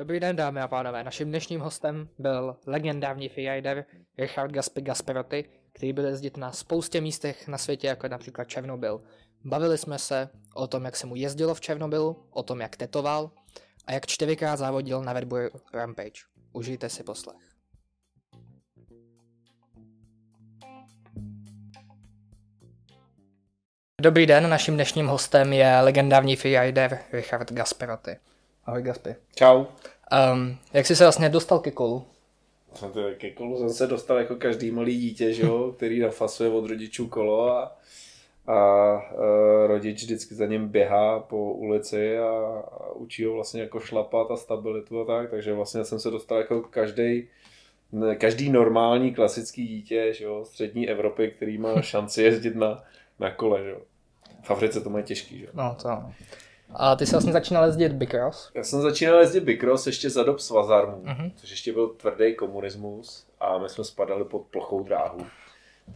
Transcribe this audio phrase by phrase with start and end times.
[0.00, 1.04] Dobrý den, dámy a pánové.
[1.04, 3.84] Naším dnešním hostem byl legendární freerider
[4.18, 9.02] Richard Gaspi Gasperotti, který byl jezdit na spoustě místech na světě, jako například Černobyl.
[9.44, 13.30] Bavili jsme se o tom, jak se mu jezdilo v Černobylu, o tom, jak tetoval
[13.86, 16.20] a jak čtyřikrát závodil na Red Bull Rampage.
[16.52, 17.36] Užijte si poslech.
[24.02, 28.29] Dobrý den, naším dnešním hostem je legendární freerider Richard Gasperotti.
[28.70, 29.14] Ahoj Gaspi.
[29.34, 29.64] Čau.
[30.34, 32.04] Um, jak jsi se vlastně dostal ke kolu?
[32.80, 36.66] To ke kolu jsem se dostal jako každý malý dítě, že jo, který nafasuje od
[36.66, 37.76] rodičů kolo a,
[38.46, 38.96] a, a
[39.66, 42.28] rodič vždycky za ním běhá po ulici a,
[42.80, 46.38] a učí ho vlastně jako šlapat a stabilitu a tak, takže vlastně jsem se dostal
[46.38, 47.28] jako každý
[48.18, 52.84] každý normální klasický dítě, že jo, střední Evropy, který má šanci jezdit na,
[53.18, 53.80] na kole, že jo.
[54.42, 55.50] V Africe to mají těžký, že jo.
[55.54, 56.14] No to ano.
[56.74, 58.50] A ty jsi vlastně začínal jezdit Bicross?
[58.54, 61.16] Já jsem začínal jezdit Bicross ještě za dob svazarmů, Mhm.
[61.16, 61.32] uh-huh.
[61.36, 65.26] což ještě byl tvrdý komunismus a my jsme spadali pod plochou dráhu.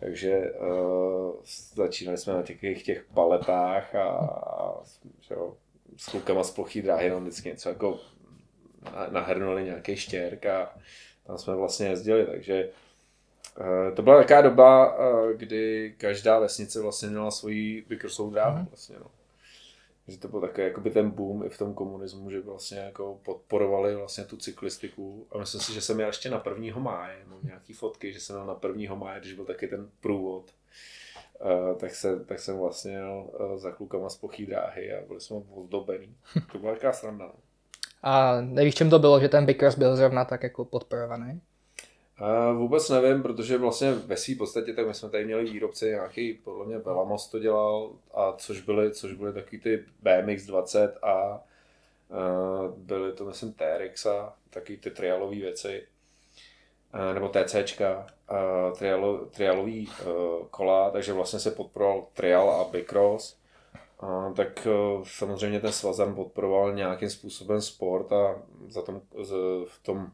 [0.01, 1.33] Takže uh,
[1.75, 4.75] začínali jsme na těch, těch paletách a, a
[5.21, 5.55] že jo,
[5.97, 7.99] s klukama z plochý dráhy nám vždycky něco jako
[8.85, 10.75] na- nahrnuli nějaký štěrk a
[11.27, 12.69] tam jsme vlastně jezdili, takže
[13.61, 18.57] uh, to byla taková doba, uh, kdy každá vesnice vlastně měla svoji Bicrossovou dráhu.
[18.57, 18.67] Mhm.
[18.71, 19.07] Vlastně, no.
[20.09, 23.97] Že to byl takový jakoby ten boom i v tom komunismu, že vlastně jako podporovali
[23.97, 25.27] vlastně tu cyklistiku.
[25.31, 26.81] A myslím si, že jsem měl ještě na 1.
[26.81, 28.95] máje, mám nějaký fotky, že jsem měl na 1.
[28.95, 30.51] máje, když byl taky ten průvod.
[31.41, 35.21] Uh, tak, se, tak jsem vlastně jel uh, za klukama z plochý dráhy a byli
[35.21, 36.17] jsme ozdobený.
[36.53, 37.25] To byla taková sranda.
[37.25, 37.35] no.
[38.03, 41.41] A nevíš, čím to bylo, že ten Bicross byl zrovna tak jako podporovaný?
[42.21, 46.35] Uh, vůbec nevím, protože vlastně ve své podstatě tak my jsme tady měli výrobce nějaký,
[46.35, 51.45] podle mě Velamos to dělal, a což byly, což byly takový ty BMX 20 a
[52.77, 55.87] byly to myslím TRX a taky ty trialové věci,
[57.15, 58.07] nebo TCčka,
[58.79, 63.39] trialo, trialový uh, kola, takže vlastně se podporoval trial a bicross.
[64.03, 69.31] Uh, tak uh, samozřejmě ten svazan podporoval nějakým způsobem sport a za tom, z,
[69.67, 70.11] v tom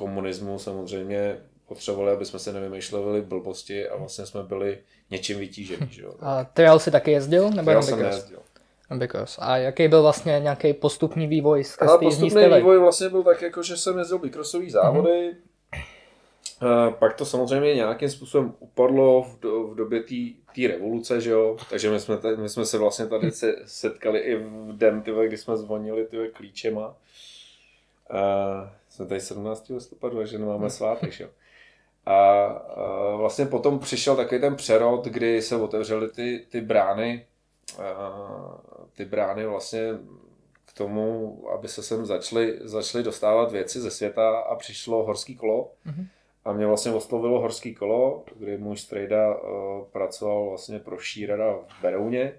[0.00, 1.36] komunismu samozřejmě
[1.68, 4.78] potřebovali, aby jsme se nevymýšleli blbosti a vlastně jsme byli
[5.10, 5.88] něčím vytížení.
[5.90, 6.14] Že jo?
[6.20, 7.50] A trial si taky jezdil?
[7.50, 8.38] Nebo Já jenom jsem nejezdil.
[8.94, 9.38] Bicross.
[9.42, 12.56] A jaký byl vlastně nějaký postupný vývoj skrz Ale postupný styly?
[12.56, 15.36] vývoj vlastně byl tak, jako, že jsem jezdil bikrossový závody,
[16.60, 16.92] mm-hmm.
[16.92, 20.02] pak to samozřejmě nějakým způsobem upadlo v, do, v době
[20.54, 21.56] té revoluce, že jo?
[21.70, 25.26] takže my jsme, tady, my jsme se vlastně tady se setkali i v den, tyhle,
[25.26, 26.88] kdy jsme zvonili tyhle klíčema.
[28.10, 28.68] Uh,
[29.00, 29.68] jsme tady 17.
[29.68, 31.30] listopadu, takže nemáme svátek, že jo.
[32.06, 37.26] A, a vlastně potom přišel takový ten přerod, kdy se otevřely ty, ty brány,
[37.78, 38.58] a,
[38.96, 39.80] ty brány vlastně
[40.64, 45.72] k tomu, aby se sem začaly, začaly dostávat věci ze světa a přišlo horský kolo.
[45.84, 46.06] Mhm.
[46.44, 51.82] A mě vlastně oslovilo horský kolo, kdy můj strejda uh, pracoval vlastně pro Šírada v
[51.82, 52.32] Berouně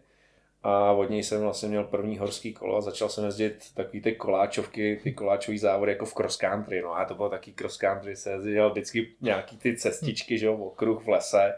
[0.64, 4.12] a od něj jsem vlastně měl první horský kolo a začal jsem jezdit takový ty
[4.12, 8.16] koláčovky, ty koláčový závody jako v cross country, no a to bylo taky cross country,
[8.16, 11.56] se jezdil vždycky nějaký ty cestičky, že jo, okruh v lese.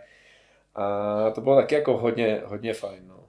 [0.76, 3.20] A to bylo taky jako hodně, hodně fajn, no.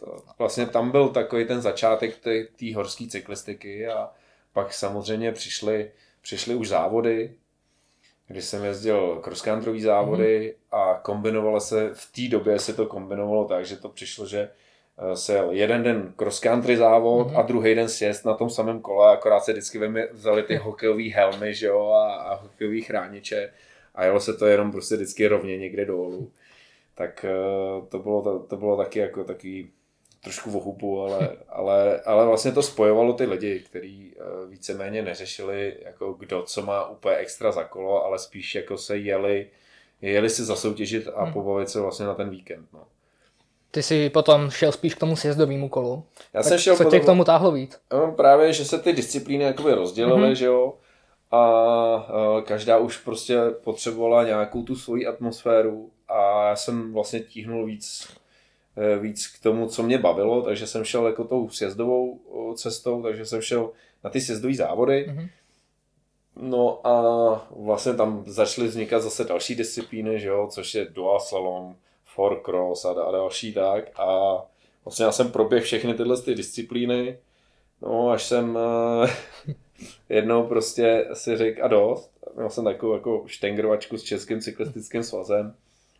[0.00, 2.18] To, vlastně tam byl takový ten začátek
[2.56, 4.10] té horské cyklistiky a
[4.52, 5.90] pak samozřejmě přišly,
[6.22, 7.34] přišly už závody,
[8.26, 13.66] kdy jsem jezdil cross-country závody a kombinovalo se, v té době se to kombinovalo tak,
[13.66, 14.50] že to přišlo, že
[15.14, 17.36] se jel jeden den cross-country závod Mhm.
[17.36, 19.80] a druhý den sjezd na tom samém kole, akorát se vždycky
[20.12, 23.52] vzali ty hokejové helmy, že jo, a, a hokejové chrániče
[23.94, 26.30] a jelo se to jenom prostě vždycky rovně někde dolů.
[26.94, 29.70] Tak eh, to bylo, to, to bylo taky jako takový
[30.22, 35.76] trošku v ohupu, ale, ale, ale vlastně to spojovalo ty lidi, kteří eh, víceméně neřešili,
[35.84, 39.50] jako kdo co má úplně extra za kolo, ale spíš jako se jeli,
[40.02, 41.32] jeli si zasoutěžit a Hmm.
[41.32, 42.66] pobavit se vlastně na ten víkend.
[42.72, 42.84] No.
[43.74, 46.04] Ty jsi potom šel spíš k tomu sjezdovému kolu.
[46.34, 47.78] Já Tak jsem šel co tě k tomu táhlo víc?
[48.16, 50.30] Právě, že se ty disciplíny jakoby rozdělily, Mhm.
[50.30, 50.34] mm-hmm.
[50.36, 50.74] že jo,
[51.30, 57.66] a, a každá už prostě potřebovala nějakou tu svoji atmosféru a já jsem vlastně tíhnul
[57.66, 58.08] víc,
[58.76, 63.02] eh, víc k tomu, co mě bavilo, takže jsem šel jako tou sjezdovou o, cestou,
[63.02, 63.70] takže jsem šel
[64.04, 65.28] na ty sjezdové závody, Mhm.
[66.36, 71.76] No a vlastně tam začaly vznikat zase další disciplíny, že jo, což je dual slalom,
[72.14, 74.00] four cross a, a další tak.
[74.00, 74.36] A
[74.84, 77.18] vlastně já jsem proběhl všechny tyhle ty disciplíny,
[77.82, 78.60] no až jsem eh,
[80.08, 82.10] jednou prostě si řekl a dost.
[82.36, 85.54] Měl jsem takovou jako štengrovačku s Českým cyklistickým svazem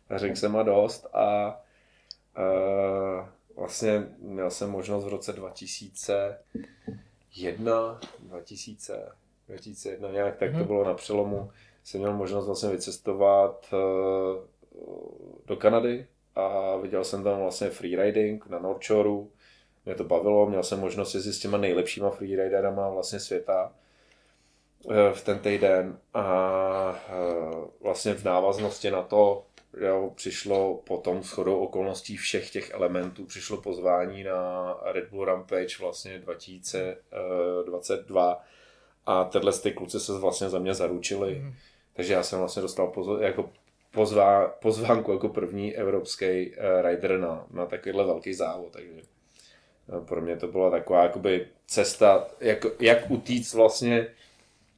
[0.09, 1.59] a řekl jsem a dost a
[2.37, 3.25] eh,
[3.55, 9.11] vlastně měl jsem možnost v roce 2001, 2000,
[9.47, 10.67] 2001 nějak, tak to mhm.
[10.67, 11.51] bylo na přelomu.
[11.83, 13.77] Jsem měl možnost vlastně vycestovat eh,
[15.45, 19.27] do Kanady a viděl jsem tam vlastně freeriding na North Shoreu.
[19.85, 23.73] Mě to bavilo, měl jsem možnost jezdit s těma nejlepšíma freeriderama vlastně světa
[24.91, 27.13] eh, v ten týden a eh,
[27.81, 29.45] vlastně v návaznosti na to
[29.81, 36.19] jo, přišlo potom shodou okolností všech těch elementů, přišlo pozvání na Red Bull Rampage vlastně
[36.19, 38.43] 2022
[39.05, 41.35] a tyhle ty kluci se vlastně za mě zaručili.
[41.35, 41.53] Mm.
[41.93, 43.49] Takže já jsem vlastně dostal pozor, jako
[43.95, 48.71] pozvá, pozvánku jako první evropský uh, rider na, na takovýhle velký závod.
[48.71, 48.91] Takže
[49.87, 54.07] uh, pro mě to byla taková jakoby cesta, jak, jak utíct vlastně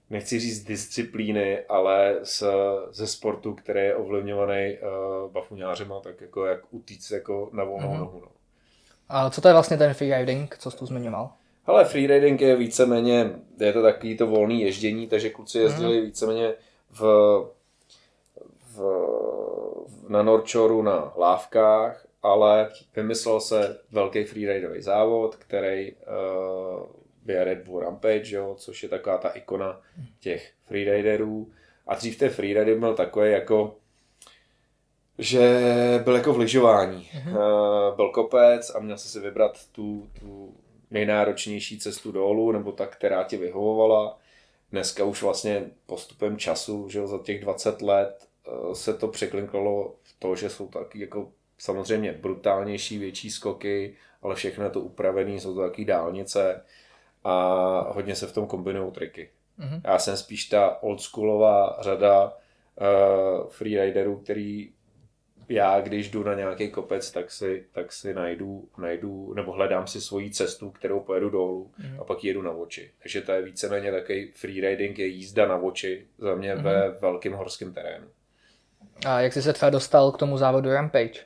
[0.10, 2.44] nechci říct disciplíny, ale z,
[2.92, 8.00] ze sportu, který je ovlivňovaný uh, bafuňářema, tak jako jak utíct jako na volnou mm-hmm.
[8.00, 8.22] nohu.
[8.22, 8.28] No.
[9.10, 11.31] A co to je vlastně ten freeriding, co jsi tu zmiňoval?
[11.66, 16.06] Ale freeriding je víceméně, je to takový to volný ježdění, takže kluci jezdili mm.
[16.06, 16.54] víceméně
[16.92, 17.02] v,
[18.75, 18.80] v,
[20.07, 26.00] na Norčoru na lávkách, ale vymyslel se velký freeridový závod, který uh,
[27.25, 29.81] je Red Bull Rampage, jo, což je taková ta ikona
[30.19, 31.51] těch freeriderů.
[31.88, 33.75] A dřív ten freerider byl takový jako
[35.19, 35.62] že
[36.04, 37.10] byl jako v lyžování.
[37.16, 37.95] Mm-hmm.
[37.95, 40.54] Byl kopec a měl se si vybrat tu, tu
[40.92, 44.18] nejnáročnější cestu dolů, nebo ta, která ti vyhovovala.
[44.72, 48.26] Dneska už vlastně postupem času, že za těch 20 let
[48.73, 54.63] se to překlinkalo v to, že jsou taky jako samozřejmě brutálnější, větší skoky, ale všechno
[54.63, 56.63] je to upravené, jsou to taky dálnice
[57.23, 59.29] a hodně se v tom kombinují triky.
[59.59, 59.81] Mm-hmm.
[59.83, 64.71] Já jsem spíš ta oldschoolová řada uh, freeriderů, který
[65.49, 70.01] já, když jdu na nějaký kopec, tak si, tak si najdu, najdu, nebo hledám si
[70.01, 72.01] svoji cestu, kterou pojedu dolů mm-hmm.
[72.01, 72.91] a pak jedu na oči.
[72.99, 76.63] Takže to je víceméně takový freeriding, je jízda na oči za mě mm-hmm.
[76.63, 78.07] ve velkém horském terénu.
[79.05, 81.19] A jak jsi se třeba dostal k tomu závodu Rampage?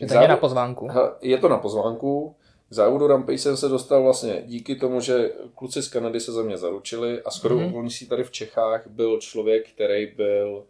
[0.00, 0.88] Že to je na pozvánku?
[1.20, 2.36] Je to na pozvánku.
[2.68, 6.42] K závodu Rampage jsem se dostal vlastně díky tomu, že kluci z Kanady se za
[6.42, 8.08] mě zaručili a skoro mm-hmm.
[8.08, 10.64] tady v Čechách byl člověk, který byl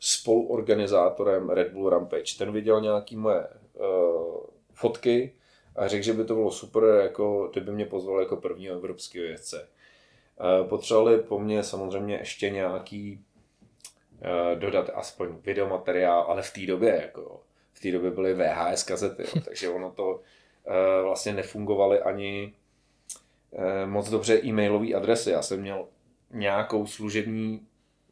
[0.00, 2.38] spoluorganizátorem Red Bull Rampage.
[2.38, 3.84] Ten viděl nějaký moje uh,
[4.74, 5.32] fotky
[5.76, 9.68] a řekl, že by to bylo super, jako kdyby mě pozval jako prvního evropského jezdce.
[10.60, 13.24] Uh, potřebovali po mně samozřejmě ještě nějaký
[14.54, 17.40] dodat aspoň videomateriál, ale v té době, jako
[17.72, 20.22] v té době byly VHS kazety, jo, takže ono to uh,
[21.04, 22.54] vlastně nefungovaly ani
[23.50, 25.30] uh, moc dobře e-mailové adresy.
[25.30, 25.86] Já jsem měl
[26.30, 27.66] nějakou služební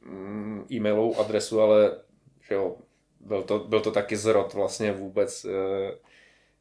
[0.08, 1.96] Mm, e-mailovou adresu, ale
[2.48, 2.76] že jo,
[3.20, 5.50] byl to, byl to taky zrod vlastně vůbec e,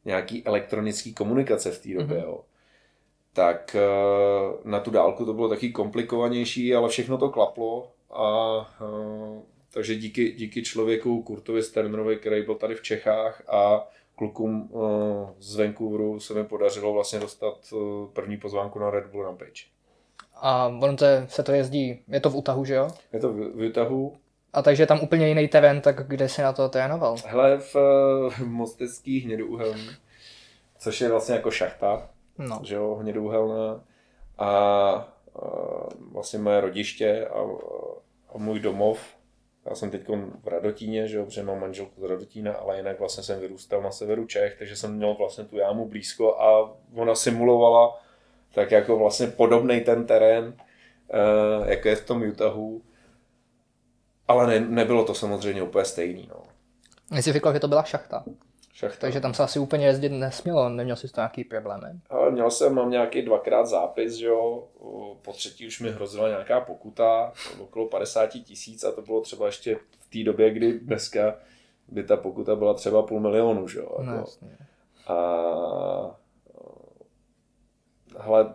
[0.04, 2.24] nějaký elektronický komunikace v té době, mm-hmm.
[2.24, 2.44] jo.
[3.32, 3.80] Tak e,
[4.64, 10.32] na tu dálku to bylo taky komplikovanější, ale všechno to klaplo a e, takže díky,
[10.32, 14.78] díky člověku Kurtovi Sternerovi, který byl tady v Čechách a klukům e,
[15.38, 17.76] z Vancouveru se mi podařilo vlastně dostat e,
[18.12, 19.62] první pozvánku na Red Bull Rampage.
[20.34, 22.88] A on to, se to jezdí, je to v Utahu, že jo?
[23.12, 24.16] Je to v, v Utahu.
[24.52, 27.16] A takže tam úplně jiný terén, tak kde si na to trénoval?
[27.26, 27.74] Hele, v,
[28.30, 29.88] v Mostecký hnědouhelný,
[30.78, 32.60] což je vlastně jako šachta, no.
[32.64, 33.80] že jo, hnědouhelná.
[34.38, 35.17] A
[36.12, 37.40] vlastně moje rodiště a,
[38.34, 39.18] a můj domov,
[39.70, 40.08] já jsem teď
[40.42, 44.26] v Radotíně, že protože mám manželku z Radotína, ale jinak vlastně jsem vyrůstal na severu
[44.26, 48.00] Čech, takže jsem měl vlastně tu jámu blízko a ona simulovala
[48.54, 52.82] tak jako vlastně podobný ten terén, uh, jako je v tom Utahu,
[54.28, 56.30] ale ne, nebylo to samozřejmě úplně stejný.
[56.30, 56.42] No.
[57.18, 58.24] Jsi říkal, že to byla šachta.
[58.78, 59.00] Šachta.
[59.00, 62.00] Takže tam se asi úplně jezdit nesmělo, neměl jsi to nějaký problémy?
[62.10, 64.68] Ale měl jsem, mám nějaký dvakrát zápis, že jo,
[65.22, 69.76] po třetí už mi hrozila nějaká pokuta, okolo 50 tisíc a to bylo třeba ještě
[69.98, 71.34] v té době, kdy dneska
[71.88, 73.96] by ta pokuta byla třeba půl milionu, že jo.
[74.02, 74.30] No, jako.
[75.06, 76.20] a
[78.18, 78.54] hele,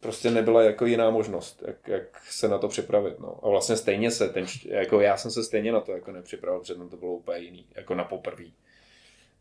[0.00, 3.18] prostě nebyla jako jiná možnost, jak, jak se na to připravit.
[3.18, 3.38] No.
[3.42, 6.74] A vlastně stejně se, ten, jako já jsem se stejně na to jako nepřipravil, protože
[6.74, 8.54] to bylo úplně jiný, jako na poprví.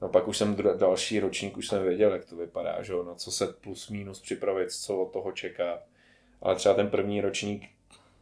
[0.01, 3.31] No pak už jsem další ročník, už jsem věděl, jak to vypadá, že na co
[3.31, 5.79] se plus minus připravit, co od toho čeká.
[6.41, 7.69] Ale třeba ten první ročník,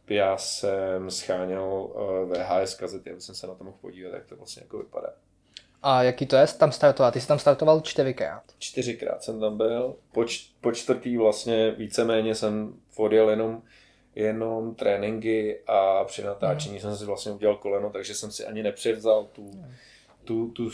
[0.08, 4.36] já jsem scháněl eh, VHS kazety, aby jsem se na to mohl podívat, jak to
[4.36, 5.08] vlastně jako vypadá.
[5.82, 7.14] A jaký to je tam startovat?
[7.14, 8.42] Ty jsi tam startoval čtyřikrát.
[8.58, 9.96] Čtyřikrát jsem tam byl.
[10.12, 13.62] Po, č- po čtvrtý vlastně víceméně jsem odjel jenom,
[14.14, 16.80] jenom tréninky a při natáčení mm.
[16.80, 19.74] jsem si vlastně udělal koleno, takže jsem si ani nepřevzal tu, mm.
[20.24, 20.70] tu, tu,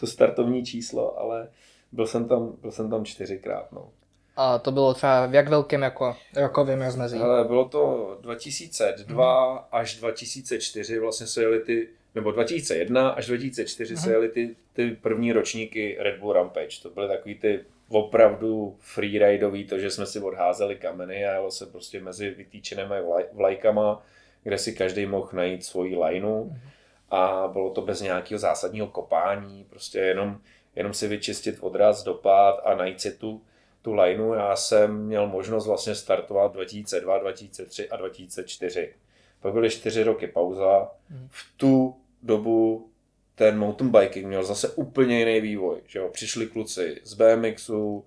[0.00, 1.48] tu startovní číslo, ale
[1.92, 3.72] byl jsem tam, byl jsem tam čtyřikrát.
[3.72, 3.88] No.
[4.36, 7.18] A to bylo třeba v jak velkém jako rokovém rozmezí?
[7.18, 9.64] Ale bylo to 2002 hmm.
[9.72, 14.02] až 2004 vlastně se jeli ty, nebo 2001 až 2004 hmm.
[14.04, 16.82] se jeli ty, ty první ročníky Red Bull Rampage.
[16.82, 21.66] To byly takový ty opravdu freeridový, to, že jsme si odházeli kameny a jelo se
[21.66, 22.94] prostě mezi vytýčenými
[23.32, 24.02] vlajkama,
[24.42, 26.60] kde si každý mohl najít svoji lineu mhm.
[27.10, 30.40] A bylo to bez nějakého zásadního kopání, prostě jenom,
[30.76, 33.42] jenom si vyčistit odraz, dopad a najít si tu,
[33.82, 34.32] tu lineu.
[34.32, 38.94] Já jsem měl možnost vlastně startovat 2002, 2003 a 2004.
[39.40, 40.90] Pak byly čtyři roky pauza.
[41.10, 41.28] Mhm.
[41.30, 42.90] V tu dobu
[43.34, 45.80] ten mountain biking měl zase úplně jiný vývoj.
[45.86, 46.08] Že jo?
[46.08, 48.04] Přišli kluci z BMXu,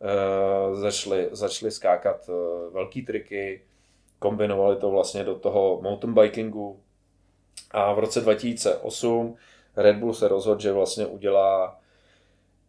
[0.00, 2.32] e, začali, začali skákat e,
[2.70, 3.62] velký triky,
[4.18, 6.80] kombinovali to vlastně do toho mountain bikingu.
[7.70, 9.36] A v roce 2008
[9.76, 11.80] Red Bull se rozhodl, že vlastně udělá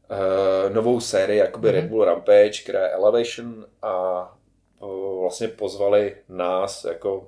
[0.09, 1.71] e, novou sérii, jakoby mm-hmm.
[1.71, 4.37] Red Bull Rampage, která je Elevation a
[4.81, 4.85] e,
[5.19, 7.27] vlastně pozvali nás jako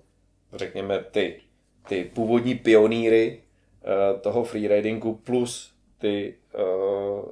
[0.54, 1.42] řekněme ty,
[1.88, 3.42] ty původní pionýry
[3.88, 7.26] Eh, toho freeridingu plus ty uh,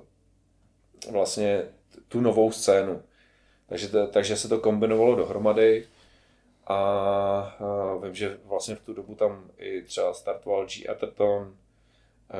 [1.11, 1.63] vlastně
[2.07, 3.01] tu novou scénu.
[3.69, 5.85] Takže, to, takže se to kombinovalo dohromady
[6.67, 7.57] a
[8.03, 10.87] vím, že vlastně v tu dobu tam i třeba startoval G.
[10.87, 11.55] Atherton,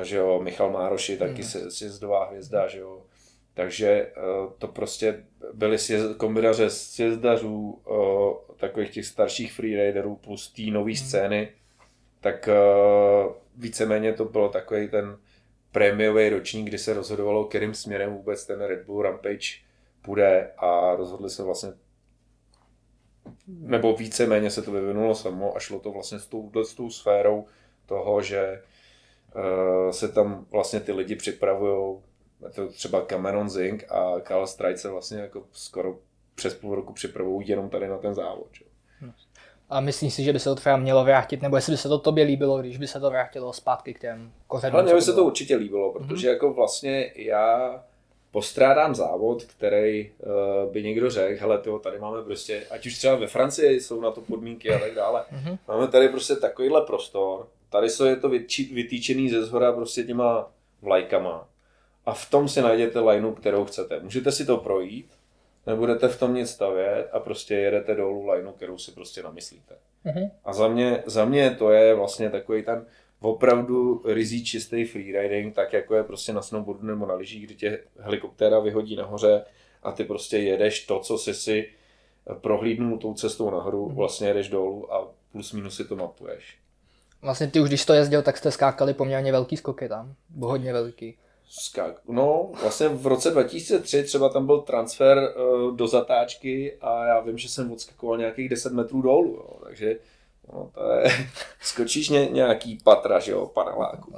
[0.02, 1.70] že jo, Michal Mároši, taky mm.
[1.70, 3.02] sjezdová hvězda, že jo.
[3.54, 10.62] Takže uh, to prostě byly sjezd, kombinace sjezdařů, uh, takových těch starších freeriderů plus té
[10.62, 10.96] nové mm.
[10.96, 11.48] scény,
[12.20, 15.18] tak uh, víceméně to bylo takový ten
[15.72, 19.48] prémiový ročník, kdy se rozhodovalo, kterým směrem vůbec ten Red Bull Rampage
[20.02, 21.72] půjde a rozhodli se vlastně
[23.46, 27.46] nebo víceméně se to vyvinulo samo a šlo to vlastně s tou, s tou sférou
[27.86, 28.62] toho, že
[29.36, 31.98] uh, se tam vlastně ty lidi připravují,
[32.54, 35.98] to třeba Cameron Zink a Carl Stride se vlastně jako skoro
[36.34, 38.48] přes půl roku připravují jenom tady na ten závod.
[38.52, 38.64] Že?
[39.70, 41.98] A myslím si, že by se to třeba mělo vrátit, nebo jestli by se to
[41.98, 44.74] tobě líbilo, když by se to vrátilo zpátky k těm kořenům.
[44.74, 46.32] Ale mně by se to určitě líbilo, protože mm-hmm.
[46.32, 47.84] jako vlastně já
[48.34, 53.14] postrádám závod, který uh, by někdo řekl, hele, tyjo, tady máme prostě, ať už třeba
[53.14, 55.58] ve Francii jsou na to podmínky a tak dále, mm-hmm.
[55.68, 58.28] máme tady prostě takovýhle prostor, tady jsou je to
[58.72, 60.50] vytýčený ze zhora prostě těma
[60.82, 61.48] vlajkama
[62.06, 64.00] a v tom si najděte lineu, kterou chcete.
[64.00, 65.10] Můžete si to projít,
[65.66, 69.74] nebudete v tom nic stavět a prostě jedete dolů lineu, kterou si prostě namyslíte.
[70.06, 70.30] Uh-huh.
[70.44, 72.86] A za mě, za mě to je vlastně takový ten
[73.24, 77.78] opravdu rizí čistý freeriding, tak jako je prostě na snowboardu nebo na lyžích, kdy tě
[77.98, 79.44] helikoptéra vyhodí nahoře
[79.82, 81.70] a ty prostě jedeš to, co jsi si
[82.40, 83.94] prohlídnul tou cestou nahoru, uh-huh.
[83.94, 86.58] vlastně jedeš dolů a plus minus si to mapuješ.
[87.22, 91.16] Vlastně ty už když to jezdil, tak jste skákali poměrně velký skoky tam, hodně velký
[91.48, 92.00] skak.
[92.08, 97.38] No, vlastně v roce 2003 třeba tam byl transfer uh, do zatáčky a já vím,
[97.38, 99.96] že jsem odskakoval nějakých 10 metrů dolů, jo, takže
[100.52, 101.10] no, to je,
[101.60, 104.12] skočíš ně, nějaký patra, že jo, paneláku.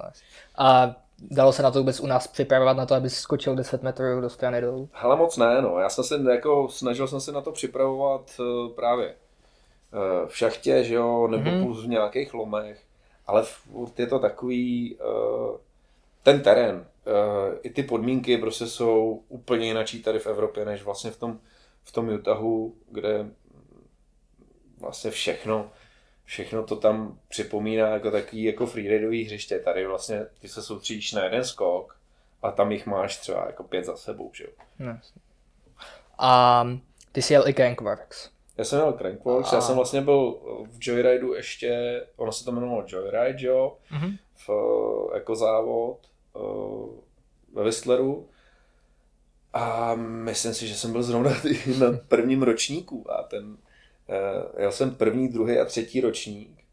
[0.58, 4.20] A dalo se na to vůbec u nás připravovat na to, aby skočil 10 metrů
[4.20, 4.88] do strany dolů?
[4.92, 5.78] Hele, moc ne, no.
[5.78, 9.14] Já jsem se jako, snažil jsem se na to připravovat uh, právě
[9.92, 11.64] uh, v šachtě, že jo, nebo mm-hmm.
[11.64, 12.82] plus v nějakých lomech,
[13.26, 15.56] ale furt je to takový, uh,
[16.22, 16.86] ten terén,
[17.62, 21.38] i ty podmínky prostě jsou úplně jinačí tady v Evropě, než vlastně v tom,
[21.84, 23.26] v tom Utahu, kde
[24.80, 25.70] vlastně všechno,
[26.26, 29.58] všechno to tam připomíná jako takový jako freeridový hřiště.
[29.58, 31.96] Tady vlastně ty se soustředíš na jeden skok
[32.42, 34.50] a tam jich máš třeba jako pět za sebou, že jo.
[34.78, 34.98] No.
[36.18, 36.64] A
[37.12, 38.30] ty jsi jel i Crankworks.
[38.58, 39.56] Já jsem jel Crankworks, a...
[39.56, 40.32] já jsem vlastně byl
[40.70, 44.18] v Joyrideu ještě, ono se to jmenovalo Joyride, jo, mm-hmm.
[44.46, 44.50] v,
[45.14, 46.06] jako závod
[46.36, 47.02] Eh,
[47.52, 48.28] ve Whistleru
[49.52, 51.30] a myslím si, že jsem byl zrovna
[51.78, 53.56] na prvním ročníku a ten,
[54.56, 56.64] já jsem první, druhý a třetí ročník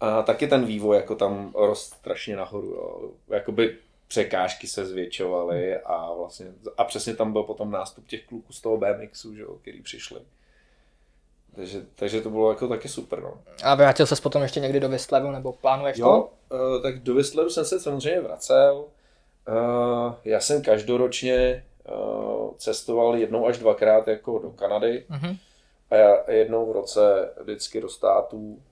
[0.00, 3.10] a taky ten vývoj jako tam rost strašně nahoru, jo.
[3.28, 3.76] Jakoby
[4.08, 6.46] překážky se zvětšovaly a vlastně,
[6.76, 10.20] a přesně tam byl potom nástup těch kluků z toho BMXu, že jo, který přišli.
[11.56, 13.22] Takže, takže to bylo jako taky super.
[13.22, 13.34] No.
[13.64, 16.56] A vrátil ses potom ještě někdy do Whistleru, nebo plánuješ jo, to?
[16.56, 18.84] Uh, tak do Whistleru jsem se samozřejmě vracel.
[19.48, 25.04] Uh, já jsem každoročně uh, cestoval jednou až dvakrát jako do Kanady.
[25.10, 25.38] Uh-huh.
[25.90, 28.62] A já jednou v roce vždycky do států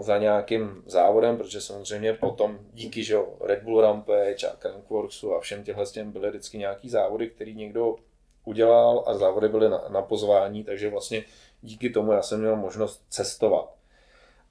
[0.00, 5.64] za nějakým závodem, protože samozřejmě potom díky že Red Bull Rampage a Crankworksu a všem
[5.64, 7.96] těchhle těm byly vždycky nějaký závody, který někdo
[8.44, 11.24] udělal a závody byly na, na pozvání, takže vlastně
[11.62, 13.74] díky tomu já jsem měl možnost cestovat.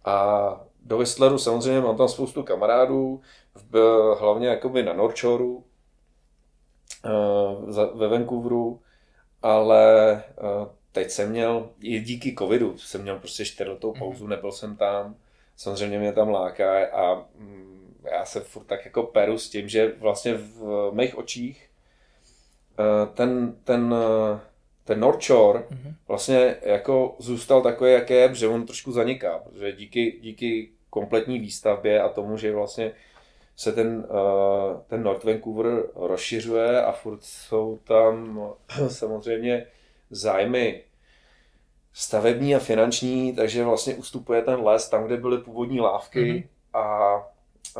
[0.06, 3.22] A do Whistleru samozřejmě mám tam spoustu kamarádů,
[3.56, 3.80] v,
[4.20, 5.64] hlavně jakoby na Norchoru,
[7.06, 8.80] eh, ve Vancouveru
[9.42, 14.00] ale uh, teď jsem měl, i díky covidu, jsem měl prostě čtyřletou Mhm.
[14.00, 15.16] pauzu, nebyl jsem tam,
[15.58, 19.94] samozřejmě mě tam láká a mm, já se furt tak jako peru s tím, že
[20.00, 21.70] vlastně v mých očích
[22.80, 24.40] uh, ten, ten, uh,
[24.86, 25.96] ten North Shore Mhm.
[26.08, 32.02] vlastně jako zůstal takový, jaký je, že on trošku zaniká, protože díky, díky kompletní výstavbě
[32.02, 32.92] a tomu, že vlastně
[33.56, 38.40] se ten, uh, ten North Vancouver rozšiřuje a furt jsou tam
[38.88, 39.66] samozřejmě
[40.10, 40.84] zájmy
[41.94, 46.38] stavební a finanční, takže vlastně ustupuje ten les tam, kde byly původní lávky Mhm.
[46.40, 46.48] mm-hmm.
[46.74, 47.16] a,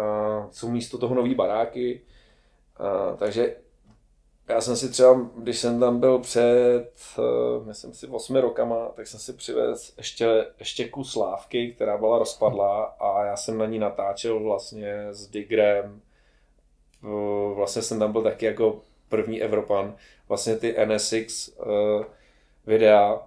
[0.02, 2.02] a jsou místo toho nový baráky.
[2.78, 3.56] A, takže
[4.50, 9.08] já jsem si třeba, když jsem tam byl před, uh, myslím si, osmi rokama, tak
[9.08, 13.80] jsem si přivez ještě, ještě kus lávky, která byla rozpadlá a já jsem na ní
[13.80, 16.02] natáčel vlastně s Digrem.
[17.56, 19.96] Vlastně jsem tam byl taky jako první Evropan.
[20.28, 22.06] Vlastně ty NSX uh,
[22.66, 23.20] videa,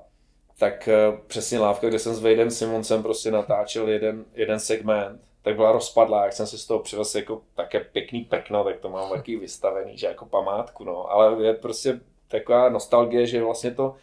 [0.58, 5.56] tak uh, přesně lávka, kde jsem s Vadem Simonsem prostě natáčel jeden, jeden segment, tak
[5.56, 9.10] byla rozpadlá, jak jsem si z toho přivez jako také pěkný pekno, tak to mám
[9.10, 13.96] taky vystavený, že jako památku, no, ale je prostě taková nostalgie, že vlastně to,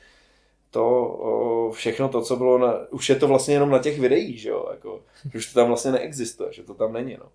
[0.71, 4.49] to všechno to, co bylo na, už je to vlastně jenom na těch videích, že
[4.49, 7.25] jo, jako, že už to tam vlastně neexistuje, že to tam není, no.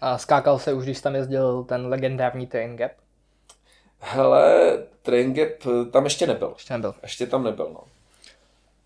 [0.00, 2.92] A skákal se už, když tam jezdil ten legendární train gap?
[4.00, 6.50] Hele, Train Gap eh, tam ještě nebyl.
[6.56, 6.94] Ještě nebyl.
[7.02, 7.80] Ještě tam nebyl, no.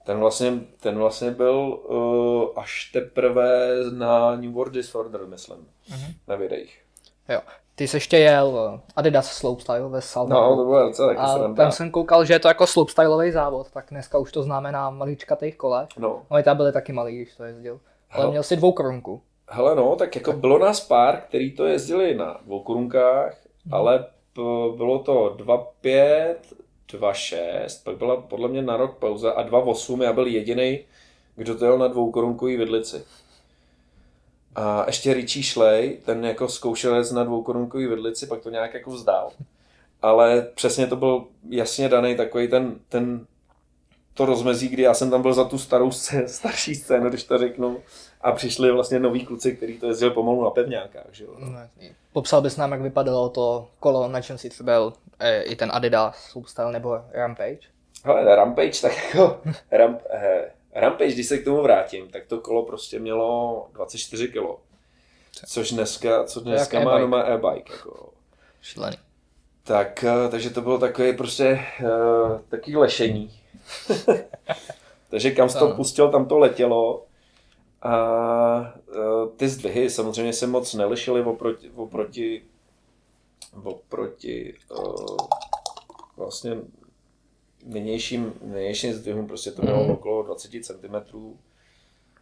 [0.05, 1.55] Ten vlastně, ten vlastně byl
[1.89, 5.59] uh, až teprve na New World Disorder, myslím,
[5.91, 6.13] Mhm.
[6.29, 6.83] na videích.
[7.29, 7.41] Jo.
[7.75, 10.51] Ty jsi ještě jel eh, Adidas Slopestyle ve Salvadoru.
[10.51, 11.63] No, to bylo docela taky a sranda.
[11.63, 14.91] tam jsem koukal, že je to jako slopestyleový závod, tak dneska už to známe na
[14.91, 15.89] maličkatých kolech.
[15.99, 17.81] No, Oni tam byli taky malí, když to jezdil.
[18.11, 18.31] Ale Hele.
[18.31, 19.23] měl si dvou korunku.
[19.49, 23.75] hele no, tak jako bylo nás pár, který to jezdili na dvou korunkách, Mhm.
[23.75, 24.07] ale
[24.77, 26.35] bylo to 2.5,
[26.89, 30.81] 2.6, pak byla podle mě na rok pauza a 2.8, já byl jediný,
[31.37, 33.05] kdo to jel na dvoukorunkový vidlici.
[34.55, 38.91] A ještě Richie Schley, ten jako zkoušel jet na dvoukorunkový vidlici, pak to nějak jako
[38.91, 39.31] vzdál.
[40.03, 43.27] Ale přesně to byl jasně daný takový ten, ten
[44.15, 47.39] to rozmezí, kdy já jsem tam byl za tu starou scénu, starší scénu, když to
[47.39, 47.83] řeknu,
[48.21, 51.35] a přišli vlastně noví kluci, kteří to jezdili pomalu na pevňákách, že jo.
[51.39, 51.59] No.
[52.13, 55.71] Popsal bys nám, jak vypadalo to kolo, na čem si třeba byl eh, i ten
[55.75, 57.69] Adidas Slopestyle nebo Rampage?
[58.05, 62.63] Hele, Rampage, tak jako, ramp, eh, Rampage, když se k tomu vrátím, tak to kolo
[62.63, 64.47] prostě mělo 24 kg.
[65.47, 67.35] Což dneska, co dneska má e-bike.
[67.35, 67.73] e-bike.
[67.73, 68.13] Jako.
[68.61, 68.97] Šílený.
[69.63, 73.42] Tak, eh, takže to bylo takový prostě uh, takový lešení.
[75.11, 77.05] takže kam jsi to pustil, tam to letělo.
[77.83, 82.43] A uh, ty zdvihy samozřejmě se moc nelišily oproti, oproti,
[83.65, 85.17] oproti uh,
[86.17, 86.57] vlastně
[87.65, 89.91] nynějším, nynějším zdvihům, prostě to mělo Mhm.
[89.93, 91.35] okolo 20 cm.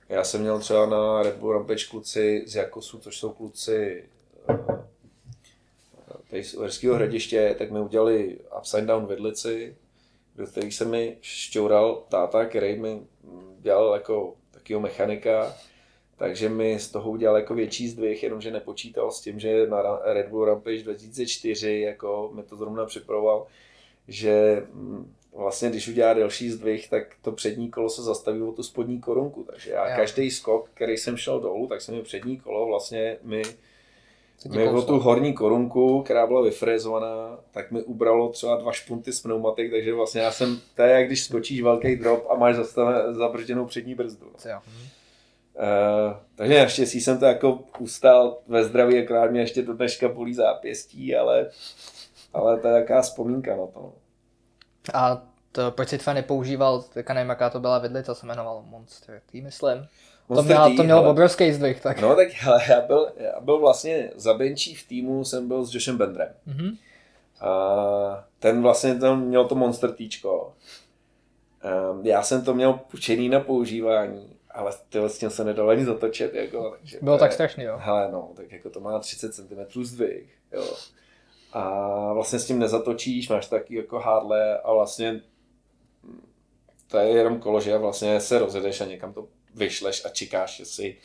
[0.09, 4.05] Já jsem měl třeba na Red Bull Rampage kluci z Jakosu, což jsou kluci
[4.49, 9.77] uh, z Uherského hradiště, tak mi udělali upside down vidlici,
[10.41, 13.01] do kterých se mi šťoural táta, který mi
[13.59, 15.55] dělal jako takového mechanika,
[16.17, 20.29] takže mi z toho udělal jako větší zdvih, jenomže nepočítal s tím, že na Red
[20.29, 23.47] Bull Rampage 2004 jako mi to zrovna připravoval,
[24.09, 28.63] že mm, vlastně když udělá delší zdvih, tak to přední kolo se zastaví o tu
[28.63, 29.97] spodní korunku, takže já Jo.
[29.97, 33.43] každý skok, který jsem šel dolů, tak se mi přední kolo vlastně mi
[34.49, 39.21] mi o tu horní korunku, která byla vyfrézovaná, tak mi ubralo třeba dva špunty z
[39.21, 43.15] pneumatik, takže vlastně já jsem, to je jak když skočíš velký drop a máš zastane,
[43.15, 44.27] zabržděnou přední brzdu.
[44.49, 44.59] Jo.
[45.55, 50.35] Uh, takže naštěstí jsem to jako ustal ve zdraví, akorát mě ještě do dneška bolí
[50.35, 51.51] zápěstí, ale,
[52.33, 53.93] ale to je jaká vzpomínka na to.
[54.95, 55.23] A
[55.53, 59.23] to, proč si třeba nepoužíval, teďka nevím, jaká to byla vidlice, to se jmenovalo Monster
[59.33, 59.87] T, myslím.
[60.31, 61.11] To, Monster měla, T, to mělo hele.
[61.13, 62.01] obrovský zdvih, tak.
[62.01, 65.75] No tak hele, já byl, já byl vlastně za benčí v týmu, jsem byl s
[65.75, 66.35] Joshem Bendrem.
[66.47, 66.77] Mhm.
[67.41, 70.53] A ten vlastně tam měl to monster týčko.
[71.93, 75.85] Um, já jsem to měl půjčený na používání, ale tyhle s tím se nedalo ani
[75.85, 76.35] zatočit.
[76.35, 77.75] Jako, takže Bylo to tak je- strašný, jo.
[77.83, 80.65] Hele, no, tak jako to má 30 cm zdvih, jo.
[81.53, 85.21] A vlastně s tím nezatočíš, máš taky jako hardle a vlastně
[86.87, 90.97] to je jenom kolo, že vlastně se rozjedeš a někam to vyšleš a čekáš, jestli,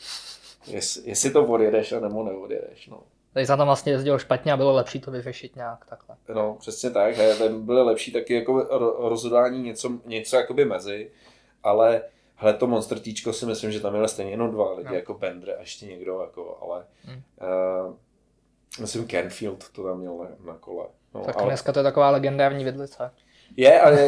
[0.66, 3.02] jestli, jestli to odjedeš a nebo neodjedeš, no.
[3.44, 6.16] Za tam vlastně jezdil špatně a bylo lepší to vyřešit nějak takhle.
[6.34, 7.14] No, přesně tak.
[7.16, 11.10] He, tam byly lepší taky jako ro- rozhodání něco, něco jakoby mezi,
[11.62, 12.02] ale
[12.34, 14.94] hele, to Monster Týčko si myslím, že tam měli stejně jenom dva lidi, No.
[14.94, 17.22] jako Bender a ještě někdo, jako, ale Hmm.
[17.86, 17.94] uh,
[18.80, 20.86] myslím Canfield to tam měl na, na kole.
[21.14, 23.10] No, Tak ale, dneska to je taková legendární vidlice.
[23.56, 24.00] Je, ale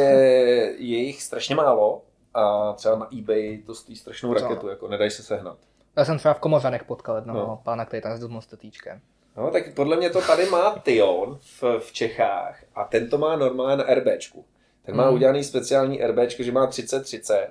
[0.77, 2.01] je jich strašně málo
[2.33, 5.57] a třeba na eBay to stojí strašnou raketu, jako nedají se sehnat.
[5.95, 7.61] Já jsem třeba v Komořanech potkal jednoho no.
[7.63, 9.01] pána, který tam jezdil s mostatíčkem.
[9.37, 13.35] No, tak podle mě to tady má Tion v, v Čechách a ten to má
[13.35, 14.45] normálně na RBčku.
[14.81, 15.15] Ten má mm.
[15.15, 17.47] udělaný speciální RBčko, že má 30-30.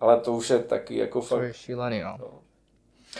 [0.00, 1.38] Ale to už je taky jako fakt...
[1.38, 2.16] To je šílený, no.
[2.18, 2.26] no.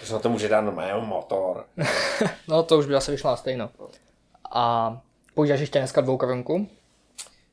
[0.01, 1.65] To se na to může dát normálně motor.
[2.49, 3.71] no to už by asi vyšla stejno.
[4.53, 4.97] A
[5.35, 6.69] používáš ještě dneska dvoukorunku?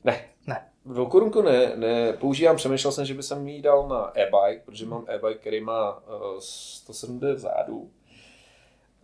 [0.03, 0.30] Ne.
[0.85, 0.93] Ne.
[0.93, 5.05] Dvoukorunku ne, ne, používám, přemýšlel jsem, že by jsem jí dal na e-bike, protože mám
[5.07, 6.03] e-bike, který má uh,
[6.39, 7.89] 170 vzadu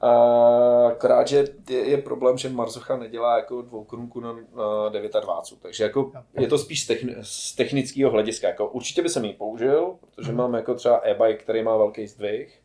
[0.02, 5.84] a akorát, že je, je, problém, že Marzocha nedělá jako dvoukrunku na, na 29, takže
[5.84, 8.48] jako je to spíš z, techni, z technického hlediska.
[8.48, 10.38] Jako určitě by jsem ji použil, protože mm.
[10.38, 12.62] mám jako třeba e-bike, který má velký zdvih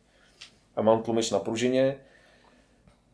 [0.75, 1.97] a mám tlumič na pružině,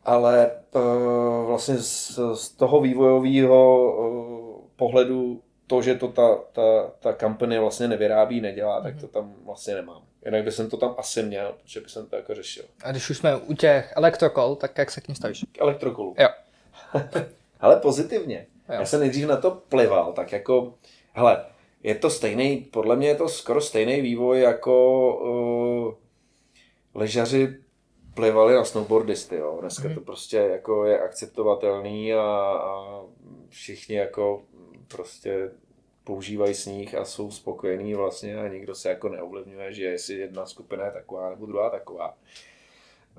[0.05, 7.13] ale uh, vlastně z, z toho vývojového uh, pohledu to, že to ta, ta, ta
[7.13, 10.01] company vlastně nevyrábí, nedělá, tak to tam vlastně nemám.
[10.25, 12.63] Jinak by jsem to tam asi měl, protože by jsem to jako řešil.
[12.83, 15.45] A když už jsme u těch elektrokol, tak jak se k ním stavíš?
[15.51, 16.15] K elektrokolu.
[16.17, 16.27] Jo.
[17.59, 18.47] Ale pozitivně.
[18.69, 18.75] Jo.
[18.79, 20.73] Já jsem nejdřív na to plival, tak jako,
[21.13, 21.45] hele,
[21.83, 25.93] je to stejný, podle mě je to skoro stejný vývoj jako uh,
[26.93, 27.57] ležaři
[28.13, 29.57] plivali na snowboardisty, jo.
[29.61, 29.95] Dneska mm.
[29.95, 33.01] to prostě jako je akceptovatelný a, a
[33.49, 34.43] všichni jako
[34.91, 35.51] prostě
[36.03, 40.85] používají sníh a jsou spokojení vlastně a nikdo se jako neovlivňuje, že jestli jedna skupina
[40.85, 42.17] je taková nebo druhá taková.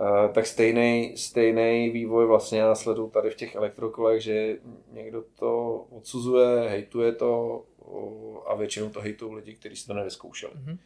[0.00, 4.56] Uh, tak stejný, stejný vývoj vlastně já sleduju tady v těch elektrokolech, že
[4.92, 10.52] někdo to odsuzuje, hejtuje to uh, a většinou to hejtují lidi, kteří si to nevyzkoušeli.
[10.52, 10.78] Mm-hmm.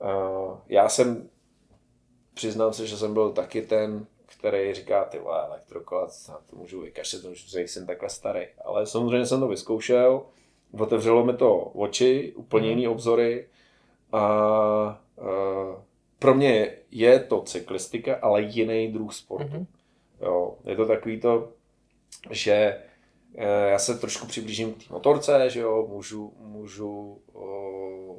[0.00, 1.30] Uh, já jsem,
[2.34, 4.06] přiznám se, že jsem byl taky ten,
[4.38, 6.08] který říká, ty vole, elektrokola,
[6.50, 8.46] to můžu vykašet, že jsem takhle starý.
[8.64, 10.22] Ale samozřejmě jsem to vyzkoušel,
[10.78, 12.70] otevřelo mi to oči, úplně mhm.
[12.70, 13.46] jiný obzory
[14.12, 15.74] a uh,
[16.18, 19.52] pro mě je to cyklistika, ale jiný druh sportu.
[19.52, 19.66] Mm-hmm.
[20.20, 21.48] Jo, je to takový to,
[22.30, 22.82] že
[23.34, 28.09] uh, já se trošku přiblížím k té motorce, že jo, můžu, můžu uh,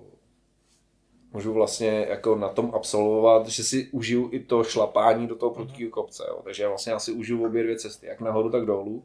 [1.34, 5.56] můžu vlastně jako na tom absolvovat, že si užiju i to šlapání do toho mhm.
[5.56, 6.26] prudkého kopce.
[6.28, 6.42] Jo.
[6.44, 9.04] Takže vlastně já si užiju obě dvě cesty, jak nahoru, tak dolů.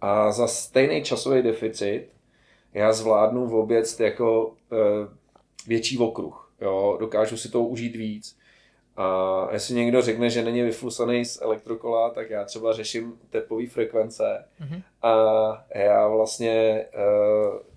[0.00, 2.08] A za stejný časový deficit
[2.74, 4.76] já zvládnu v oběc jako e,
[5.66, 6.52] větší okruh.
[6.60, 6.96] Jo?
[7.00, 8.36] Dokážu si to užít víc.
[8.96, 14.44] A jestli někdo řekne, že není vyflusaný z elektrokola, tak já třeba řeším tepové frekvence.
[14.60, 14.82] Mm-hmm.
[15.02, 16.86] A já vlastně e,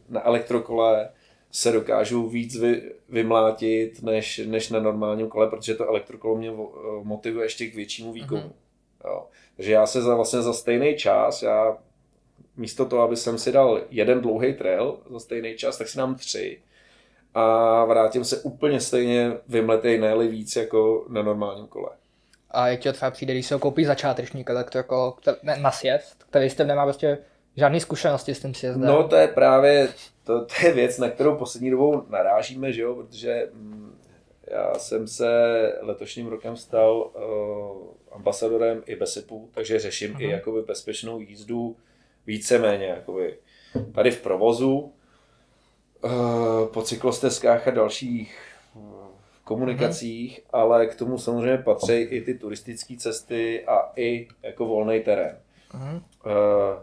[0.10, 1.10] na elektrokole
[1.56, 6.54] se dokážu víc vy, vymlátit než, než na normálním kole, protože to elektrokolo mě eh,
[7.04, 8.42] motivuje ještě k většímu výkonu.
[8.42, 9.10] Mm-hmm.
[9.10, 9.28] Jo.
[9.56, 11.78] Takže já se za, vlastně za stejný čas, já
[12.58, 16.16] místo toho, aby jsem si dal jeden dlouhý trail za stejný čas, tak si dám
[16.16, 16.60] tři
[17.34, 21.90] a vrátím se úplně stejně vymletej, ne víc jako na normálním kole.
[22.52, 25.18] A jak ti třeba přijde, když se koupí začátečník elektrokolo
[25.62, 27.18] na sjezd, který jste nemá prostě
[27.56, 28.88] žádné zkušenosti s tím sjezdem?
[28.88, 29.90] No to je právě,
[30.26, 34.00] to, to je věc, na kterou poslední dobou narážíme, že jo, protože mm,
[34.48, 35.28] já jsem se
[35.82, 40.22] letošním rokem stal uh, ambasadorem i Besipu, takže řeším uh-huh.
[40.22, 41.76] i jakoby bezpečnou jízdu
[42.26, 43.38] víceméně jakoby
[43.94, 44.94] tady v provozu,
[46.04, 48.40] uh, po cyklostezkách a dalších
[48.76, 48.82] uh,
[49.44, 50.60] komunikacích, mm-hmm.
[50.60, 55.38] ale k tomu samozřejmě patří i ty turistické cesty a i jako volný terén.
[55.72, 56.02] Mm-hmm.
[56.26, 56.82] Uh,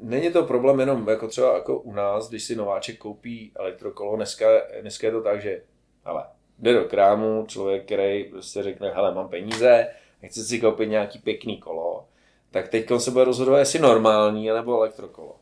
[0.00, 4.46] Není to problém jenom jako třeba jako u nás, když si nováček koupí elektrokolo, dneska,
[4.80, 5.62] dneska je to tak, že
[6.04, 6.24] ale
[6.58, 9.88] jde do krámu člověk, který prostě řekne, hele, mám peníze,
[10.26, 12.04] chci si koupit nějaký pěkný kolo,
[12.50, 15.36] tak teď se bude rozhodovat, jestli normální nebo elektrokolo.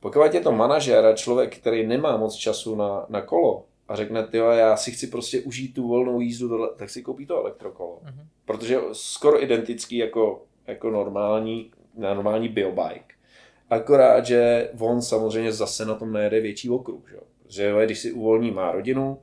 [0.00, 4.26] Pokud je to manažer a člověk, který nemá moc času na, na kolo a řekne,
[4.26, 8.00] ty já si chci prostě užít tu volnou jízdu, tak si koupí to elektrokolo.
[8.04, 8.26] Mm-hmm.
[8.44, 13.13] Protože je skoro identický jako, jako normální, normální biobike.
[13.70, 17.10] Akorát, že on samozřejmě zase na tom nejede větší okruh.
[17.10, 17.16] Že?
[17.42, 19.18] Protože když si uvolní, má rodinu,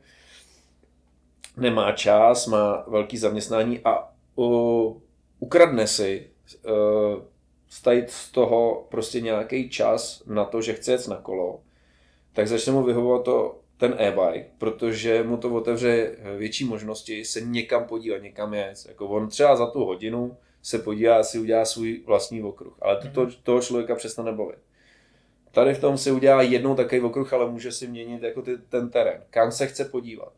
[1.57, 4.97] nemá čas, má velký zaměstnání a uh,
[5.39, 6.29] ukradne si
[6.65, 7.21] uh,
[7.69, 11.61] stajit z toho prostě nějaký čas na to, že chce jet na kolo,
[12.33, 17.85] tak začne mu vyhovovat to ten e-bike, protože mu to otevře větší možnosti se někam
[17.85, 18.77] podívat, někam jet.
[18.87, 22.97] Jako on třeba za tu hodinu se podívá a si udělá svůj vlastní okruh, ale
[23.01, 24.59] to, to, toho člověka přestane bavit.
[25.51, 28.89] Tady v tom si udělá jednou takový okruh, ale může si měnit jako ty, ten
[28.89, 30.33] terén, kam se chce podívat.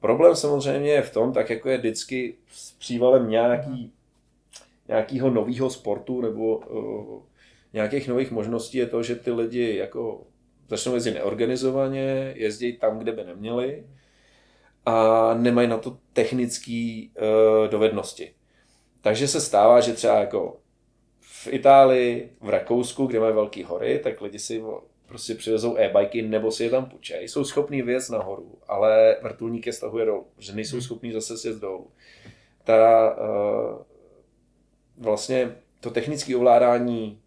[0.00, 3.92] Problém samozřejmě je v tom, tak jako je vždycky s přívalem nějaký
[4.88, 7.22] nějakého nového sportu nebo uh,
[7.72, 10.26] nějakých nových možností je to, že ty lidi jako
[10.68, 13.86] začnou jezdit neorganizovaně, jezdí tam, kde by neměli
[14.86, 18.33] a nemají na to technické uh, dovednosti.
[19.04, 20.56] Takže se stává, že třeba jako
[21.20, 24.62] v Itálii, v Rakousku, kde mají velké hory, tak lidi si
[25.08, 27.28] prostě přivezou e-bajky nebo si je tam půjčej.
[27.28, 30.82] Jsou schopní vyjet nahoru, ale vrtulník je stahuje dolů, že nejsou hmm.
[30.82, 31.90] schopní zase sjet dolů.
[32.64, 33.82] Ta uh,
[34.98, 37.20] vlastně to technické ovládání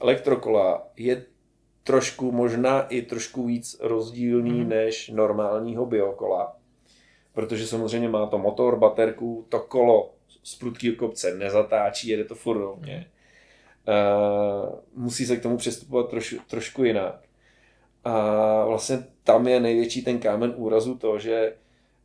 [0.00, 1.24] elektrokola je
[1.84, 4.68] trošku, možná i trošku víc rozdílný hmm.
[4.68, 6.56] než normálního biokola,
[7.32, 12.58] protože samozřejmě má to motor, baterku, to kolo z prudkého kopce nezatáčí, jede to furt
[12.58, 13.10] rovně.
[13.88, 17.20] Uh, musí se k tomu přistupovat troš, trošku jinak.
[18.04, 21.56] A vlastně tam je největší ten kámen úrazu to, že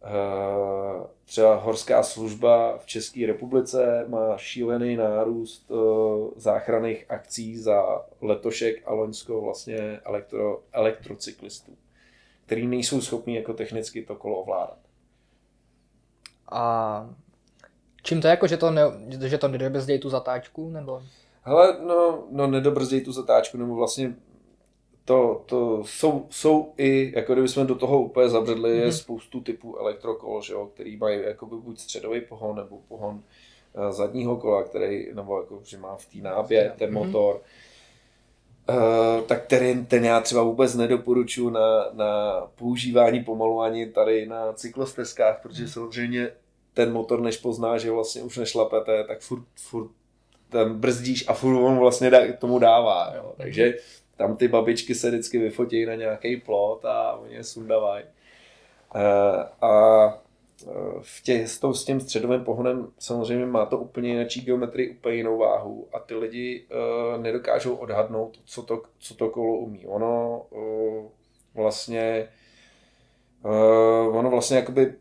[0.03, 8.83] uh, třeba horská služba v České republice má šílený nárůst uh, záchranných akcí za letošek
[8.85, 11.77] a loňsko vlastně elektro, elektrocyklistů,
[12.45, 14.79] který nejsou schopni jako technicky to kolo ovládat.
[16.51, 17.09] A
[18.07, 18.81] čím to je jako, že to, ne,
[19.25, 21.01] že to nedobrzdějí tu zatáčku, nebo?
[21.41, 24.15] Hele, no, no nedobrzdějí tu zatáčku, nebo vlastně
[25.05, 28.79] to, to jsou, jsou i, jako kdybychom do toho úplně zabředli, mm-hmm.
[28.79, 28.93] je mhm.
[28.93, 34.37] spoustu typů elektrokol, že jo, který mají jakoby buď středový pohon, nebo pohon uh, zadního
[34.37, 37.05] kola, který, nebo jako, že má v té nábě ten mm-hmm.
[37.05, 37.41] motor.
[38.69, 44.53] Uh, tak ten, ten já třeba vůbec nedoporučuji na, na používání pomalu ani tady na
[44.53, 45.69] cyklostezkách, protože mm.
[45.69, 46.31] samozřejmě
[46.77, 49.91] ten motor, než pozná, že vlastně už nešlapete, tak furt, furt
[50.49, 53.13] tam brzdíš a furt on vlastně tomu dává.
[53.15, 53.33] Jo.
[53.37, 53.73] Takže
[54.17, 58.03] tam ty babičky se vždycky vyfotí na nějaký plot a oni je sundavají.
[58.95, 59.73] Eh, a
[60.67, 65.15] eh, v tě, s, s tím středovým pohonem samozřejmě má to úplně jinou geometrii, úplně
[65.15, 69.87] jinou váhu a ty lidi uh, nedokážou odhadnout, co to, co to kolo umí.
[69.87, 71.05] Ono uh,
[71.55, 72.27] vlastně
[73.45, 74.93] uh, ono vlastně jakoby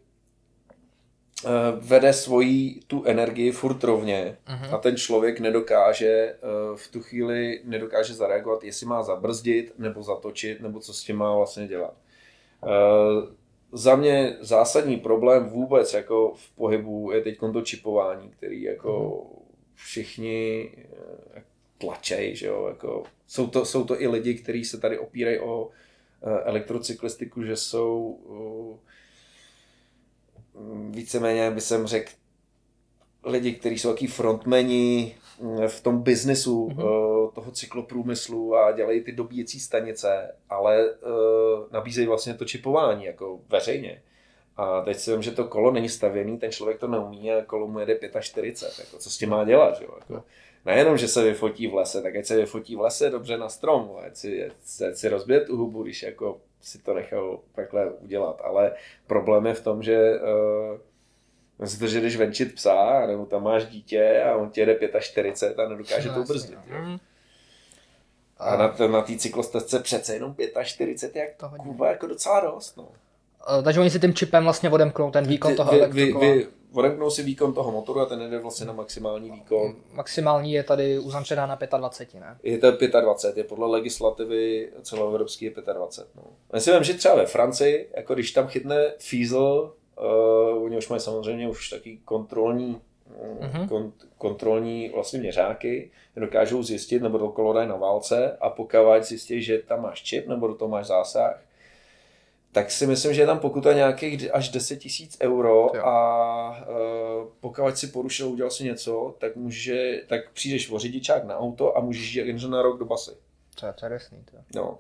[1.80, 4.74] vede svoji tu energii furt rovně uh-huh.
[4.74, 10.60] a ten člověk nedokáže uh, v tu chvíli nedokáže zareagovat, jestli má zabrzdit nebo zatočit,
[10.60, 11.94] nebo co s tím má vlastně dělat.
[12.62, 12.70] Uh,
[13.72, 19.26] za mě zásadní problém vůbec jako v pohybu je teď to čipování, který jako uh-huh.
[19.74, 20.70] všichni
[21.78, 25.70] tlačej, že jo, jako jsou to, jsou to i lidi, kteří se tady opírají o
[26.44, 28.18] elektrocyklistiku, že jsou
[30.90, 32.10] víceméně by jsem řekl
[33.24, 37.30] lidi, kteří jsou taky frontmeni mm, v tom biznesu mm-hmm.
[37.32, 44.02] toho cykloprůmyslu a dělají ty dobíjecí stanice, ale uh, nabízejí vlastně to čipování jako veřejně.
[44.56, 47.68] A teď si vím, že to kolo není stavěný, ten člověk to neumí a kolo
[47.68, 49.90] mu jede 45, jako co s tím má dělat, že jo?
[49.98, 50.24] Jako,
[50.64, 53.90] nejenom, že se vyfotí v lese, tak ať se vyfotí v lese dobře na strom,
[54.06, 54.44] ať si,
[54.88, 58.40] ať si rozbije tu hubu, když jako si to nechal takhle udělat.
[58.44, 58.72] Ale
[59.06, 60.20] problém je v tom, že
[61.58, 65.00] uh, si to, že jdeš venčit psa, nebo tam máš dítě a on tě jede
[65.00, 66.58] 45 a nedokáže no, to ubrzdit.
[66.70, 66.98] No.
[68.38, 72.76] A na, na té cyklostezce přece jenom 45 jak to kurva jako docela dost.
[72.76, 72.82] No.
[72.82, 76.46] Uh, takže oni si tím čipem vlastně odemknou ten výkon vy, toho vy, vy, vy,
[76.72, 79.76] odemknou si výkon toho motoru a ten jde vlastně na maximální výkon.
[79.92, 82.38] Maximální je tady uzamčená na 25, ne?
[82.42, 86.14] Je to 25, je podle legislativy celoevropský je 25.
[86.16, 86.22] No.
[86.52, 89.72] Já si vím, že třeba ve Francii, jako když tam chytne Fiesel,
[90.52, 92.80] uh, oni už mají samozřejmě už taky kontrolní
[93.40, 93.68] uh-huh.
[93.68, 99.42] kont, kontrolní vlastně měřáky, dokážou zjistit, nebo to kolo dají na válce a pokud zjistí,
[99.42, 101.42] že tam máš čip nebo do toho máš zásah,
[102.56, 105.84] tak si myslím, že je tam pokuta nějakých až 10 tisíc euro jo.
[105.84, 111.38] a uh, pokud si porušil, udělal si něco, tak může, tak přijdeš o řidičák na
[111.38, 113.10] auto a můžeš jít jen na rok do basy.
[113.60, 114.36] To je, to je resný, to.
[114.54, 114.78] No.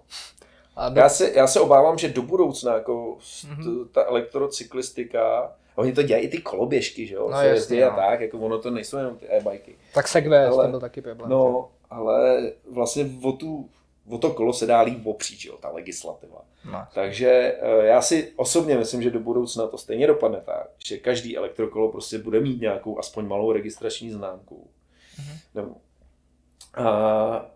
[0.76, 1.00] A do...
[1.00, 3.88] já, se, já se obávám, že do budoucna jako mm-hmm.
[3.92, 7.90] ta elektrocyklistika, oni to dělají i ty koloběžky, že jo, no, jasný, no.
[7.90, 9.76] tak, jako ono to nejsou jenom ty e-bajky.
[9.94, 11.30] Tak Segway, ale, byl taky problém.
[11.30, 13.68] No, ale vlastně o tu
[14.08, 16.44] o to kolo se dá líp opřít, jo, ta legislativa.
[16.64, 16.86] No.
[16.94, 21.36] Takže eh, já si osobně myslím, že do budoucna to stejně dopadne tak, že každý
[21.36, 24.70] elektrokolo prostě bude mít nějakou aspoň malou registrační známku.
[25.20, 25.38] Mm-hmm.
[25.54, 25.74] Nebo,
[26.74, 27.46] a, a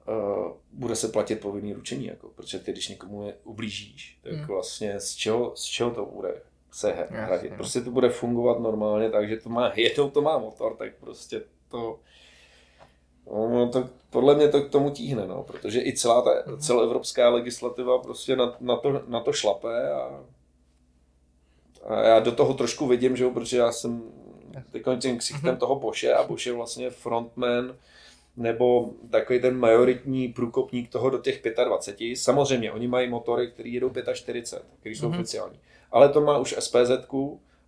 [0.72, 4.46] bude se platit povinný ručení, jako, protože ty, když někomu je ublížíš, tak mm.
[4.46, 7.52] vlastně z čeho, z čeho to bude se hradit.
[7.54, 12.00] Prostě to bude fungovat normálně, takže to má, jednou to má motor, tak prostě to
[13.32, 16.58] No, to, podle mě to k tomu tíhne, no, protože i celá ta mhm.
[16.58, 20.20] celoevropská legislativa prostě na, na, to, na to šlape a,
[21.86, 24.02] a já do toho trošku vidím, že jo, protože já jsem
[24.72, 25.58] teď tím ksichtem mhm.
[25.58, 27.74] toho Boše a Bosch je vlastně frontman
[28.36, 32.16] nebo takový ten majoritní průkopník toho do těch 25.
[32.16, 35.14] Samozřejmě, oni mají motory, které jedou 45, které jsou mm-hmm.
[35.14, 35.58] oficiální.
[35.92, 36.90] Ale to má už SPZ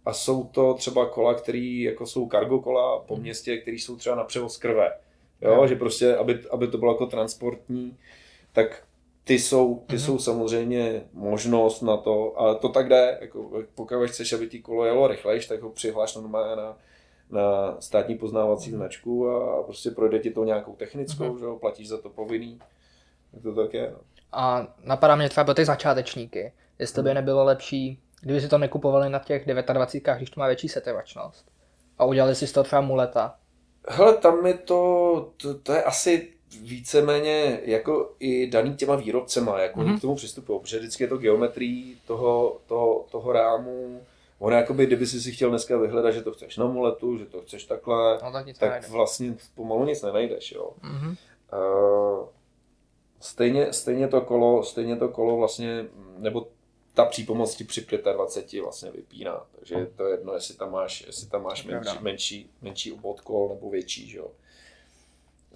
[0.05, 3.23] a jsou to třeba kola, které jako jsou cargo kola po mhm.
[3.23, 4.93] městě, které jsou třeba na převoz krve.
[5.43, 7.97] Jo, že prostě, aby, aby to bylo jako transportní,
[8.53, 8.83] tak
[9.25, 10.05] ty jsou, ty mm-hmm.
[10.05, 14.85] jsou samozřejmě možnost na to, ale to tak jde, jako, pokud chceš, aby ti kolo
[14.85, 16.77] jelo rychlejš, tak ho přihláš normálně na,
[17.31, 18.77] na státní poznávací mm-hmm.
[18.77, 21.39] značku a prostě projde ti to nějakou technickou, mm-hmm.
[21.39, 22.59] že jo, platíš za to povinný,
[23.43, 23.91] to tak je.
[23.91, 23.99] No.
[24.33, 27.15] A napadá mě třeba pro ty začátečníky, jestli by mhm.
[27.15, 31.51] nebylo lepší, kdyby si to nekupovali na těch 29, když to má větší setrvačnost
[31.99, 33.35] a udělali si z toho třeba muleta.
[33.89, 36.29] Hele, tam je to, to, to je asi
[36.61, 39.99] víceméně jako i daný těma výrobcema, jak mm-hmm.
[39.99, 44.01] k tomu přistupují, protože vždycky je to geometrii toho, toho, toho rámu,
[44.43, 47.43] Ono jakoby, kdyby si si chtěl dneska vyhledat, že to chceš na muletu, že to
[47.43, 50.71] chceš takhle, no, tak, tak vlastně pomalu nic nenajdeš, jo.
[50.83, 51.17] Mm-hmm.
[51.53, 52.27] Uh,
[53.21, 55.85] stejně, stejně, to kolo, stejně to kolo vlastně,
[56.19, 56.47] nebo
[56.95, 61.27] ta přípomoc ti při 25 vlastně vypíná, takže je to jedno, jestli tam máš, jestli
[61.27, 64.31] tam máš menší, menší, menší obod kol nebo větší, že jo.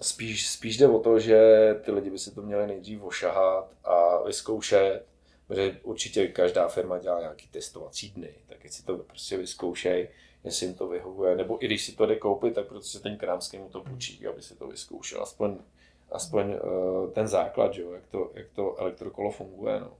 [0.01, 1.39] Spíš, spíš jde o to, že
[1.85, 5.05] ty lidi by si to měli nejdřív ošahat a vyzkoušet,
[5.47, 10.09] protože určitě každá firma dělá nějaký testovací dny, tak si to prostě vyzkoušej,
[10.43, 13.57] jestli jim to vyhovuje, nebo i když si to jde koupit, tak protože ten krámský
[13.57, 15.57] mu to půjčí, aby si to vyzkoušel, aspoň,
[16.11, 19.79] aspoň uh, ten základ, že jo, jak, to, jak to elektrokolo funguje.
[19.79, 19.97] No.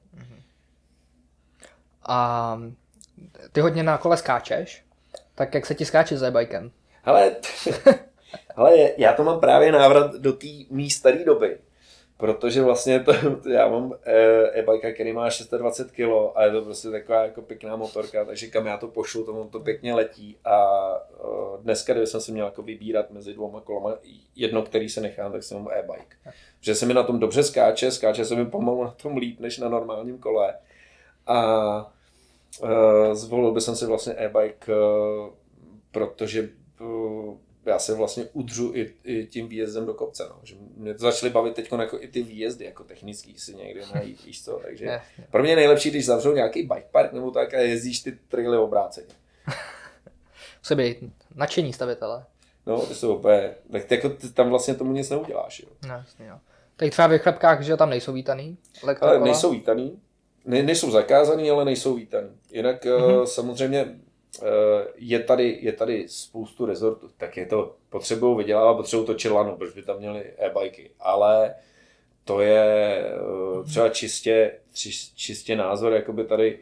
[2.07, 2.61] A
[3.51, 4.83] ty hodně na kole skáčeš,
[5.35, 6.71] tak jak se ti skáče za e-bikem?
[7.03, 7.35] Hele,
[8.55, 11.57] hele, já to mám právě návrat do té mý staré doby
[12.17, 13.13] protože vlastně to,
[13.51, 17.75] já mám eh, e-bike, který má 620 kg a je to prostě taková jako pěkná
[17.75, 20.87] motorka, takže kam já to pošlu, to to pěkně letí a
[21.23, 23.95] uh, dneska, kdyby jsem si měl jako vybírat mezi dvouma kolama,
[24.35, 26.33] jedno, který se nechám, tak jsem mám e-bike.
[26.59, 29.57] Protože se mi na tom dobře skáče, skáče se mi pomalu na tom líp, než
[29.57, 30.53] na normálním kole.
[31.27, 31.93] A
[32.62, 32.69] uh,
[33.13, 35.29] zvolil bych si vlastně e-bike, uh,
[35.91, 36.49] protože
[36.81, 40.27] uh, já se vlastně udřu i, i tím výjezdem do kopce.
[40.29, 40.39] No.
[40.43, 44.23] Že mě to začaly bavit teď jako i ty výjezdy, jako technický si někde najít,
[44.25, 44.60] víš co.
[44.63, 45.27] Takže ne, ne.
[45.31, 48.57] pro mě je nejlepší, když zavřou nějaký bike park nebo tak a jezdíš ty traily
[48.57, 49.07] obráceně.
[50.60, 50.97] Musí být
[51.36, 52.25] nadšení stavitele.
[52.65, 55.67] No, ty jsou úplně, tak jako ty tam vlastně tomu nic neuděláš, jo.
[55.88, 56.38] No, jasně, jo.
[56.75, 58.57] Tak třeba v chlebkách, že tam nejsou vítaný?
[59.01, 59.99] Ale nejsou vítaný,
[60.47, 62.29] ne, nejsou zakázaný, ale nejsou vítaný.
[62.51, 63.23] Jinak mm-hmm.
[63.23, 63.95] samozřejmě
[64.43, 69.55] Eh, je tady, je tady spoustu rezortů, tak je to, potřebují vydělávat, potřebují to čelano,
[69.55, 71.55] protože by tam měli e-bajky, ale
[72.23, 74.60] to je eh, třeba čistě,
[75.15, 76.60] čistě názor jakoby tady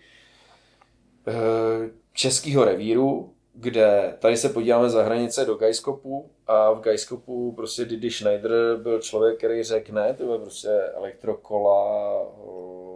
[2.14, 8.12] českého revíru, kde tady se podíváme za hranice do Gajskopu a v Gajskopu prostě Didi
[8.12, 12.12] Schneider byl člověk, který řekl ne, to je prostě elektrokola,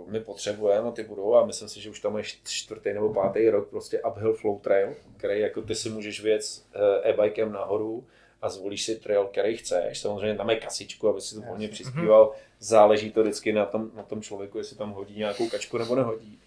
[0.07, 3.69] my potřebujeme, ty budou a myslím si, že už tam je čtvrtý nebo pátý rok
[3.69, 8.03] prostě uphill flow trail, který jako ty si můžeš věc eh, e-bikem nahoru
[8.41, 9.99] a zvolíš si trail, který chceš.
[9.99, 12.31] Samozřejmě tam je kasičku, aby si to volně přispíval.
[12.59, 16.39] Záleží to vždycky na tom, na tom člověku, jestli tam hodí nějakou kačku nebo nehodí.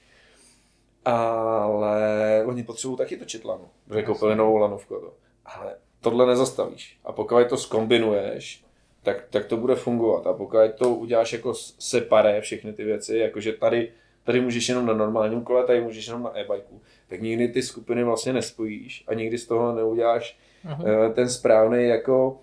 [1.04, 4.94] Ale oni potřebují taky točit lanu, protože koupili novou lanovku.
[4.94, 5.12] To.
[5.44, 6.98] Ale tohle nezastavíš.
[7.04, 8.64] A pokud to skombinuješ,
[9.02, 10.26] tak, tak to bude fungovat.
[10.26, 13.92] A pokud to uděláš jako separé všechny ty věci, jakože tady,
[14.24, 18.04] tady můžeš jenom na normálním kole, tady můžeš jenom na e-bikeu, tak nikdy ty skupiny
[18.04, 21.06] vlastně nespojíš a nikdy z toho neuděláš uh-huh.
[21.08, 22.40] uh, ten správný jako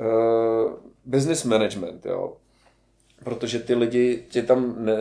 [0.00, 0.72] uh,
[1.04, 2.36] business management, jo.
[3.24, 4.94] Protože ty lidi tě tam ne,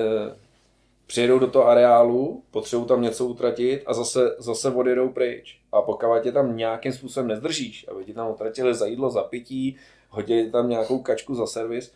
[1.09, 5.61] přijedou do toho areálu, potřebují tam něco utratit a zase, zase odjedou pryč.
[5.71, 9.77] A pokud tě tam nějakým způsobem nezdržíš, aby ti tam utratili za jídlo, za pití,
[10.09, 11.93] hodí tam nějakou kačku za servis,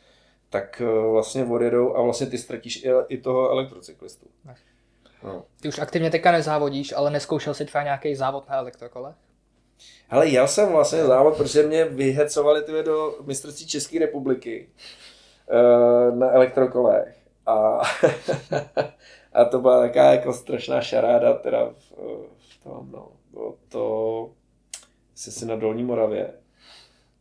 [0.50, 4.26] tak eh, vlastně odjedou a vlastně ty ztratíš i, i toho elektrocyklistu.
[5.24, 5.46] No.
[5.62, 9.14] Ty už aktivně teďka nezávodíš, ale neskoušel si třeba nějaký závod na elektrokole?
[10.08, 14.70] Hele, já jsem vlastně závod, protože mě vyhecovali ty do mistrovství České republiky
[15.52, 17.23] uh, na elektrokolech.
[17.46, 17.54] A,
[19.34, 21.92] a to byla taková jako strašná šaráda teda v,
[22.38, 23.12] v tom, no.
[23.32, 24.30] Bylo to
[25.16, 26.34] si na Dolní Moravě.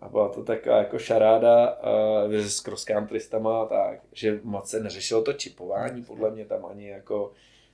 [0.01, 1.79] A byla to taková jako šaráda
[2.27, 6.89] uh, s cross countrystama, tak, že moc se neřešilo to čipování, podle mě tam ani
[6.89, 7.33] jako,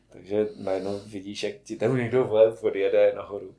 [0.08, 3.54] takže najednou vidíš, jak ti tam někdo vlev odjede nahoru.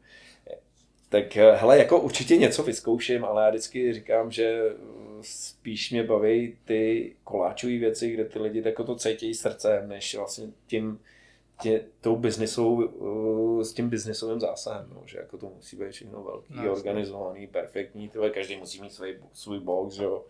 [1.09, 4.75] Tak hele, jako určitě něco vyzkouším, ale já vždycky říkám, že
[5.21, 10.47] spíš mě baví ty koláčové věci, kde ty lidi jako to cítí srdcem, než vlastně
[10.67, 10.99] tím,
[11.61, 16.23] tě, tou biznisovou, uh, s tím biznisovým zásahem, no, že jako to musí být všechno
[16.23, 20.25] velký, no, organizovaný, perfektní, tyhle, každý musí mít svůj, svůj box, že jo.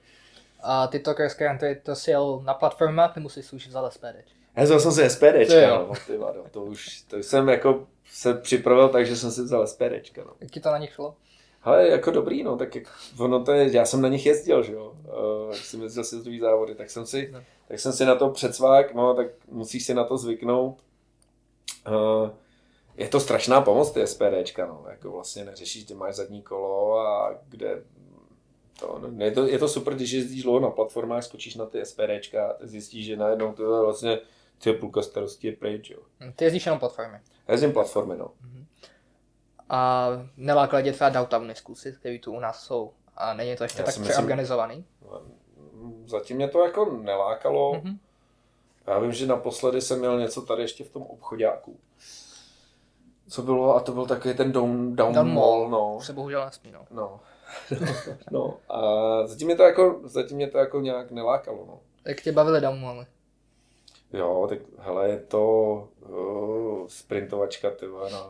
[0.62, 4.16] A ty Tokers Granty, to si jel na platformách, nebo si už vzal SPD?
[4.56, 8.90] Já vzal jsem si SPDčka, no, ty vado, to už, to jsem jako se připravil
[8.90, 10.34] tak, že jsem si vzal SPDčka, no.
[10.40, 11.16] Jak ti to na nich šlo?
[11.64, 14.74] Ale jako dobrý, no, tak jako, ono to je, já jsem na nich jezdil, že
[14.74, 17.44] jo, uh, jak jsem jezdil si druhý závody, tak jsem si, no.
[17.68, 20.84] tak jsem si na to předsvák, no, tak musíš si na to zvyknout.
[21.88, 22.30] Uh,
[22.98, 27.36] je to strašná pomoc, ty SPDčka, no, jako vlastně neřešíš, kde máš zadní kolo a
[27.50, 27.84] kde
[28.80, 31.86] to, no, je, to, je to super, když jezdíš dlouho na platformách, skočíš na ty
[31.86, 34.20] SPDčka a zjistíš, že najednou to je vlastně
[34.64, 36.00] ty půlka starosti je pryč, jo.
[36.36, 37.20] Ty jezdíš jenom platformy.
[37.48, 38.26] Já jezdím platformy, no.
[38.26, 38.59] Mm-hmm.
[39.70, 42.94] A nelákali tě třeba downtown zkusit, který tu u nás jsou.
[43.16, 44.86] A není to ještě Já tak přeorganizovaný?
[46.06, 47.74] Zatím mě to jako nelákalo.
[47.74, 47.98] Mm-hmm.
[48.88, 51.80] Já vím, že naposledy jsem měl něco tady ještě v tom obchodáku.
[53.30, 56.02] Co bylo, a to byl takový ten down, down, down mall, mall, no.
[56.02, 56.86] Se bohužel nesmí, no.
[56.92, 57.20] No.
[58.32, 58.58] no.
[58.70, 58.82] A
[59.28, 61.80] zatím mě to jako, zatím mě to jako nějak nelákalo, no.
[62.06, 63.06] Jak tě bavily down mally?
[64.14, 65.44] Jo, tak hele, je to
[66.10, 68.30] uh, sprintovačka, ty na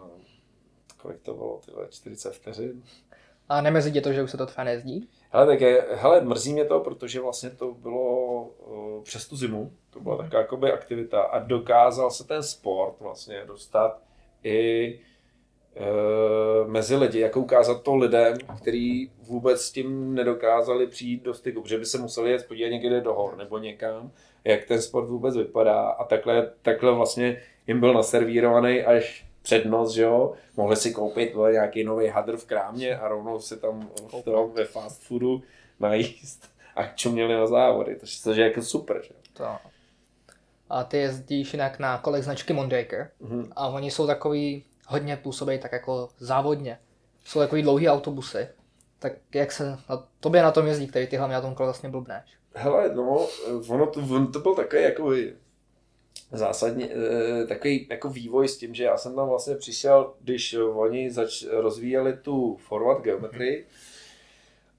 [1.02, 2.84] kolik to bylo, ty 40 vteřin.
[3.50, 5.10] A nemezí tě to, že už se to třeba nejezdí?
[5.30, 9.72] Hele, tak je, hele, mrzí mě to, protože vlastně to bylo uh, přes tu zimu,
[9.90, 10.22] to byla mm.
[10.22, 14.02] taková jakoby aktivita a dokázal se ten sport vlastně dostat
[14.44, 15.00] i
[15.76, 21.62] uh, mezi lidi, jako ukázat to lidem, kteří vůbec s tím nedokázali přijít do styku,
[21.62, 24.12] protože by se museli jet podívat někde do hor nebo někam,
[24.44, 30.02] jak ten sport vůbec vypadá a takhle, takhle vlastně jim byl naservírovaný až přednost, že
[30.02, 33.90] jo, mohli si koupit vole, nějaký nový hadr v krámě a rovnou se tam
[34.24, 35.42] to, ve fast foodu
[35.80, 39.46] najíst a čuměli na závody, to je jako super, že to.
[40.70, 43.48] A ty jezdíš jinak na kolek značky Mondraker mm-hmm.
[43.56, 46.80] a oni jsou takový, hodně působí tak jako závodně.
[47.26, 48.48] Jsou takový dlouhý autobusy.
[49.00, 51.90] Tak jak se, na tobě na tom jezdí, který ty hlavně na tom kole vlastně
[51.90, 52.24] blbneš?
[52.54, 53.28] Hele, no,
[53.68, 55.12] ono to, ono to byl takový jako
[56.32, 61.12] zásadně eh, takový jako vývoj s tím, že já jsem tam vlastně přišel, když oni
[61.12, 63.66] zač, rozvíjeli tu forward geometrii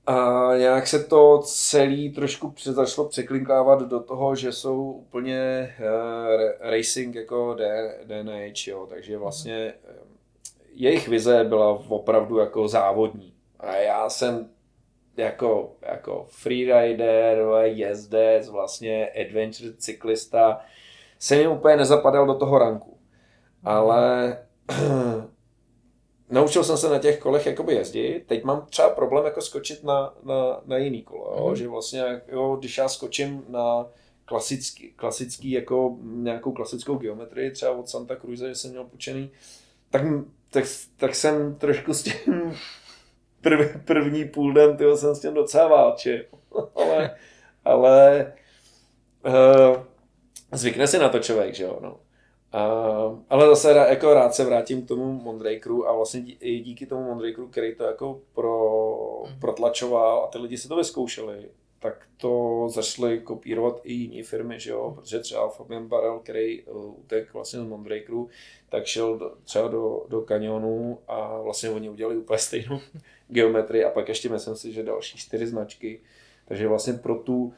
[0.07, 7.15] a nějak se to celý trošku začalo překlinkávat do toho, že jsou úplně uh, racing
[7.15, 7.57] jako
[8.05, 10.07] DNH, jo, takže vlastně uh,
[10.73, 13.35] jejich vize byla opravdu jako závodní.
[13.61, 14.49] A já jsem
[15.17, 20.61] jako, jako freerider, jezdec, vlastně adventure cyklista,
[21.21, 22.99] jsem jim úplně nezapadal do toho ranku.
[23.65, 24.39] Ale
[26.31, 28.25] naučil jsem se na těch kolech jakoby jezdit.
[28.27, 31.35] Teď mám třeba problém jako skočit na, na, na jiný kolo.
[31.37, 31.49] Jo?
[31.49, 31.57] Mm.
[31.57, 33.87] Že vlastně, jo, když já skočím na
[34.25, 39.31] klasický, klasický jako nějakou klasickou geometrii, třeba od Santa Cruz, že jsem měl půjčený,
[39.91, 40.03] tak,
[40.51, 40.65] tak,
[40.97, 42.55] tak jsem trošku s tím
[43.41, 46.25] prv, první půl den, tyho jsem s tím docela válčil.
[46.75, 47.17] ale,
[47.65, 48.33] ale
[49.27, 49.90] uh,
[50.53, 52.01] zvykne si na to člověk, že jo, no.
[52.55, 56.61] Uh, ale zase rá, jako rád se vrátím k tomu Mondrakeru a vlastně dí, i
[56.61, 59.41] díky tomu Mondrakeru, který to jako pro, mhm.
[59.41, 61.49] protlačoval a ty lidi si to vyzkoušeli,
[61.79, 64.95] tak to začaly kopírovat i jiné firmy, že jo, mhm.
[64.95, 68.29] protože třeba Fabian Barel, který uh, utek vlastně z Mondrakeru,
[68.69, 72.81] tak šel do, třeba do, do kanionu a vlastně oni udělali úplně stejnou
[73.29, 76.01] geometrii a pak ještě myslím si, že další čtyři značky,
[76.49, 77.53] takže vlastně pro tu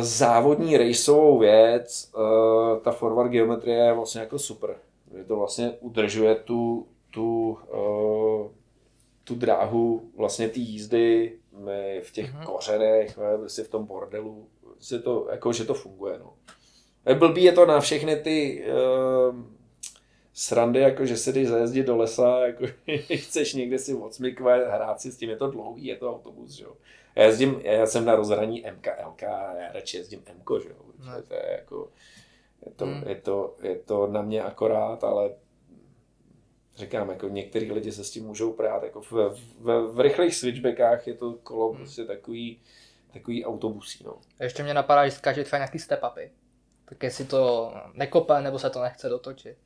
[0.00, 4.76] závodní rejsovou věc, uh, ta forward geometrie je vlastně jako super.
[5.16, 8.46] Je to vlastně udržuje tu, tu, uh,
[9.24, 11.38] tu dráhu vlastně ty jízdy
[12.02, 12.44] v těch mm-hmm.
[12.44, 16.18] kořenech, prostě v tom bordelu, prostě to, jako, že to funguje.
[16.18, 16.32] No.
[17.14, 19.36] Blbý je to na všechny ty uh,
[20.32, 22.64] srandy, jako že se jdeš zajezdit do lesa, jako
[23.14, 26.64] chceš někde si odsmykvat, hrát si s tím, je to dlouhý, je to autobus, že
[26.64, 26.72] jo.
[27.16, 30.76] Já jezdím, já jsem na rozhraní MK, LK, já radši jezdím MK, že jo.
[30.98, 31.22] No.
[31.22, 31.88] To je jako,
[32.66, 33.02] je to, hmm.
[33.08, 35.30] je, to, je to na mě akorát, ale
[36.76, 39.12] říkám, jako některý lidi se s tím můžou prát, jako v,
[39.60, 41.76] v, v rychlých switchbackách je to kolo hmm.
[41.76, 42.60] prostě takový,
[43.12, 44.18] takový autobusí, no.
[44.40, 46.30] Ještě mě napadá, že skáže třeba nějaký step-upy.
[46.84, 49.56] Tak jestli to nekope, nebo se to nechce dotočit.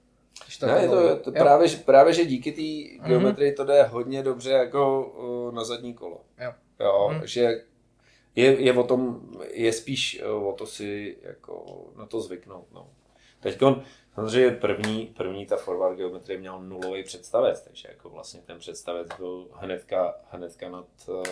[0.61, 3.09] To ne, je to, to právě, právě, že díky té mhm.
[3.09, 3.57] geometrii mm-hmm.
[3.57, 6.21] to jde hodně dobře jako uh, na zadní kolo.
[6.41, 6.53] Jo.
[6.81, 7.27] Jo, mm.
[7.27, 7.65] že
[8.35, 9.21] je, je o tom,
[9.51, 12.67] je spíš o to si jako na to zvyknout.
[12.73, 12.91] No.
[13.41, 13.61] Teď
[14.15, 19.49] samozřejmě první, první ta forward geometrie měl nulový představec, takže jako vlastně ten představec byl
[19.53, 21.25] hnedka, hnedka nad uh,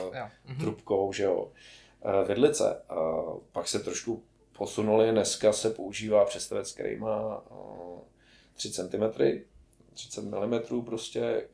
[0.61, 2.83] trubkou, že jo, uh, vidlice.
[2.91, 4.23] Uh, pak se trošku
[4.59, 5.11] posunuli.
[5.11, 7.45] Dneska se používá přestavec, který má
[8.55, 9.23] 3 cm,
[9.97, 11.49] 30 mm prostě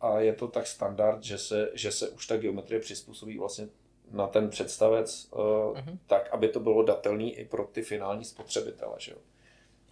[0.00, 3.68] a je to tak standard, že se, že se už ta geometrie přizpůsobí vlastně
[4.10, 5.98] na ten představec uh-huh.
[6.06, 8.94] tak, aby to bylo datelný i pro ty finální spotřebitele.
[8.98, 9.18] Že jo?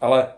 [0.01, 0.35] Ale,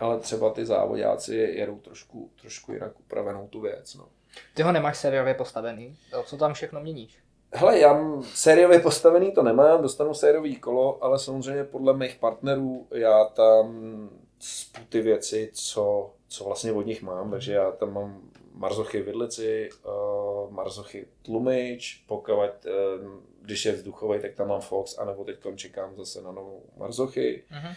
[0.00, 3.94] ale třeba ty závodáci jedou trošku, trošku jinak upravenou tu věc.
[3.94, 4.08] No.
[4.54, 5.96] Ty ho nemáš sériově postavený?
[6.24, 7.18] Co tam všechno měníš?
[7.52, 13.24] Hele, já sériově postavený to nemám, dostanu sériový kolo, ale samozřejmě podle mých partnerů já
[13.24, 18.20] tam spu ty věci, co, co vlastně od nich mám, takže já tam mám
[18.54, 25.24] marzochy vidlici, uh, marzochy tlumič, pokud, uh, když je vzduchový, tak tam mám Fox, anebo
[25.24, 27.42] teď čekám zase na novou marzochy.
[27.50, 27.74] Uh-huh.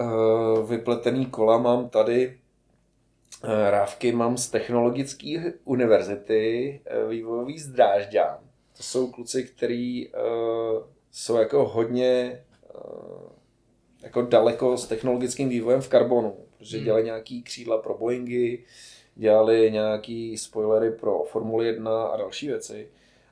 [0.00, 2.38] Uh, vypletený kola mám tady,
[3.44, 8.38] uh, rávky mám z Technologické univerzity, uh, vývojový z Drážďán.
[8.76, 12.44] To jsou kluci, kteří uh, jsou jako hodně
[12.74, 13.32] uh,
[14.02, 16.84] jako daleko s technologickým vývojem v karbonu, protože hmm.
[16.84, 18.64] dělají nějaký křídla pro Boeingy,
[19.14, 22.88] dělali nějaký spoilery pro Formuli 1 a další věci.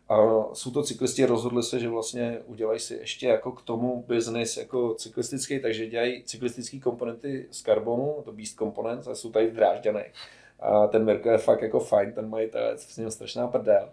[0.09, 0.17] A
[0.53, 4.95] jsou to cyklisti, rozhodli se, že vlastně udělají si ještě jako k tomu business jako
[4.95, 10.13] cyklistický, takže dělají cyklistické komponenty z karbonu, to Beast Components, a jsou tady v Drážďanech.
[10.61, 13.89] A ten Mirko je fakt jako fajn, ten majitel, s ním strašná prdel.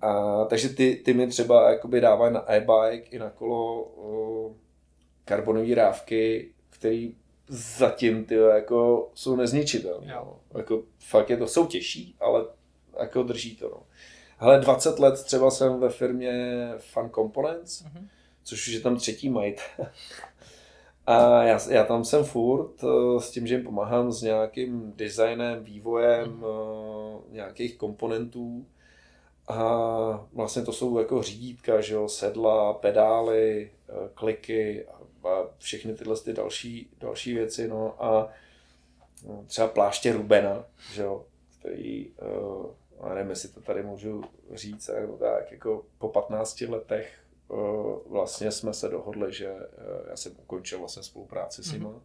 [0.00, 4.54] A, takže ty, ty mi třeba jakoby dávají na e-bike i na kolo o,
[5.24, 7.14] karbonové rávky, který
[7.48, 10.14] zatím ty jako jsou nezničitelné.
[10.14, 10.40] No.
[10.54, 12.44] Jako, fakt je to, jsou těžší, ale
[13.00, 13.68] jako drží to.
[13.68, 13.82] No.
[14.38, 18.08] Hele, 20 let třeba jsem ve firmě Fun Components, mm-hmm.
[18.42, 19.60] což už je tam třetí majit.
[21.06, 25.64] A já, já tam jsem furt eh, s tím, že jim pomáhám s nějakým designem,
[25.64, 27.20] vývojem mm-hmm.
[27.30, 28.66] nějakých komponentů.
[29.48, 34.97] A vlastně to jsou jako řídítka, že jo, sedla, pedály, eh, kliky a
[35.58, 37.68] všechny tyhle ty další, další věci.
[37.68, 38.04] No.
[38.04, 38.30] A
[39.26, 41.26] no, třeba pláště Rubena, že jo,
[41.58, 44.22] který, uh, nevím, jestli to tady můžu
[44.54, 49.58] říct, nebo tak, jako po 15 letech uh, vlastně jsme se dohodli, že uh,
[50.10, 51.84] já jsem ukončil vlastně spolupráci s nimi.
[51.84, 52.00] Mm-hmm.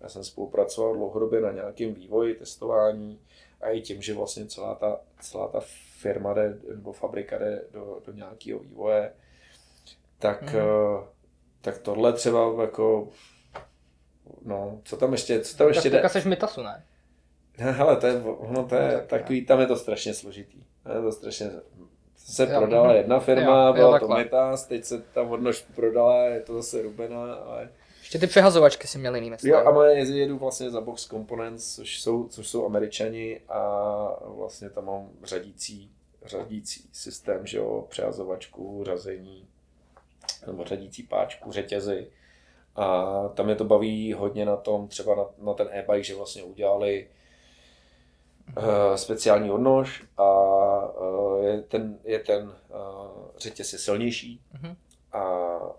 [0.00, 3.20] Já jsem spolupracoval dlouhodobě na nějakém vývoji, testování
[3.60, 5.60] a i tím, že vlastně celá ta, celá ta
[6.00, 9.12] firma jde, nebo fabrika jde do, do nějakého vývoje,
[10.18, 11.06] tak mm-hmm.
[11.60, 13.08] Tak tohle třeba jako,
[14.42, 16.00] no, co tam ještě, co tam ještě jde?
[16.00, 16.84] Tak v Mitasu, ne?
[17.58, 20.58] Hele, to je, no, to je no, takový, tam je to strašně složitý.
[20.94, 21.50] Je to strašně,
[22.16, 26.24] se jo, prodala jedna firma, jo, byla jo, to Mitas, teď se tam odnož prodala,
[26.24, 27.70] je to zase Rubena, ale...
[27.98, 32.00] Ještě ty přehazovačky si měli jiný Jo, a moje jedu vlastně za Box Components, což
[32.00, 33.60] jsou, což jsou američani a
[34.24, 35.90] vlastně tam mám řadící,
[36.24, 39.48] řadící systém, že jo, přehazovačku, řazení,
[40.48, 42.06] nebo řadící páčku, řetězy.
[42.76, 46.42] A tam je to baví hodně na tom, třeba na, na ten e-bike, že vlastně
[46.42, 47.08] udělali
[48.56, 50.30] uh, speciální odnož a
[51.00, 52.54] uh, je ten, je ten uh,
[53.38, 54.76] řetěz je silnější uh-huh.
[55.12, 55.22] a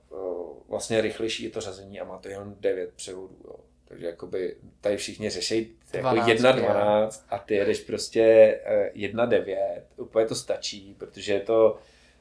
[0.10, 3.38] uh, vlastně rychlejší je to řazení a má to jen 9 převodů.
[3.46, 3.56] Jo.
[3.86, 8.56] Takže jakoby tady všichni řeší jako 1.12 a ty jedeš prostě
[8.94, 11.80] uh, 1.9, úplně to stačí, protože to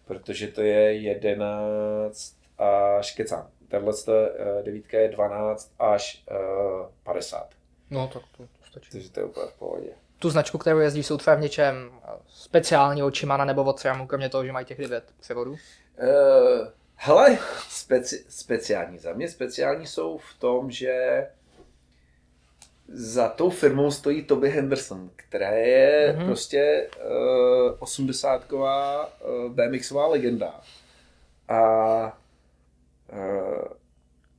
[0.09, 3.51] protože to je 11 až kecám.
[3.69, 7.49] Tenhle uh, devítka je 12 až uh, 50.
[7.91, 8.91] No, tak to, to stačí.
[8.91, 9.91] Takže to je úplně v pohodě.
[10.19, 14.07] Tu značku, kterou jezdíš, jsou třeba v něčem eh, speciální od Shimana nebo od Seramu,
[14.07, 15.51] kromě toho, že mají těch 9 převodů?
[15.51, 15.59] Uh,
[16.95, 17.39] hele,
[17.71, 19.29] speci- speciální za mě.
[19.29, 21.27] Speciální jsou v tom, že
[22.89, 26.27] za tou firmou stojí Toby Henderson, která je mm-hmm.
[26.27, 30.61] prostě uh, 80ková uh, BMXová legenda.
[31.49, 31.61] A
[32.07, 32.28] uh,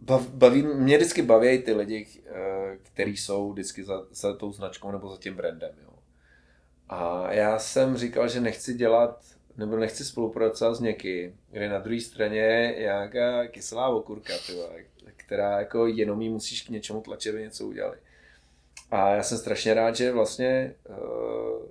[0.01, 2.36] bav, baví, mě vždycky baví ty lidi, uh,
[2.84, 5.72] kteří jsou vždycky za, za tou značkou nebo za tím brandem.
[5.84, 5.93] Jo.
[6.89, 9.24] A já jsem říkal, že nechci dělat
[9.57, 14.70] nebo nechci spolupracovat s někým, kde na druhé straně je nějaká kyselá okurka, tyva,
[15.15, 17.97] která jako jenom jí musíš k něčemu tlačit, aby něco udělali.
[18.91, 21.65] A já jsem strašně rád, že vlastně uh,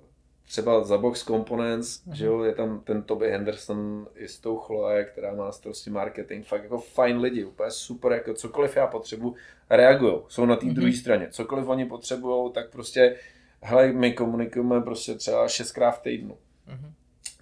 [0.49, 2.13] třeba za Box Components, mm-hmm.
[2.13, 6.45] že jo, je tam ten Toby Henderson i s tou Chloe, která má starosti marketing,
[6.45, 9.35] fakt jako fajn lidi, úplně super, jako cokoliv já potřebuji,
[9.69, 10.73] reagují, jsou na té mm-hmm.
[10.73, 13.15] druhé straně, cokoliv oni potřebují, tak prostě,
[13.61, 16.37] hele, my komunikujeme prostě třeba šestkrát v týdnu.
[16.67, 16.91] Mm-hmm.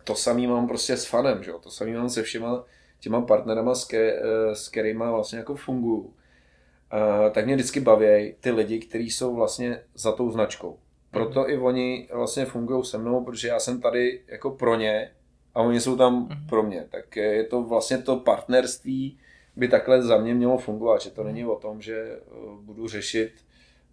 [0.04, 2.66] To samý mám prostě s fanem, že jo, to samý mám se všema
[3.00, 8.36] těma partnerama, s, ke, eh, s kterými vlastně jako fungují uh, tak mě vždycky baví
[8.40, 10.80] ty lidi, kteří jsou vlastně za tou značkou.
[11.12, 11.50] Proto mm.
[11.50, 15.12] i oni vlastně fungují se mnou, protože já jsem tady jako pro ně
[15.54, 16.48] a oni jsou tam mm.
[16.50, 16.88] pro mě.
[16.90, 19.20] Tak je to vlastně to partnerství
[19.56, 23.32] by takhle za mě mělo fungovat, že to není o tom, že uh, budu řešit,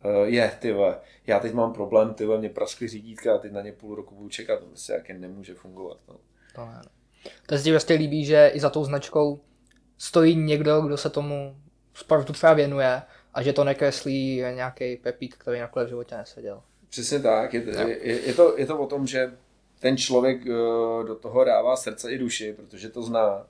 [0.04, 0.74] uh, je, ty
[1.26, 4.28] já teď mám problém, ty mě praskly řídítka a teď na ně půl roku budu
[4.28, 5.98] čekat, to prostě jaké nemůže fungovat.
[6.08, 6.16] No.
[6.54, 6.82] To ne.
[7.46, 9.40] To se ti vlastně líbí, že i za tou značkou
[9.98, 11.56] stojí někdo, kdo se tomu
[11.94, 13.02] sportu třeba věnuje
[13.34, 16.62] a že to nekreslí nějaký pepík, který nakonec v životě neseděl.
[16.94, 17.54] Přesně tak.
[17.54, 17.62] Je,
[18.02, 19.32] je, je, to, je to o tom, že
[19.80, 23.46] ten člověk uh, do toho dává srdce i duši, protože to zná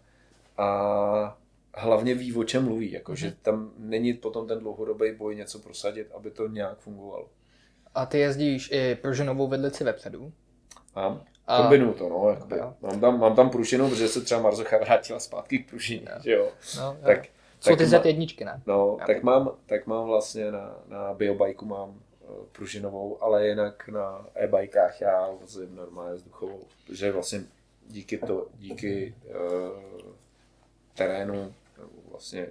[0.59, 1.39] a
[1.75, 2.93] hlavně ví, o čem mluví.
[2.93, 3.17] Jako, mm-hmm.
[3.17, 7.29] Že tam není potom ten dlouhodobý boj něco prosadit, aby to nějak fungovalo.
[7.95, 10.33] A ty jezdíš i pružinovou vedlici vepředu?
[10.97, 11.23] Mám.
[11.47, 11.63] A...
[11.63, 12.31] Kombinu to, no.
[12.31, 12.57] Jakoby.
[12.81, 16.37] Mám, tam, mám tam pružinu, protože se třeba Marzocha vrátila zpátky k pružině, jo.
[16.37, 16.49] jo.
[16.79, 17.33] No, tak, jo.
[17.61, 18.63] Jsou ty Z1, ne?
[18.67, 22.04] No, tak mám, tak mám vlastně na, na biobajku mám eh,
[22.53, 27.45] pružinovou, ale jinak na e-bajkách já vozím normálně vzduchovou, protože vlastně
[27.87, 30.13] díky to, díky uh,
[30.95, 31.55] terénu,
[32.11, 32.51] vlastně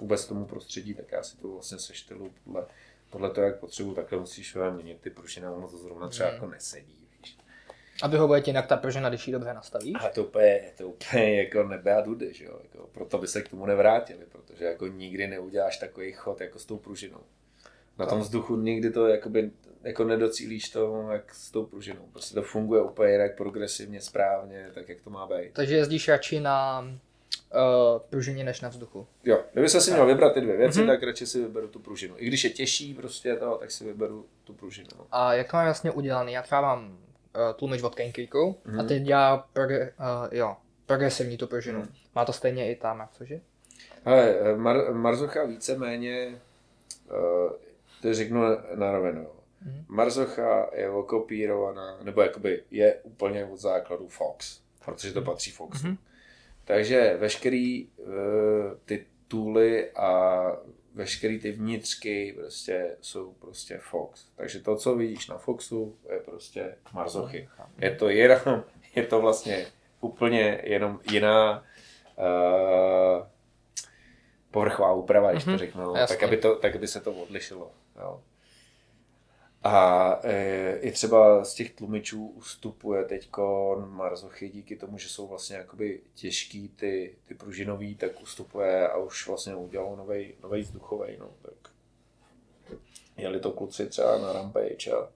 [0.00, 2.66] vůbec tomu prostředí, tak já si to vlastně seštelu podle,
[3.10, 6.34] podle toho, jak potřebuji, takhle musíš měnit ty pružiny, ono to zrovna třeba mm.
[6.34, 7.06] jako nesedí.
[8.02, 9.94] A vyhovuje jinak ta pružina, když ji dobře nastavíš?
[10.00, 12.60] A to úplně, to úplně jako nebe a dudy, že jo?
[12.62, 16.64] Jako, proto by se k tomu nevrátili, protože jako nikdy neuděláš takový chod jako s
[16.64, 17.20] tou pružinou.
[17.98, 19.50] Na tom vzduchu nikdy to jakoby,
[19.82, 22.02] jako nedocílíš to, jak s tou pružinou.
[22.12, 25.50] Prostě to funguje úplně jinak progresivně, správně, tak jak to má být.
[25.52, 29.06] Takže jezdíš radši na uh, pružině než na vzduchu.
[29.24, 30.86] Jo, kdyby se si měl vybrat ty dvě věci, mm-hmm.
[30.86, 32.14] tak radši si vyberu tu pružinu.
[32.18, 34.88] I když je těžší prostě to, tak si vyberu tu pružinu.
[34.98, 35.06] No.
[35.12, 36.32] A jak to mám vlastně udělaný?
[36.32, 36.96] Já třeba mám uh,
[37.56, 38.80] tlumič od Kenkiku mm-hmm.
[38.80, 41.80] a teď dělá progr- uh, jo, progresivní tu pružinu.
[41.80, 41.88] Mm.
[42.14, 43.40] Má to stejně i tam, cože?
[44.04, 46.40] Hele, Mar- Marzocha víceméně,
[47.10, 47.52] uh,
[48.08, 48.42] to řeknu
[48.74, 49.22] na rovinu.
[49.22, 49.84] Mm-hmm.
[49.88, 55.86] Marzocha je okopírovaná, nebo jakoby je úplně od základu Fox, protože to patří Foxu.
[55.86, 55.96] Mm-hmm.
[56.64, 58.14] Takže veškerý uh,
[58.84, 60.42] ty tooly a
[60.94, 64.26] veškerý ty vnitřky prostě jsou prostě Fox.
[64.36, 67.48] Takže to, co vidíš na Foxu, je prostě Marzochy.
[67.78, 69.66] Je to jenom, je to vlastně
[70.00, 71.64] úplně jenom jiná
[72.18, 73.26] uh,
[74.50, 75.46] povrchová úprava, když mm-hmm.
[75.46, 75.58] to mhm.
[75.58, 77.70] řeknu, tak aby, to, tak aby se to odlišilo.
[78.00, 78.22] Jo.
[79.62, 83.30] A e, i třeba z těch tlumičů ustupuje teď
[83.86, 89.28] Marzochy díky tomu, že jsou vlastně jakoby těžký ty, ty pružinový, tak ustupuje a už
[89.28, 89.96] vlastně udělal
[90.42, 91.16] nový vzduchový.
[91.18, 91.72] No, tak
[93.16, 95.08] jeli to kluci třeba na Rampage a,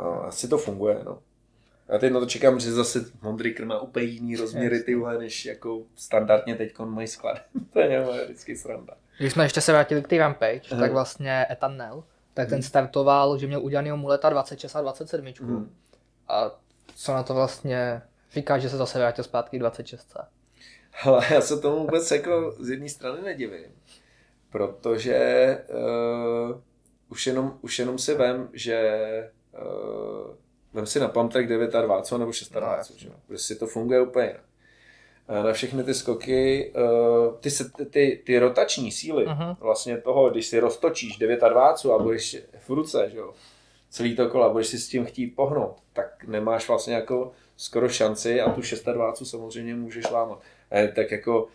[0.00, 1.02] a asi to funguje.
[1.04, 1.22] No.
[1.88, 5.82] Já teď na to čekám, že zase Mondriker má úplně jiný rozměry tyhle, než jako
[5.96, 7.38] standardně teď mají sklad.
[7.72, 8.94] to je vždycky sranda.
[9.18, 10.80] Když jsme ještě se vrátili k té Rampage, Aha.
[10.80, 12.04] tak vlastně Ethan Nell,
[12.34, 12.62] tak ten hmm.
[12.62, 15.32] startoval, že měl udělaný muleta 26 a 27.
[15.40, 15.74] Hmm.
[16.28, 16.50] A
[16.96, 20.16] co na to vlastně říká, že se zase vrátil zpátky 26.
[21.02, 23.70] Ale já se tomu vůbec jako z jedné strany nedivím,
[24.50, 26.60] protože uh,
[27.08, 29.00] už, jenom, už jenom si vem, že
[29.52, 30.34] uh,
[30.74, 33.08] vem si na Pamtrek 29 nebo 26, no, že?
[33.26, 34.44] Prostě to funguje úplně jinak
[35.28, 39.56] na všechny ty skoky, eh, ty, se, ty, ty rotační síly, uh-huh.
[39.60, 43.32] vlastně toho, když si roztočíš 29 a budeš v ruce, že jo,
[43.90, 48.40] celý to kolo, budeš si s tím chtít pohnout, tak nemáš vlastně jako skoro šanci
[48.40, 48.60] a tu
[48.92, 50.40] 26 samozřejmě můžeš lámat.
[50.72, 51.48] E, tak jako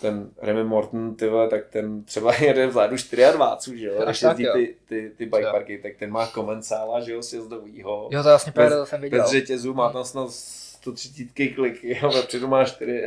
[0.00, 2.96] ten Remy Morton, tyhle, tak ten třeba jede vzadu
[3.32, 7.12] 24, že jo, když jezdí ty, ty, ty bike parky, tak ten má komensála, že
[7.12, 8.08] jo, sjezdovýho.
[8.12, 9.22] Jo, to vlastně bez, to jsem viděl.
[9.22, 13.02] Bez řetězů má tam snad 130 kliky, jo, vepředu máš 4,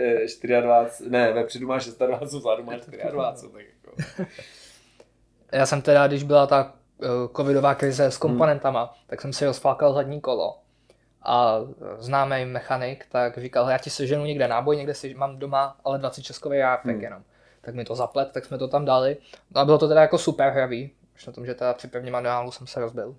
[0.61, 3.95] 24, eh, ne, vepředu máš 26, vzadu máš 24, tak jako.
[5.51, 8.93] Já jsem teda, když byla ta uh, covidová krize s komponentama, hmm.
[9.07, 10.57] tak jsem si rozflákal zadní kolo.
[11.27, 11.59] A
[11.97, 16.21] známý mechanik, tak říkal, já ti seženu někde náboj, někde si mám doma, ale 20
[16.21, 17.03] českový jápek hmm.
[17.03, 17.23] jenom.
[17.61, 19.17] Tak mi to zaplet, tak jsme to tam dali.
[19.55, 22.13] No a bylo to teda jako super hravý, už na tom, že teda při prvním
[22.13, 23.15] manuálu jsem se rozbil.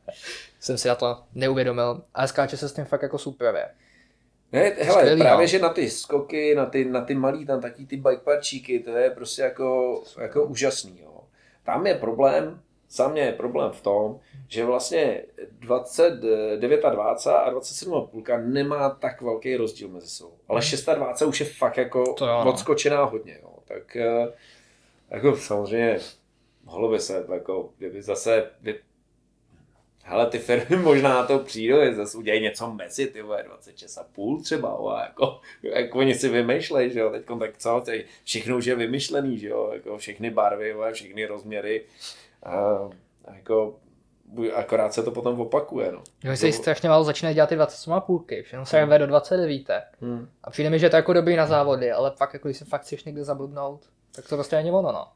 [0.60, 2.02] jsem si na to neuvědomil.
[2.14, 3.68] A skáče se s tím fakt jako super.
[4.52, 5.46] Ne, hele, Skvělý, právě, no.
[5.46, 8.90] že na ty skoky, na ty, na ty malý, tam taky ty bike parčíky, to
[8.90, 11.20] je prostě jako, jako úžasný, jo.
[11.64, 12.60] Tam je problém,
[12.90, 19.22] za mě je problém v tom, že vlastně 29 a 20 a 27,5 nemá tak
[19.22, 20.38] velký rozdíl mezi sebou.
[20.48, 20.60] Ale
[20.94, 22.50] 26 už je fakt jako jo, no.
[22.50, 23.54] odskočená hodně, jo.
[23.64, 24.32] Tak eh,
[25.10, 25.98] jako samozřejmě
[26.64, 28.50] mohlo by se, jako, kdyby zase
[30.08, 34.04] hele, ty firmy možná na to přijdou, zase udělají něco mezi, ty vole, 26 a
[34.12, 38.56] půl třeba, o, jako, jako oni si vymýšlejí, že jo, teď tak co, teď všechno
[38.56, 41.84] už je vymyšlený, že jo, jako všechny barvy, o, všechny rozměry,
[42.42, 42.88] a,
[43.34, 43.74] jako
[44.54, 45.92] akorát se to potom opakuje.
[45.92, 46.02] No.
[46.24, 48.98] Jo, se strašně málo začínají dělat ty 28 půlky, všechno se hmm.
[48.98, 49.62] do 29.
[50.00, 50.28] Hmm.
[50.44, 52.64] A přijde mi, že to je jako dobrý na závody, ale pak jako když se
[52.64, 53.80] fakt chceš někde zabludnout,
[54.14, 55.06] tak to prostě ani ono, no.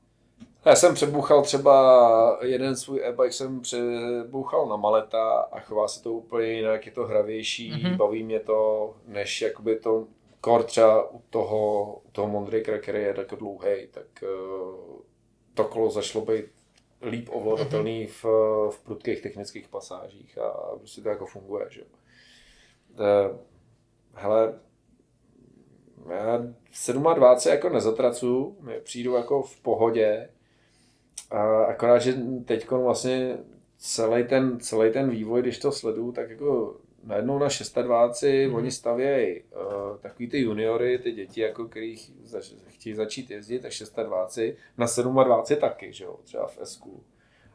[0.65, 6.13] Já jsem přebuchal třeba jeden svůj e-bike jsem přebuchal na maleta a chová se to
[6.13, 7.97] úplně jinak, je to hravější, mm-hmm.
[7.97, 10.07] baví mě to, než jakoby to
[10.41, 15.01] kor třeba u toho, u toho Mondry Cracker je tak dlouhý, tak uh,
[15.55, 16.45] to kolo zašlo být
[17.03, 18.25] líp ovladatelný v,
[18.71, 23.37] v prudkých technických pasážích a prostě to jako funguje, že uh,
[24.15, 24.55] Hele,
[26.11, 26.39] já
[27.15, 30.29] 27 jako nezatracu, přijdu jako v pohodě,
[31.31, 33.39] a akorát, že teď vlastně
[33.79, 37.49] celý ten, celý ten vývoj, když to sleduju, tak jako najednou na
[37.83, 38.55] 26 mm.
[38.55, 43.73] oni stavějí uh, takový ty juniory, ty děti, jako kterých zač- chtějí začít jezdit, tak
[44.07, 44.87] 26 na
[45.25, 46.91] 27 taky, že jo, třeba v SQ.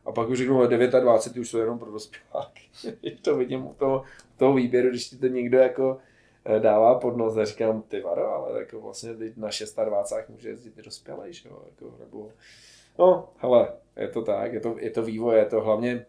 [0.05, 2.61] A pak už řeknu 29, ty už jsou jenom pro dospěláky.
[3.21, 4.03] to vidím u toho,
[4.37, 5.97] toho výběru, když ti to někdo jako
[6.45, 9.49] eh, dává pod nos a říkám, ty varo, ale jako vlastně na
[9.85, 12.29] 26 může jezdit i dospělej, že jo, jako, nebo
[12.99, 16.05] No, hele, je to tak, je to, je to vývoj, je to hlavně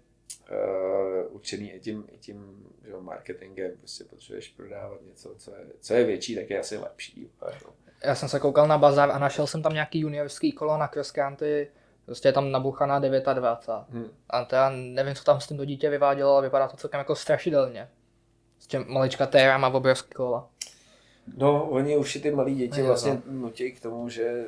[0.50, 5.94] uh, učený i tím, i tím že marketingem, prostě potřebuješ prodávat něco, co je, co
[5.94, 7.30] je větší, tak je asi lepší.
[7.42, 7.72] No.
[8.04, 11.70] Já jsem se koukal na bazar a našel jsem tam nějaký juniorský kolo na country,
[12.04, 13.58] prostě je tam nabuchaná 29.
[13.90, 14.08] Hmm.
[14.30, 16.98] A to já nevím, co tam s tím to dítě vyvádělo, ale vypadá to celkem
[16.98, 17.88] jako strašidelně.
[18.58, 20.48] S těm malička téra má obrovský kola.
[21.36, 24.46] No, oni už ty malí děti vlastně nutí k tomu, že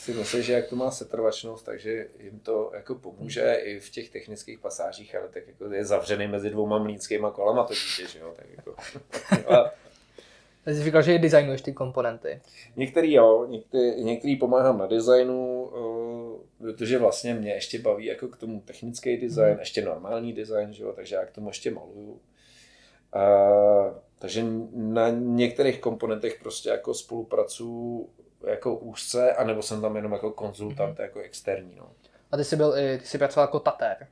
[0.00, 4.10] si myslí, že jak to má setrvačnost, takže jim to jako pomůže i v těch
[4.10, 8.34] technických pasážích, ale tak jako je zavřený mezi dvouma mlínskýma kolama to dítě, že jo,
[8.36, 8.74] tak jako.
[10.64, 12.40] Ty jsi říkal, že designuješ ty komponenty.
[12.76, 18.36] Některý jo, některý, některý pomáhám na designu, eh, protože vlastně mě ještě baví jako k
[18.36, 19.60] tomu technický design, hmm.
[19.60, 22.20] ještě normální design, že jo, takže já k tomu ještě maluju.
[23.12, 23.20] A,
[24.18, 28.08] takže na některých komponentech prostě jako spolupracuju
[28.46, 31.02] jako úzce, anebo jsem tam jenom jako konzultant, mm-hmm.
[31.02, 31.74] jako externí.
[31.76, 31.90] No.
[32.30, 34.06] A ty jsi, byl, ty jsi pracoval jako tatér.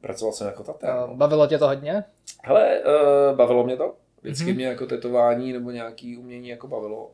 [0.00, 0.94] Pracoval jsem jako tatér.
[0.94, 1.14] No.
[1.14, 2.04] Bavilo tě to hodně?
[2.44, 3.96] Hele, uh, bavilo mě to.
[4.22, 4.54] Vždycky mm-hmm.
[4.54, 7.10] mě jako tetování nebo nějaký umění jako bavilo.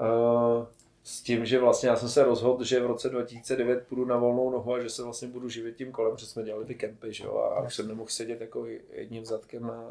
[0.00, 0.66] Uh,
[1.02, 4.50] s tím, že vlastně já jsem se rozhodl, že v roce 2009 půjdu na volnou
[4.50, 7.24] nohu a že se vlastně budu živit tím kolem, protože jsme dělali ty kempy, že
[7.24, 9.84] jo, a už jsem nemohl sedět jako jedním zadkem na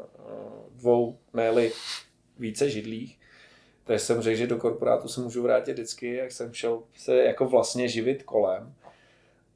[0.70, 1.70] dvou, ne
[2.38, 3.18] více židlích.
[3.86, 7.48] Takže jsem řekl, že do korporátu se můžu vrátit vždycky, jak jsem šel se jako
[7.48, 8.74] vlastně živit kolem.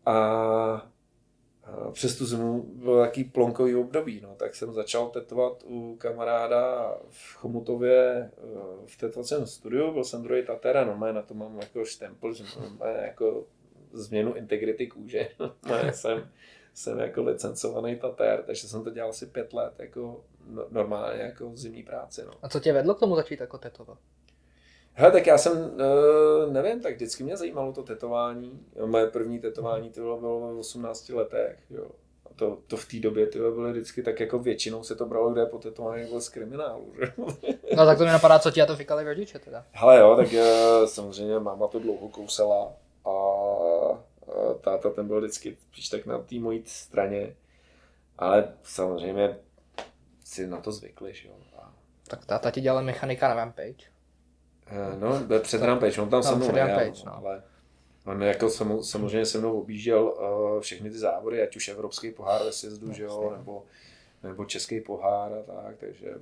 [0.06, 0.90] A
[1.92, 7.34] přes tu zimu byl taký plonkový období, no, tak jsem začal tetovat u kamaráda v
[7.36, 8.30] Chomutově e,
[8.86, 12.78] v tetovacím studiu, byl jsem druhý tatera, no, na to mám jako štempel, že mám
[13.02, 13.46] jako
[13.92, 15.54] změnu integrity kůže, no,
[15.92, 16.30] jsem,
[16.74, 21.50] jsem jako licencovaný tatér, takže jsem to dělal asi pět let, jako no, normálně jako
[21.54, 22.22] zimní práci.
[22.26, 22.32] No.
[22.42, 23.98] A co tě vedlo k tomu začít jako tetovat?
[24.94, 28.66] Hele, tak já jsem, uh, nevím, tak vždycky mě zajímalo to tetování.
[28.86, 31.86] Moje první tetování to bylo, bylo v 18 letech, jo.
[32.26, 35.30] A to, to v té době ty byly vždycky tak jako většinou se to bralo,
[35.30, 37.12] kde je po tetování byl z kriminálu, že?
[37.76, 39.64] No tak to mi napadá, co ti to fikali rodiče teda.
[39.72, 42.72] Hele jo, tak uh, samozřejmě máma to dlouho kousala
[43.04, 43.10] a
[44.60, 47.36] táta ten byl vždycky spíš tak na té mojí straně.
[48.18, 49.38] Ale samozřejmě
[50.24, 51.32] si na to zvykli, jo.
[51.58, 51.72] A...
[52.08, 53.86] Tak táta ti dělal mechanika na Rampage.
[54.70, 57.14] Eh, no, před Rampage, on tam se mnou nejel, no.
[57.14, 57.42] ale
[58.06, 58.50] on jako
[58.82, 62.94] samozřejmě se mnou objížděl uh, všechny ty závody, ať už evropský pohár ve sjezdu, no,
[62.94, 63.64] že jo, nebo,
[64.22, 66.14] nebo český pohár a tak, takže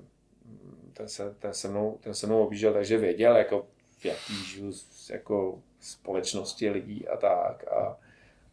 [0.44, 3.66] mm, ten se, ten se, mnou, ten se mnou objížděl, takže věděl, jako
[3.98, 4.72] v jaký žiju
[5.10, 7.98] jako společnosti lidí a tak a,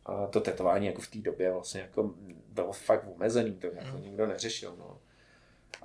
[0.06, 2.14] a to tetování jako v té době vlastně jako
[2.50, 4.04] bylo fakt omezený, to jako mm.
[4.04, 4.98] nikdo neřešil, no.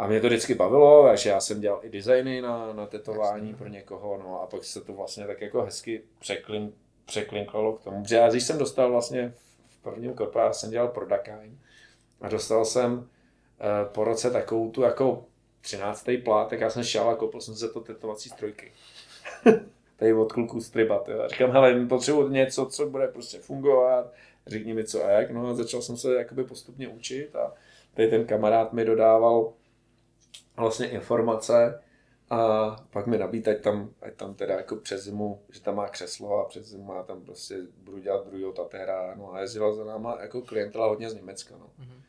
[0.01, 3.69] A mě to vždycky bavilo, takže já jsem dělal i designy na, na tetování pro
[3.69, 6.73] někoho, no a pak se to vlastně tak jako hezky překlin,
[7.05, 8.03] překlinklalo k tomu.
[8.03, 9.35] Protože já když jsem dostal vlastně
[9.69, 11.51] v prvním korporátu, jsem dělal pro Dakine
[12.21, 13.09] a dostal jsem
[13.61, 15.25] eh, po roce takovou tu jako
[15.61, 16.11] 13.
[16.25, 18.73] plát, tak já jsem šel a koupil jsem se to tetovací strojky.
[19.97, 21.09] Tady od kluků z Tribat.
[21.09, 24.13] A říkám, hele, potřebuji něco, co bude prostě fungovat,
[24.47, 25.31] řekni mi co a jak.
[25.31, 27.55] No a začal jsem se jakoby postupně učit a
[27.95, 29.53] tady ten kamarád mi dodával
[30.61, 31.81] vlastně informace
[32.31, 35.89] a pak mi nabít, ať tam, ať tam teda jako přes zimu, že tam má
[35.89, 39.85] křeslo a přes zimu má tam prostě, budu dělat druhého tatéra, no a jezdila za
[39.85, 41.67] náma jako klientela hodně z Německa, no.
[41.67, 42.01] Mm-hmm.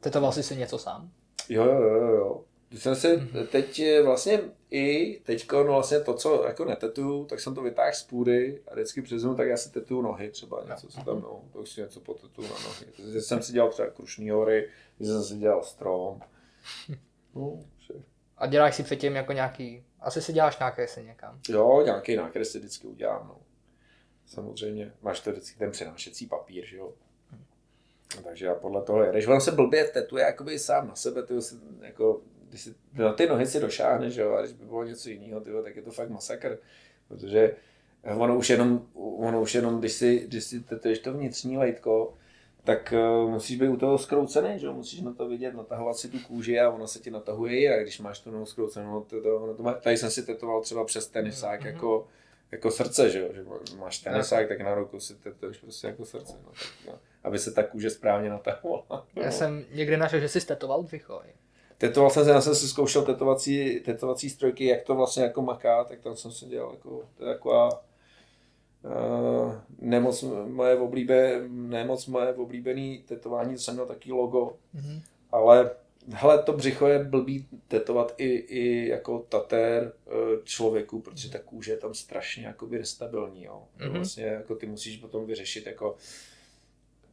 [0.00, 1.10] Tetoval jsi si něco sám?
[1.48, 2.44] Jo, jo, jo, jo.
[2.68, 3.46] Když jsem se mm-hmm.
[3.46, 8.02] teď vlastně i teď no vlastně to, co jako netetuju, tak jsem to vytáhl z
[8.02, 11.66] půdy a vždycky přes tak já si tetuju nohy třeba, něco si tam, no, to
[11.66, 12.86] si něco potetuju na nohy.
[12.96, 14.68] Takže jsem si dělal třeba Krušný hory,
[14.98, 16.20] když jsem si dělal strom.
[17.34, 17.92] No, vše.
[18.38, 21.40] A děláš si předtím jako nějaký, asi si děláš nákresy někam?
[21.48, 23.40] Jo, nějaký nákres si vždycky udělám, no.
[24.26, 26.92] Samozřejmě, máš to vždycky ten přenášecí papír, že jo.
[28.24, 29.26] Takže já podle toho jedeš.
[29.26, 33.28] On se blbě tetuje jakoby sám na sebe, ty si, jako, když si, na ty
[33.28, 36.10] nohy si došáhneš, jo, a když by bylo něco jiného, tyjo, tak je to fakt
[36.10, 36.58] masakr.
[37.08, 37.56] Protože
[38.18, 42.14] ono už jenom, ono už jenom když si, když si tetuješ to vnitřní lejtko,
[42.64, 46.18] tak uh, musíš být u toho skroucený, že musíš na to vidět, natahovat si tu
[46.18, 49.54] kůži a ono se ti natahuje a když máš tu nohu skroucenou, to, to, ono
[49.54, 51.66] to má, tady jsem si tetoval třeba přes tenisák mm-hmm.
[51.66, 52.06] jako,
[52.52, 53.28] jako srdce, že, jo?
[53.32, 53.44] že
[53.78, 57.52] máš tenisák, tak na ruku si tetuješ prostě jako srdce, no, tak, no, aby se
[57.52, 59.06] ta kůže správně natahovala.
[59.16, 61.22] Já jsem někde našel, že jsi tetoval břicho.
[61.78, 65.84] Tetoval jsem se, já jsem si zkoušel tetovací, tetovací strojky, jak to vlastně jako maká,
[65.84, 67.84] tak tam jsem si dělal jako, to je taková
[69.78, 75.02] nemoc moje, oblíbe, nemoc moje oblíbený tetování, to jsem měl taky logo, mm-hmm.
[75.32, 75.70] ale
[76.08, 80.12] hele, to břicho je blbý tetovat i, i jako tatér eh,
[80.44, 83.62] člověku, protože ta kůže je tam strašně jakoby restabilní, jo.
[83.78, 83.92] Mm-hmm.
[83.92, 85.96] Vlastně jako ty musíš potom vyřešit jako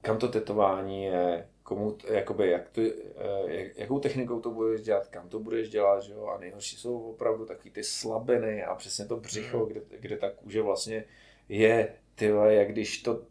[0.01, 5.07] kam to tetování je, komu, jakoby, jak to, eh, jak, jakou technikou to budeš dělat,
[5.07, 6.25] kam to budeš dělat, že jo?
[6.25, 9.65] a nejhorší jsou opravdu taky ty slabiny a přesně to břicho, mm.
[9.65, 11.05] kde, kde ta kůže vlastně
[11.49, 13.21] je, tyhle, jak když to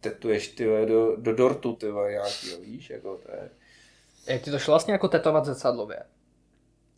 [0.00, 3.50] tetuješ tyhle, do, do dortu, tyhle, nějaký, víš, jako to je.
[4.26, 5.98] Jak ti to šlo vlastně jako tetovat zrcadlově?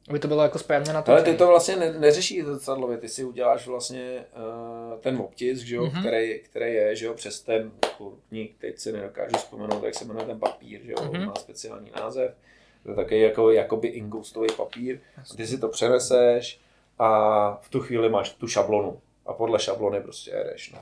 [0.08, 1.12] Aby to bylo jako správně na to.
[1.12, 5.76] Ale ty to vlastně ne, neřešíš zrcadlově, ty si uděláš vlastně uh, ten obtisk, že
[5.76, 6.00] jo, mm-hmm.
[6.00, 10.26] který, který je, že jo, přes ten kurník, teď si nedokážu vzpomenout, jak se jmenuje
[10.26, 11.26] ten papír, že jo, mm-hmm.
[11.26, 12.34] má speciální název.
[12.82, 15.00] To je takový jako, jakoby ingoustový papír.
[15.36, 16.60] Ty si to přeneseš
[16.98, 19.00] a v tu chvíli máš tu šablonu.
[19.29, 20.79] A podle šablony prostě jedeš, no.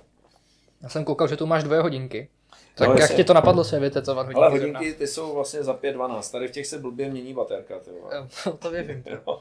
[0.83, 2.29] Já jsem koukal, že tu máš dvě hodinky.
[2.75, 4.45] Tak no, jak tě to napadlo se vytetovat hodinky?
[4.45, 7.79] Ale hodinky ty jsou vlastně za 5.12, tady v těch se blbě mění baterka.
[7.79, 9.05] Ty jo, to věřím.
[9.07, 9.41] Jo.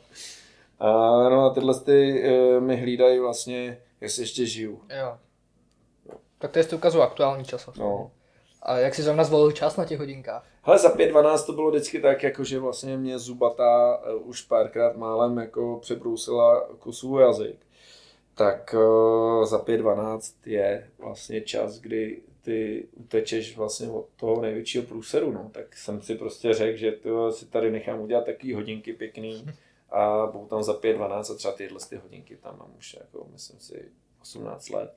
[0.80, 0.90] A,
[1.30, 4.82] no a tyhle ty uh, mi hlídají vlastně, jestli ještě žiju.
[5.00, 5.18] Jo.
[6.38, 7.66] Tak to je ukazu aktuální čas.
[7.66, 7.84] Vlastně.
[7.84, 8.12] No.
[8.62, 10.44] A jak jsi zrovna zvolil čas na těch hodinkách?
[10.64, 14.98] Hele, za 5.12 to bylo vždycky tak, jako že vlastně mě zubata uh, už párkrát
[14.98, 17.66] málem jako přebrousila kusů jazyk.
[18.36, 25.32] Tak uh, za 5.12 je vlastně čas, kdy ty utečeš vlastně od toho největšího průseru,
[25.32, 29.46] no, tak jsem si prostě řekl, že to si tady nechám udělat takový hodinky pěkný
[29.90, 33.60] a budu tam za 5-12 a třeba tyhle ty hodinky tam mám už jako, myslím
[33.60, 34.94] si, 18 let.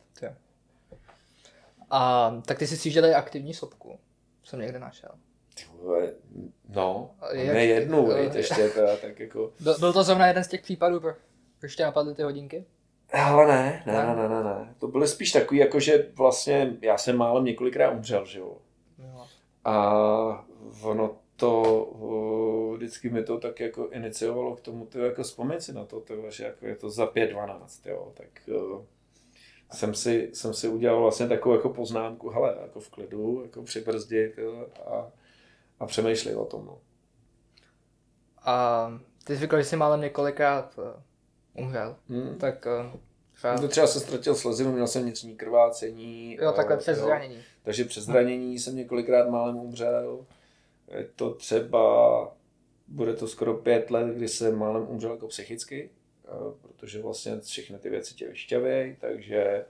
[1.90, 3.98] A tak ty si si dělali aktivní sopku,
[4.44, 5.10] jsem někde našel.
[6.68, 9.52] No, jak, ne jednu, vejt, ještě teda, tak jako...
[9.60, 11.00] Byl, byl to zrovna jeden z těch případů,
[11.58, 12.64] proč tě napadly ty hodinky?
[13.12, 14.74] Ale ne, ne, ne, ne, ne, ne.
[14.78, 18.56] To byly spíš takový, jako že vlastně já jsem málem několikrát umřel, že jo.
[19.64, 20.46] A
[20.82, 25.84] ono to, vždycky mi to tak jako iniciovalo k tomu, to jako vzpomnět si na
[25.84, 28.50] to, to, že jako je to za 5-12, jo, tak
[29.72, 34.38] jsem si, jsem si udělal vlastně takovou jako poznámku, hele, jako v klidu, jako přibrzdit
[34.38, 35.10] jo, a,
[35.80, 36.78] a přemýšlej o tom, no.
[38.42, 38.88] A
[39.24, 41.02] ty jsi říkal, že jsi málem několikrát eh,
[41.58, 42.36] umřel, hmm.
[42.38, 46.34] tak uh, to třeba se ztratil slezinu, měl jsem vnitřní krvácení.
[46.40, 47.04] Jo, takhle uh, přes jo.
[47.04, 47.42] zranění.
[47.62, 50.26] Takže přes zranění jsem několikrát málem umřel.
[50.98, 52.36] Je to třeba,
[52.88, 55.90] bude to skoro pět let, kdy jsem málem umřel jako psychicky,
[56.46, 59.64] uh, protože vlastně všechny ty věci tě vyšťavějí, takže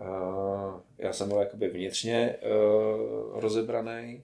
[0.00, 4.22] uh, já jsem byl jakoby vnitřně uh, rozebraný.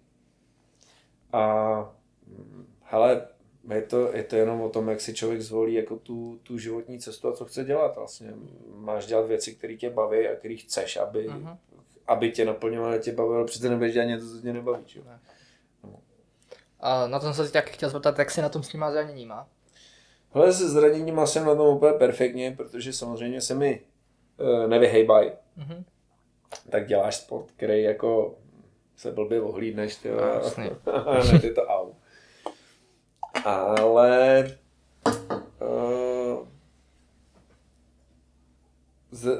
[1.32, 1.94] A
[2.26, 3.28] hm, hele,
[3.68, 6.98] je to, je to jenom o tom, jak si člověk zvolí jako tu, tu životní
[6.98, 8.34] cestu a co chce dělat vlastně.
[8.74, 11.58] Máš dělat věci, které tě baví a které chceš, aby, uh-huh.
[12.06, 14.84] aby tě naplňovaly, tě bavilo, přece nebudeš dělat něco, co tě nebaví.
[14.84, 15.00] Čo?
[15.84, 15.98] No.
[16.80, 19.48] A na tom jsem se tak chtěl zeptat, jak jsi na tom s těma zraněníma?
[20.34, 23.80] Hele, se zraněníma jsem na tom úplně perfektně, protože samozřejmě se mi
[24.40, 25.32] uh, nevyhejbaj.
[25.58, 25.84] Uh-huh.
[26.70, 28.34] Tak děláš sport, který jako
[28.96, 30.22] se blbě ohlídneš, ty, no,
[31.08, 31.92] a ty to au
[33.44, 34.44] ale
[35.60, 36.46] uh,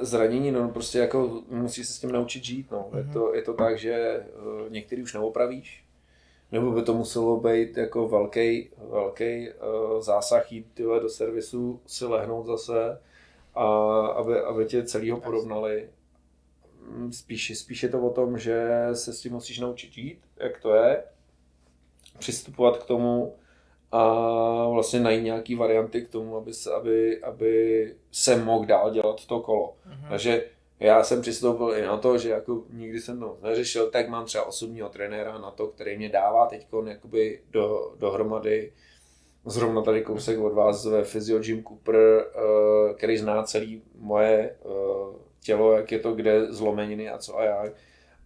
[0.00, 2.78] zranění, no prostě jako musíš se s tím naučit žít, no.
[2.78, 2.96] Mm-hmm.
[2.96, 3.12] Je, mhm.
[3.12, 5.84] to, je to tak, že uh, některý už neopravíš,
[6.52, 12.04] nebo by to muselo být jako velký, velký uh, zásah jít tyhle, do servisu, si
[12.04, 13.00] lehnout zase
[13.54, 13.64] a
[14.06, 15.88] aby, aby tě celýho porovnali.
[17.10, 20.74] Spíš, spíš je to o tom, že se s tím musíš naučit žít, jak to
[20.74, 21.04] je,
[22.18, 23.34] přistupovat k tomu
[23.92, 29.26] a vlastně najít nějaký varianty k tomu, aby, se, aby, aby se mohl dál dělat
[29.26, 29.74] to kolo.
[29.88, 30.08] Mm-hmm.
[30.08, 30.44] Takže
[30.80, 34.44] já jsem přistoupil i na to, že jako nikdy jsem to neřešil, tak mám třeba
[34.44, 38.72] osobního trenéra na to, který mě dává teď jakoby do, dohromady
[39.44, 45.18] zrovna tady kousek od vás ve Physio Jim Cooper, eh, který zná celý moje eh,
[45.40, 47.72] tělo, jak je to kde zlomeniny a co a jak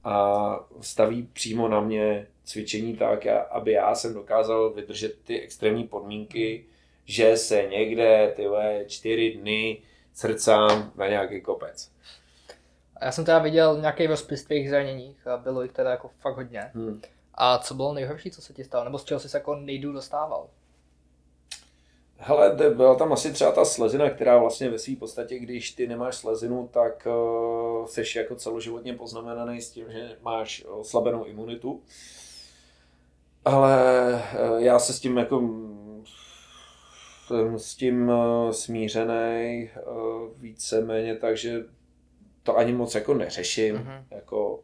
[0.04, 6.64] a staví přímo na mě cvičení tak, aby já jsem dokázal vydržet ty extrémní podmínky,
[7.05, 8.47] že se někde ty
[8.86, 9.82] čtyři dny
[10.14, 11.90] srdcám na nějaký kopec.
[13.03, 16.70] Já jsem teda viděl nějaký rozpis tvých zraněních a bylo jich teda jako fakt hodně.
[16.74, 17.03] Hmm.
[17.34, 18.84] A co bylo nejhorší, co se ti stalo?
[18.84, 20.49] Nebo z čeho jsi se jako nejdů dostával?
[22.16, 26.16] Hele, byla tam asi třeba ta slezina, která vlastně ve své podstatě, když ty nemáš
[26.16, 31.82] slezinu, tak uh, jsi jako celoživotně poznamenaný s tím, že máš oslabenou imunitu.
[33.45, 35.40] Ale uh, já se s tím jako
[37.26, 41.64] jsem s tím uh, smířený uh, víceméně, takže
[42.42, 43.76] to ani moc jako neřeším.
[43.76, 44.05] Mm-hmm.
[44.11, 44.61] Jako,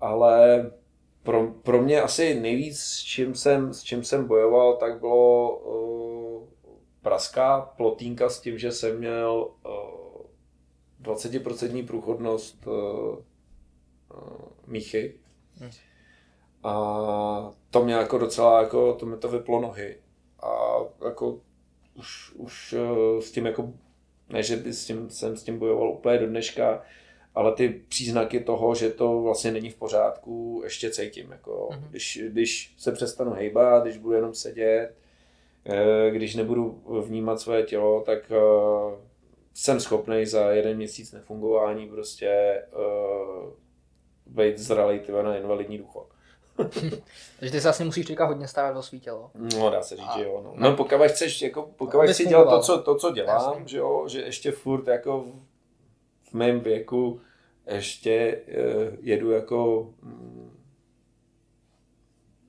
[0.00, 0.70] ale
[1.22, 6.48] pro, pro mě asi nejvíc, s čím jsem, s čím jsem bojoval, tak bylo uh,
[7.02, 13.18] praská plotínka s tím, že jsem měl uh, 20% průchodnost uh, uh,
[14.66, 15.14] míchy.
[15.54, 15.70] Hmm.
[16.64, 19.96] A to mě jako docela, jako, to mi to vyplo nohy.
[20.42, 21.40] A jako
[21.94, 23.72] už, už uh, s tím jako,
[24.28, 26.82] ne, že by s tím, jsem s tím bojoval úplně do dneška,
[27.34, 31.30] ale ty příznaky toho, že to vlastně není v pořádku, ještě cítím.
[31.30, 31.88] Jako, mm-hmm.
[31.90, 34.94] když, když se přestanu hejbat, když budu jenom sedět,
[35.66, 38.96] Eh, když nebudu vnímat své tělo, tak eh,
[39.54, 42.62] jsem schopný za jeden měsíc nefungování prostě
[44.26, 46.06] být zralý na invalidní důchod.
[47.38, 49.30] Takže ty se vlastně musíš teďka hodně starat o svý tělo.
[49.34, 50.40] No, dá se říct, že jo.
[50.44, 54.08] No, no pokud chceš, jako, pokud chci dělat to co, to, co dělám, že jo,
[54.08, 55.24] že ještě furt jako
[56.30, 57.20] v mém věku
[57.66, 60.64] ještě uh, jedu jako mm,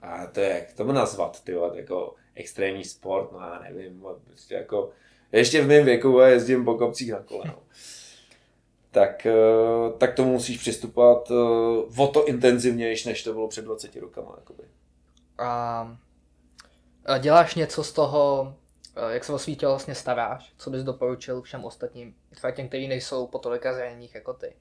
[0.02, 4.90] a to je, jak to nazvat, ty jako extrémní sport, no já nevím, prostě jako,
[5.32, 7.60] ještě v mém věku jezdím po kopcích na kole, no.
[8.96, 9.34] tak, eh,
[9.98, 14.36] tak to musíš přistupovat eh, o to intenzivnější, než to bylo před 20 rokama.
[14.38, 14.64] Jakoby.
[15.38, 15.98] A
[17.20, 18.54] děláš něco z toho,
[18.96, 20.54] eh, jak se o svý tělo vlastně staráš?
[20.58, 24.54] Co bys doporučil všem ostatním, třeba těm, kteří nejsou po tolika zraněních jako ty?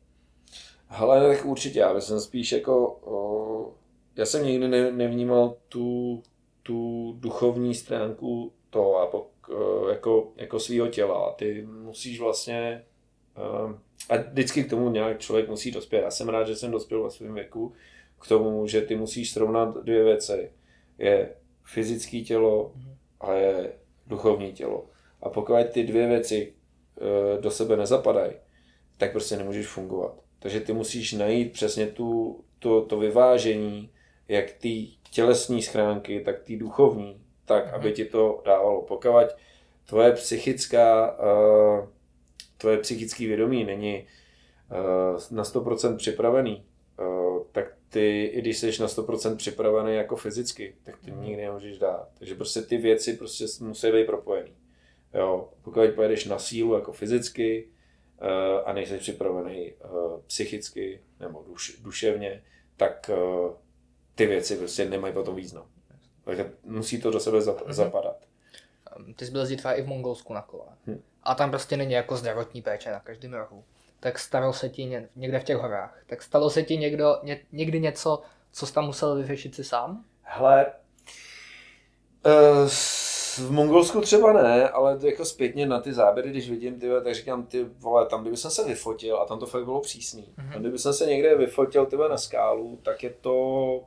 [0.86, 3.74] Hele, tak určitě, já jsem spíš jako, o,
[4.16, 6.22] já jsem nikdy ne, nevnímal tu
[6.62, 9.30] tu duchovní stránku toho
[9.90, 11.32] jako, jako svého těla.
[11.32, 12.84] Ty musíš vlastně
[14.08, 16.02] a vždycky k tomu nějak člověk musí dospět.
[16.02, 17.72] Já jsem rád, že jsem dospěl ve svém věku
[18.20, 20.52] k tomu, že ty musíš srovnat dvě věci.
[20.98, 21.34] Je
[21.64, 22.72] fyzické tělo
[23.20, 23.72] a je
[24.06, 24.86] duchovní tělo.
[25.22, 26.52] A pokud ty dvě věci
[26.96, 28.32] eh, do sebe nezapadají,
[28.96, 30.14] tak prostě nemůžeš fungovat.
[30.38, 33.90] Takže ty musíš najít přesně tu, to, to vyvážení,
[34.28, 37.74] jak ty tělesní schránky, tak ty duchovní, tak, mm-hmm.
[37.74, 38.82] aby ti to dávalo.
[38.82, 39.26] Pokud
[39.86, 41.88] tvoje psychická, uh,
[42.64, 44.06] tvoje psychické vědomí není
[44.70, 46.64] uh, na 100% připravený,
[47.00, 51.78] uh, tak ty, i když jsi na 100% připravený jako fyzicky, tak ty nikdy nemůžeš
[51.78, 52.08] dát.
[52.18, 54.56] Takže prostě ty věci prostě musí být propojený.
[55.14, 57.68] Jo, pokud pojedeš na sílu jako fyzicky
[58.22, 58.28] uh,
[58.64, 59.72] a nejsi připravený
[60.26, 62.42] psychicky nebo duš, duševně,
[62.76, 63.10] tak
[64.14, 65.66] ty věci prostě nemají potom význam.
[66.24, 67.72] Takže musí to do sebe mm-hmm.
[67.72, 68.16] zapadat.
[69.16, 70.66] Ty jsi byl jezdit i v Mongolsku na kole.
[70.86, 71.02] Hmm.
[71.24, 73.64] A tam prostě není jako zdravotní péče na každém rohu.
[74.00, 76.02] Tak stalo se ti ně, někde v těch horách.
[76.06, 78.22] Tak stalo se ti někdo, ně, někdy něco,
[78.52, 80.04] co jsi tam musel vyřešit si sám?
[80.22, 80.66] Hele,
[82.26, 82.68] uh,
[83.36, 87.46] v Mongolsku třeba ne, ale jako zpětně na ty záběry, když vidím ty, tak říkám,
[87.46, 90.52] ty vole, tam kdyby jsem se vyfotil, a tam to fakt bylo přísný, mm-hmm.
[90.52, 93.84] tam kdyby jsem se někde vyfotil ty na skálu, tak je to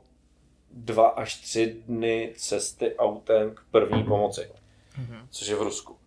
[0.70, 5.26] dva až tři dny cesty autem k první pomoci, mm-hmm.
[5.30, 5.97] což je v Rusku.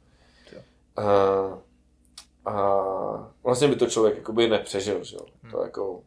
[0.97, 1.03] A,
[2.45, 5.25] a vlastně by to člověk jakoby nepřežil, že jo.
[5.43, 5.51] Mm.
[5.51, 6.03] To jako,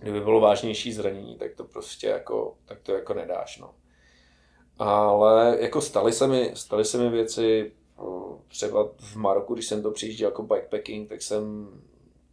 [0.00, 3.74] kdyby bylo vážnější zranění, tak to prostě jako, tak to jako nedáš, no.
[4.78, 7.72] Ale jako staly se mi, staly se mi věci,
[8.48, 11.68] třeba v Maroku, když jsem to přijížděl jako bikepacking, tak jsem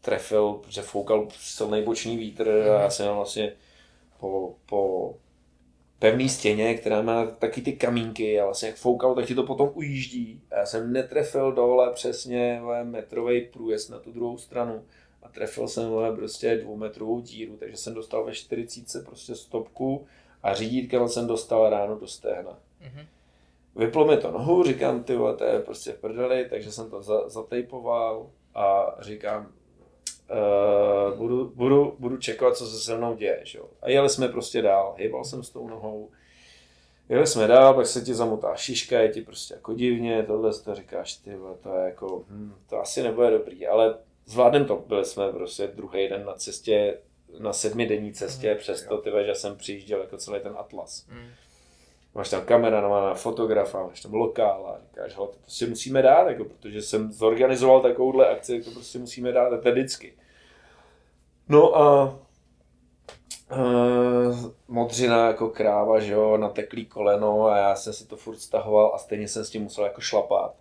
[0.01, 3.53] trefil, protože foukal silný boční vítr a já jsem vlastně
[4.20, 5.14] po, po
[6.00, 9.72] pevný stěně, která má taky ty kamínky a vlastně jak foukal, tak ti to potom
[9.74, 10.41] ujíždí.
[10.52, 14.84] A já jsem netrefil dole přesně metrový průjezd na tu druhou stranu
[15.24, 20.06] a trefil jsem vole, prostě dvoumetrovou díru, takže jsem dostal ve 40 prostě stopku
[20.43, 22.60] a řídítkem jsem dostal ráno do stehna.
[22.82, 23.06] Mm-hmm.
[23.76, 27.02] vyplo mi to nohu, říkám, ty vole, to je prostě v prdeli, takže jsem to
[27.02, 29.52] za, zatejpoval a říkám,
[30.32, 33.41] uh, budu, budu, budu čekat, co se se mnou děje.
[33.43, 33.59] Že?
[33.82, 36.09] A jeli jsme prostě dál, hýbal jsem s tou nohou,
[37.09, 40.75] jeli jsme dál, pak se ti zamotá šiška, je ti prostě jako divně, tohle to
[40.75, 45.32] říkáš, ty to je jako, hm, to asi nebude dobrý, ale zvládnem to, byli jsme
[45.32, 46.97] prostě druhý den na cestě,
[47.39, 51.07] na sedmidenní cestě, mm, přesto ty že jsem přijížděl jako celý ten atlas.
[51.11, 51.28] Mm.
[52.18, 56.45] Máš tam kamera, fotografa, máš tam lokál a říkáš, hele, to prostě musíme dát, jako,
[56.45, 60.13] protože jsem zorganizoval takovouhle akci, to prostě musíme dát, to je vždycky.
[61.49, 62.15] No a
[63.51, 68.91] Uh, modřina jako kráva, že jo, nateklý koleno a já jsem si to furt stahoval
[68.95, 70.55] a stejně jsem s tím musel jako šlapat.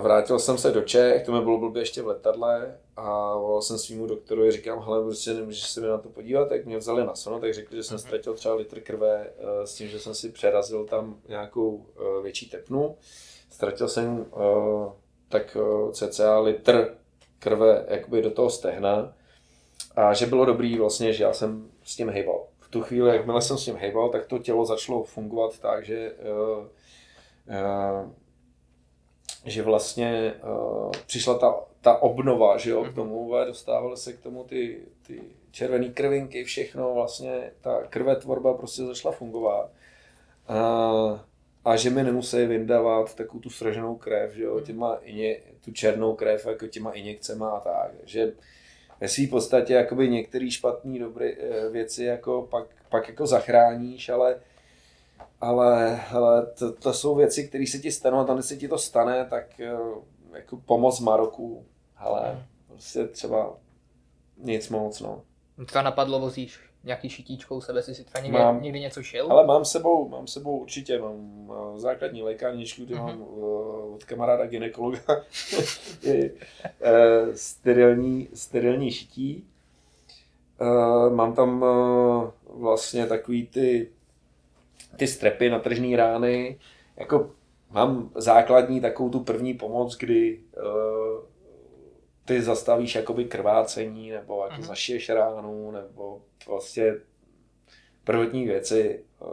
[0.00, 3.78] Vrátil jsem se do Čech, to mi bylo blbě ještě v letadle a volal jsem
[3.78, 7.14] svýmu doktorovi, říkám, hele, prostě nemůžeš se mi na to podívat, tak mě vzali na
[7.14, 8.02] sono, tak řekli, že jsem mhm.
[8.02, 12.50] ztratil třeba litr krve uh, s tím, že jsem si přerazil tam nějakou uh, větší
[12.50, 12.96] tepnu.
[13.50, 14.92] Ztratil jsem uh,
[15.28, 15.56] tak
[15.92, 16.94] cca litr
[17.38, 19.14] krve jakoby do toho stehna
[19.96, 22.46] a že bylo dobrý vlastně, že já jsem s tím hejbal.
[22.60, 26.12] V tu chvíli, jakmile jsem s tím hejbal, tak to tělo začalo fungovat tak, že,
[26.12, 26.66] uh,
[29.44, 32.94] že vlastně uh, přišla ta, ta obnova, že jo, k mhm.
[32.94, 35.20] tomu, dostávaly se k tomu ty, ty
[35.50, 39.70] červené krvinky, všechno, vlastně ta krvetvorba prostě začala fungovat.
[40.50, 41.18] Uh,
[41.64, 44.64] a že mi nemusí vyndávat takovou tu sraženou krev, že jo, mhm.
[44.64, 45.00] těma,
[45.64, 47.90] tu černou krev, jako těma injekcema a tak.
[48.04, 48.32] Že
[49.02, 54.40] ve své podstatě jakoby některé špatné dobré eh, věci jako pak, pak jako zachráníš, ale
[55.42, 58.68] ale, ale to, to, jsou věci, které se ti stanou a tam, když se ti
[58.68, 59.72] to stane, tak eh,
[60.32, 61.64] jako pomoc Maroku,
[61.96, 62.42] ale hmm.
[62.66, 63.56] prostě třeba
[64.38, 65.22] nic moc, no.
[65.66, 69.32] Třeba napadlo, vozíš nějaký šitíčkou sebe, si si třeba někdy, mám, někdy něco šil?
[69.32, 73.06] Ale mám sebou, mám sebou určitě, mám základní lékárničku, kde mm-hmm.
[73.06, 75.00] mám uh, od kamaráda ginekologa
[76.06, 76.22] uh,
[77.34, 79.44] sterilní, sterilní šití.
[80.60, 82.30] Uh, mám tam uh,
[82.60, 83.88] vlastně takový ty,
[85.02, 86.58] ty strepy na tržní rány,
[86.96, 87.30] jako
[87.70, 91.24] mám základní takovou tu první pomoc, kdy uh,
[92.24, 94.66] ty zastavíš jakoby krvácení, nebo jako mm-hmm.
[94.66, 96.94] zašiješ ránu, nebo vlastně
[98.04, 99.04] prvotní věci.
[99.22, 99.26] Eh,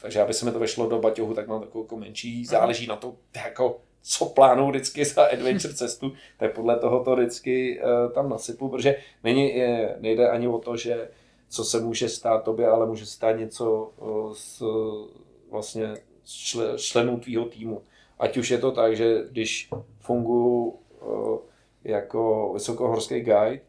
[0.00, 2.44] takže aby se mi to vešlo do baťohu, tak mám takovou jako menší, mhm.
[2.44, 7.80] záleží na to, jako co plánuju vždycky za adventure cestu, tak podle toho to vždycky
[7.80, 11.08] uh, tam nasypu, protože není, je, nejde ani o to, že
[11.48, 14.62] co se může stát tobě, ale může stát něco uh, s
[15.50, 15.94] vlastně
[16.24, 17.82] čle, členů tvýho týmu.
[18.18, 19.70] Ať už je to tak, že když
[20.00, 21.38] funguji uh,
[21.84, 23.60] jako vysokohorský guide,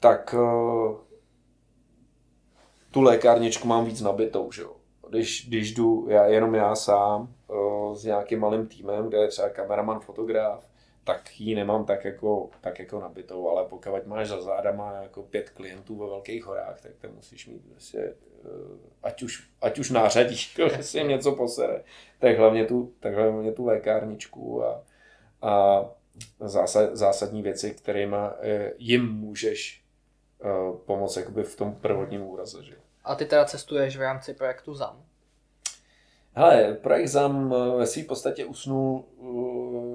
[0.00, 0.96] tak uh,
[2.90, 4.62] tu lékárničku mám víc nabitou, že.
[5.08, 7.34] Když, když jdu já, jenom já sám
[7.94, 10.69] s nějakým malým týmem, kde je třeba kameraman, fotograf,
[11.04, 15.50] tak ji nemám tak jako, tak jako nabitou, ale pokud máš za zádama jako pět
[15.50, 20.36] klientů ve velkých horách, tak to musíš mít prostě, uh, ať už, ať už nářadí,
[20.76, 21.84] že si něco posere,
[22.18, 24.84] tak hlavně tu, tak hlavně tu lékárničku a,
[25.42, 25.84] a
[26.40, 29.84] zásad, zásadní věci, kterými eh, jim můžeš
[30.44, 32.64] uh, pomoct jakoby v tom prvotním úraze.
[32.64, 32.74] Že?
[33.04, 35.04] A ty teda cestuješ v rámci projektu ZAM?
[36.34, 39.04] Hele, projekt ZAM eh, ve své podstatě usnul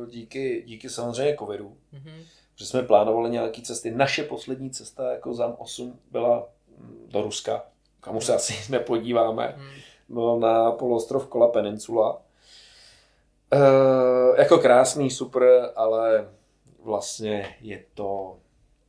[0.06, 1.78] díky, díky samozřejmě covidu.
[1.94, 2.24] Mm-hmm.
[2.56, 3.92] Že jsme plánovali nějaké cesty.
[3.92, 7.64] Naše poslední cesta jako ZAM 8 byla mm, do Ruska,
[8.00, 9.56] kam už se asi nepodíváme.
[9.58, 9.66] Mm.
[10.10, 12.22] Bylo na poloostrov Kola Peninsula.
[13.54, 16.30] Uh, jako krásný, super, ale
[16.84, 18.38] vlastně je to,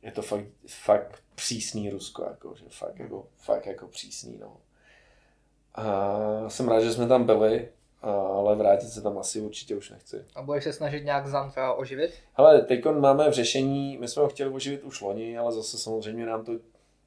[0.01, 4.57] je to fakt, fakt přísný Rusko, jako, že fakt, jako, fakt jako přísný, no.
[5.75, 7.69] A jsem rád, že jsme tam byli,
[8.11, 10.25] ale vrátit se tam asi určitě už nechci.
[10.35, 12.13] A budeš se snažit nějak Zantra oživit?
[12.33, 16.25] Hele, teď máme v řešení, my jsme ho chtěli oživit už loni, ale zase samozřejmě
[16.25, 16.51] nám to,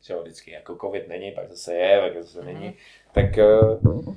[0.02, 2.44] že vždycky jako covid není, pak zase je, pak zase mm-hmm.
[2.44, 2.74] není,
[3.12, 3.24] tak,
[3.84, 4.16] uh, uh,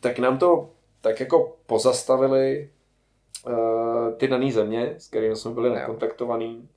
[0.00, 0.70] tak nám to
[1.00, 2.70] tak jako pozastavili
[3.46, 6.68] uh, ty dané země, s kterými jsme byli nakontaktovaní.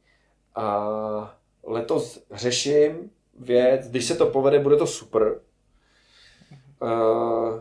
[0.55, 5.39] A letos řeším věc, když se to povede, bude to super.
[6.81, 7.59] Uh,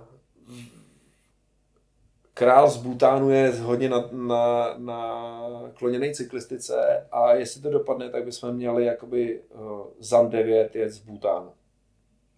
[2.34, 5.12] král z Bhutánu je hodně na, na, na
[5.74, 10.98] kloněné cyklistice a jestli to dopadne, tak bychom měli jakoby uh, ZAN 9 jet z
[10.98, 11.52] Bhutánu.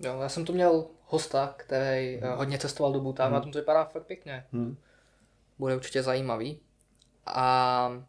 [0.01, 2.32] Jo, já jsem tu měl hosta, který hmm.
[2.32, 3.36] hodně cestoval do Bhutánu hmm.
[3.36, 4.47] a tam to vypadá fakt pěkně.
[4.52, 4.77] Hmm.
[5.59, 6.60] Bude určitě zajímavý.
[7.27, 8.02] A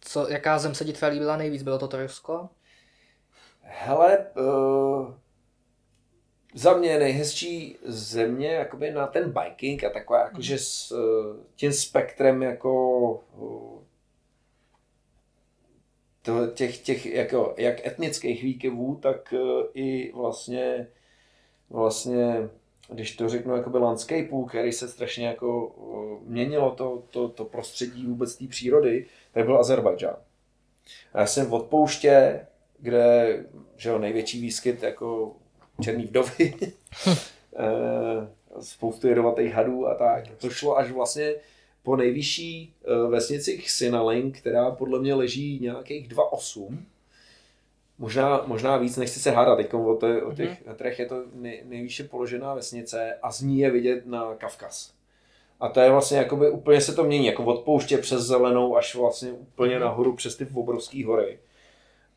[0.00, 1.62] co, jaká zem se ti tvé líbila nejvíc?
[1.62, 2.48] Bylo to Rusko?
[3.60, 5.14] Hele, uh,
[6.54, 10.62] za mě nejhezčí země jakoby na ten biking a taková jakože mhm.
[10.62, 13.24] s uh, tím spektrem jako
[16.22, 20.88] to, těch, těch jako, jak etnických výkyvů, tak uh, i vlastně
[21.70, 22.48] vlastně
[22.88, 25.74] když to řeknu jakoby landscapeů, který se strašně jako
[26.24, 30.16] měnilo to, to, to prostředí vůbec té přírody, tak byl Azerbajdžán.
[31.14, 32.46] Já jsem od pouště,
[32.78, 33.44] kde
[33.76, 35.36] že jo, největší výskyt jako
[35.82, 36.54] černý vdovy,
[37.06, 38.28] eh,
[38.60, 40.24] spoustu jedovatých hadů a tak.
[40.38, 41.34] To šlo až vlastně
[41.82, 46.78] po nejvyšší eh, vesnici Sinalink, která podle mě leží nějakých 2,8.
[47.98, 51.62] Možná, možná víc, nechci se hádat teď o, te, o těch metrech, je to nej,
[51.64, 54.92] nejvýše položená vesnice a z ní je vidět na Kavkaz.
[55.60, 58.94] A to je vlastně jakoby úplně se to mění, jako od pouště přes zelenou až
[58.94, 59.80] vlastně úplně mm-hmm.
[59.80, 61.38] nahoru přes ty obrovské hory.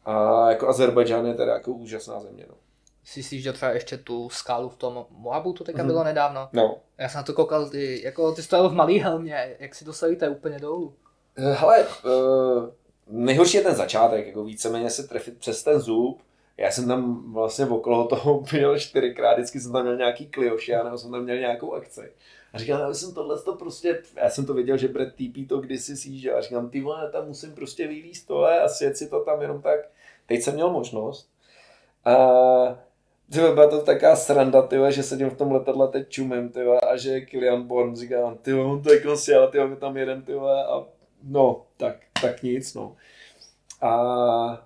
[0.05, 2.45] A jako Azerbajdžán je teda jako úžasná země.
[2.49, 2.55] No
[3.03, 5.85] si že třeba ještě tu skálu v tom Moabu, to teďka mm-hmm.
[5.85, 6.49] bylo nedávno.
[6.53, 6.77] No.
[6.97, 10.05] Já jsem na to koukal, ty, jako ty stojil v malý helmě, jak si to
[10.05, 10.93] je úplně dolů.
[11.35, 12.69] Eh, hele, uh,
[13.07, 16.21] nejhorší je ten začátek, jako víceméně se trefit přes ten zub.
[16.57, 20.97] Já jsem tam vlastně okolo toho byl čtyřikrát, vždycky jsem tam měl nějaký klioši, nebo
[20.97, 22.11] jsem tam měl nějakou akci.
[22.53, 25.57] A říkám, já jsem tohle to prostě, já jsem to věděl, že Brad TP to
[25.57, 29.23] kdysi síže a říkám, ty vole, tam musím prostě vylíst tohle a sjet si to
[29.23, 29.79] tam jenom tak.
[30.25, 31.29] Teď jsem měl možnost.
[32.05, 32.15] A
[33.33, 36.97] Tyhle, byla to taková sranda, tyhle, že sedím v tom letadle teď čumím, tyhle, a
[36.97, 40.83] že Kilian Born říká, ty on to je konci, ale tyhle, tam jeden, tyhle, a
[41.23, 42.95] no, tak, tak nic, no.
[43.81, 44.61] A, a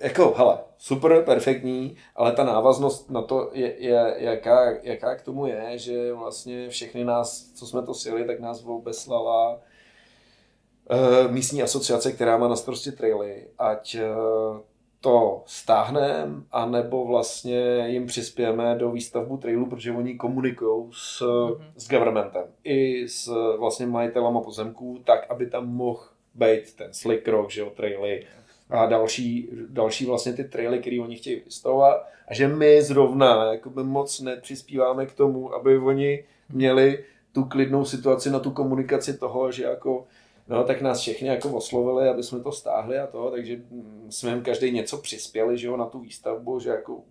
[0.00, 5.46] jako, hele, super, perfektní, ale ta návaznost na to, je, je, jaká, jaká k tomu
[5.46, 12.12] je, že vlastně všechny nás, co jsme to sjeli, tak nás obeslala uh, místní asociace,
[12.12, 14.60] která má na starosti traily, ať uh,
[15.00, 21.60] to stáhneme, anebo vlastně jim přispějeme do výstavbu trailu, protože oni komunikují s, mm-hmm.
[21.76, 26.00] s governmentem i s vlastně majitelama pozemků, tak, aby tam mohl
[26.34, 28.26] být ten slick rock, že jo, traily
[28.70, 33.84] a další, další vlastně ty traily, které oni chtějí vystavovat a že my zrovna jakoby
[33.84, 39.64] moc nepřispíváme k tomu, aby oni měli tu klidnou situaci na tu komunikaci toho, že
[39.64, 40.06] jako
[40.48, 43.60] No, tak nás všechny jako oslovili, aby jsme to stáhli a to, takže
[44.08, 47.04] jsme jim každý něco přispěli, že jo, na tu výstavbu, že jako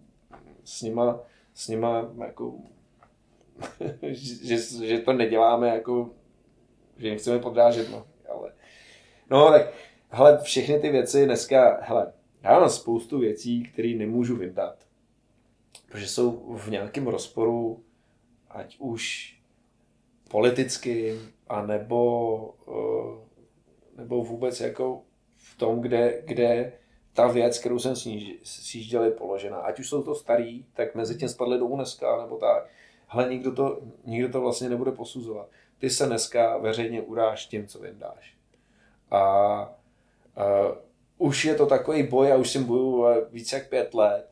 [0.64, 1.20] s nima,
[1.54, 2.54] s nima jako,
[4.12, 6.10] že, že, to neděláme jako,
[6.98, 8.54] že jim chceme podrážet, no, ale,
[9.30, 9.74] no, tak,
[10.10, 14.88] hele, všechny ty věci dneska, hele, já mám spoustu věcí, které nemůžu vyndat,
[15.92, 17.84] protože jsou v nějakém rozporu,
[18.50, 19.34] ať už
[20.30, 23.27] politicky, anebo uh,
[23.98, 25.02] nebo vůbec jako
[25.38, 26.74] v tom, kde, kde
[27.14, 27.96] ta věc, kterou jsem
[28.44, 29.58] sjížděl, je položena.
[29.58, 32.68] Ať už jsou to starý, tak mezi tím spadly do UNESCO nebo tak.
[33.10, 35.48] Ale nikdo to, nikdo to vlastně nebude posuzovat.
[35.78, 38.36] Ty se dneska veřejně uráš tím, co vyndáš.
[39.12, 39.72] A, a
[41.18, 44.30] už je to takový boj, a už jsem boju více jak pět let,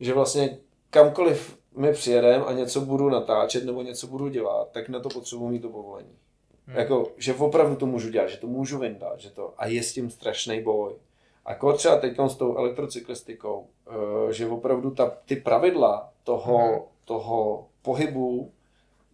[0.00, 0.58] že vlastně
[0.90, 5.48] kamkoliv my přijedem a něco budu natáčet nebo něco budu dělat, tak na to potřebuji
[5.48, 6.18] mít to povolení.
[6.66, 6.76] Hmm.
[6.76, 9.92] Jako, že opravdu to můžu dělat, že to můžu vyndat, že to, a je s
[9.92, 10.94] tím strašný boj.
[11.44, 16.80] A jako třeba teď s tou elektrocyklistikou, uh, že opravdu ta, ty pravidla toho, hmm.
[17.04, 18.52] toho pohybu,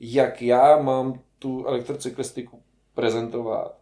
[0.00, 2.62] jak já mám tu elektrocyklistiku
[2.94, 3.78] prezentovat,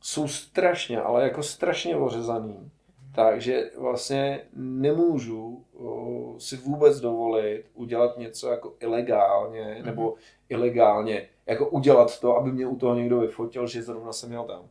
[0.00, 2.70] jsou strašně, ale jako strašně ořezaný.
[3.14, 9.84] Takže vlastně nemůžu uh, si vůbec dovolit udělat něco jako ilegálně, mm-hmm.
[9.84, 10.14] nebo
[10.48, 14.62] ilegálně jako udělat to, aby mě u toho někdo vyfotil, že zrovna jsem měl tam.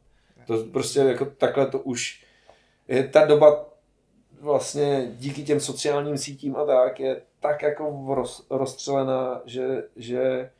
[0.47, 2.25] To prostě jako takhle to už
[2.87, 3.65] je ta doba
[4.41, 10.51] vlastně díky těm sociálním sítím a tak je tak jako roz, rozstřelená, že, že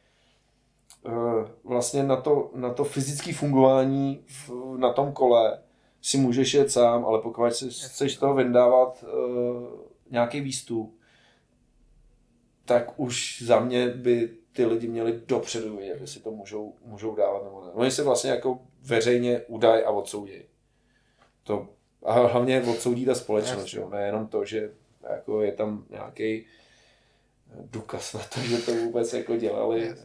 [1.06, 5.60] uh, vlastně na to, na to fyzické fungování v, na tom kole
[6.02, 9.64] si můžeš jet sám, ale pokud si chceš toho vyndávat uh,
[10.12, 11.00] nějaký výstup,
[12.66, 17.44] tak už za mě by ty lidi měli dopředu vědět, jestli to můžou, můžou dávat
[17.44, 17.72] nebo ne.
[17.72, 20.42] Oni se vlastně jako veřejně udají a odsoudí.
[21.44, 21.68] To,
[22.04, 23.90] a hlavně odsoudí ta společnost, že jo?
[23.90, 24.72] nejenom to, že
[25.10, 26.46] jako je tam nějaký
[27.56, 29.96] důkaz na to, že to vůbec jako dělali.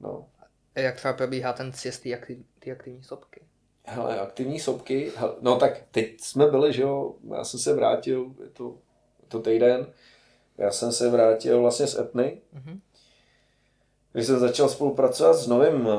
[0.00, 0.26] No.
[0.74, 3.40] A jak třeba probíhá ten sjezd ty, aktiv, ty aktivní sopky?
[3.84, 8.48] Hele, aktivní sopky, no tak teď jsme byli, že jo, já jsem se vrátil, je
[8.48, 8.78] to,
[9.22, 9.86] je to týden,
[10.58, 12.80] já jsem se vrátil vlastně z Etny, mm-hmm.
[14.12, 15.98] Když jsem začal spolupracovat s novým eh,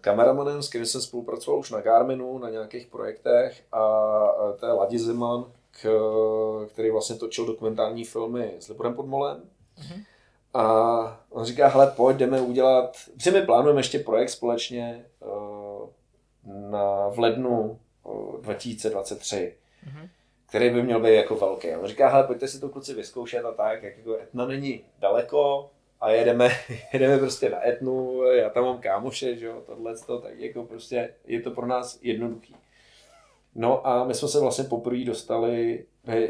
[0.00, 3.82] kameramanem, s kterým jsem spolupracoval už na Garminu, na nějakých projektech a
[4.60, 5.44] to je Ladi Zeman,
[6.68, 9.42] který vlastně točil dokumentární filmy s Liborem Podmolem.
[9.78, 10.04] Mm-hmm.
[10.54, 15.06] A on říká, hele, pojď, jdeme udělat, protože my plánujeme ještě projekt společně
[16.44, 17.78] na, v lednu
[18.40, 19.54] 2023,
[19.84, 20.08] mm-hmm.
[20.48, 21.70] který by měl být jako velký.
[21.70, 25.70] On říká, hele, pojďte si to kluci vyzkoušet a tak, jak jako Etna není daleko
[26.00, 26.48] a jedeme,
[26.92, 31.14] jedeme prostě na Etnu, já tam mám kámoše, že jo, tohle, to, tak jako prostě
[31.26, 32.56] je to pro nás jednoduchý.
[33.54, 35.84] No a my jsme se vlastně poprvé dostali,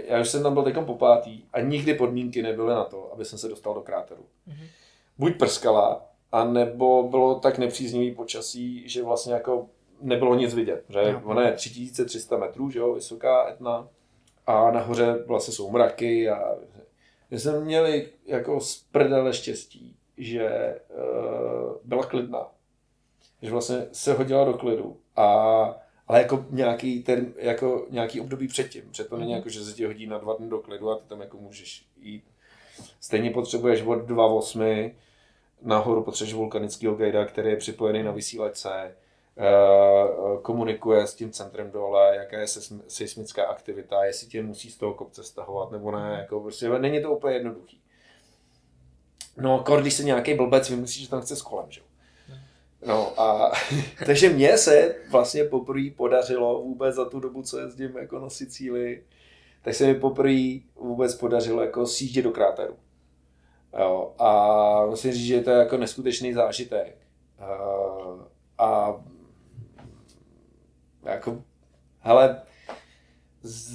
[0.09, 3.25] já už jsem tam byl teď po pátý a nikdy podmínky nebyly na to, aby
[3.25, 4.23] jsem se dostal do kráteru.
[4.49, 4.67] Mm-hmm.
[5.19, 9.67] Buď prskala, a nebo bylo tak nepříznivý počasí, že vlastně jako
[10.01, 10.85] nebylo nic vidět.
[10.89, 11.23] Že no.
[11.25, 13.89] ona je 3300 metrů, že jo, vysoká etna
[14.47, 16.57] a nahoře vlastně jsou mraky a
[17.35, 22.47] my jsme měli jako z prdele štěstí, že uh, byla klidná.
[23.43, 28.83] Že vlastně se hodila do klidu a ale jako nějaký, ten, jako nějaký období předtím.
[28.91, 29.37] Před to není mhm.
[29.37, 31.87] jako, že se ti hodí na dva dny do klidu a ty tam jako můžeš
[32.01, 32.25] jít.
[33.01, 34.93] Stejně potřebuješ od 2.8
[35.63, 38.97] nahoru potřebuješ vulkanického gajda, který je připojený na vysílačce,
[40.43, 42.47] komunikuje s tím centrem dole, jaká je
[42.89, 47.13] seismická aktivita, jestli tě musí z toho kopce stahovat nebo ne, jako prostě není to
[47.13, 47.81] úplně jednoduchý.
[49.37, 51.81] No, kor, když se nějaký blbec vymyslí, že tam chce s kolem, že?
[52.87, 53.53] No a
[54.07, 59.07] takže mně se vlastně poprvé podařilo vůbec za tu dobu, co jezdím jako na Sicílii,
[59.63, 62.77] tak se mi poprvé vůbec podařilo jako sjíždět do kráteru.
[63.79, 66.97] Jo, a musím říct, že to je jako neskutečný zážitek.
[67.41, 68.23] Uh,
[68.59, 69.01] a
[71.05, 71.43] jako,
[72.01, 72.43] hele,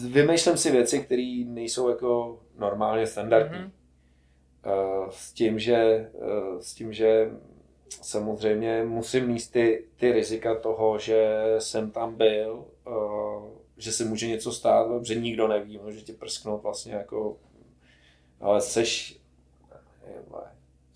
[0.08, 3.58] vymýšlím si věci, které nejsou jako normálně standardní.
[3.58, 3.72] Mm-hmm.
[4.66, 7.32] Uh, s tím, že, uh, s tím, že
[7.90, 13.44] samozřejmě musím mít ty, ty rizika toho, že jsem tam byl, uh,
[13.78, 17.38] že se může něco stát, že nikdo neví, může tě prsknout vlastně jako,
[18.40, 19.20] ale seš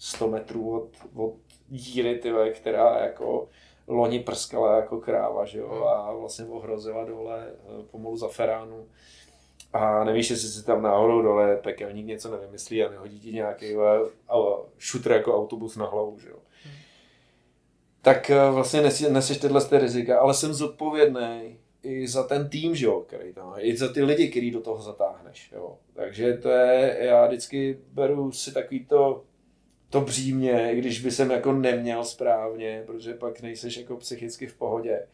[0.04, 1.36] 100 metrů od, od
[1.70, 3.50] díry, tyhle, která jako
[3.88, 8.86] loni prskala jako kráva, že jo, a vlastně ohrozila dole eh, pomalu za feránu.
[9.74, 13.76] A nevíš, jestli si tam náhodou dole pekelník něco nevymyslí a nehodí ti nějaký
[14.78, 16.38] šutr jako autobus na hlavu, že jo.
[18.02, 22.86] Tak eh, vlastně neseš tyhle ty rizika, ale jsem zodpovědný i za ten tým, že
[22.86, 25.78] jo, který tam, i za ty lidi, který do toho zatáhneš, jo.
[25.94, 29.24] Takže to je, já vždycky beru si takový to,
[29.94, 34.56] to břímě, i když by jsem jako neměl správně, protože pak nejseš jako psychicky v
[34.56, 35.08] pohodě.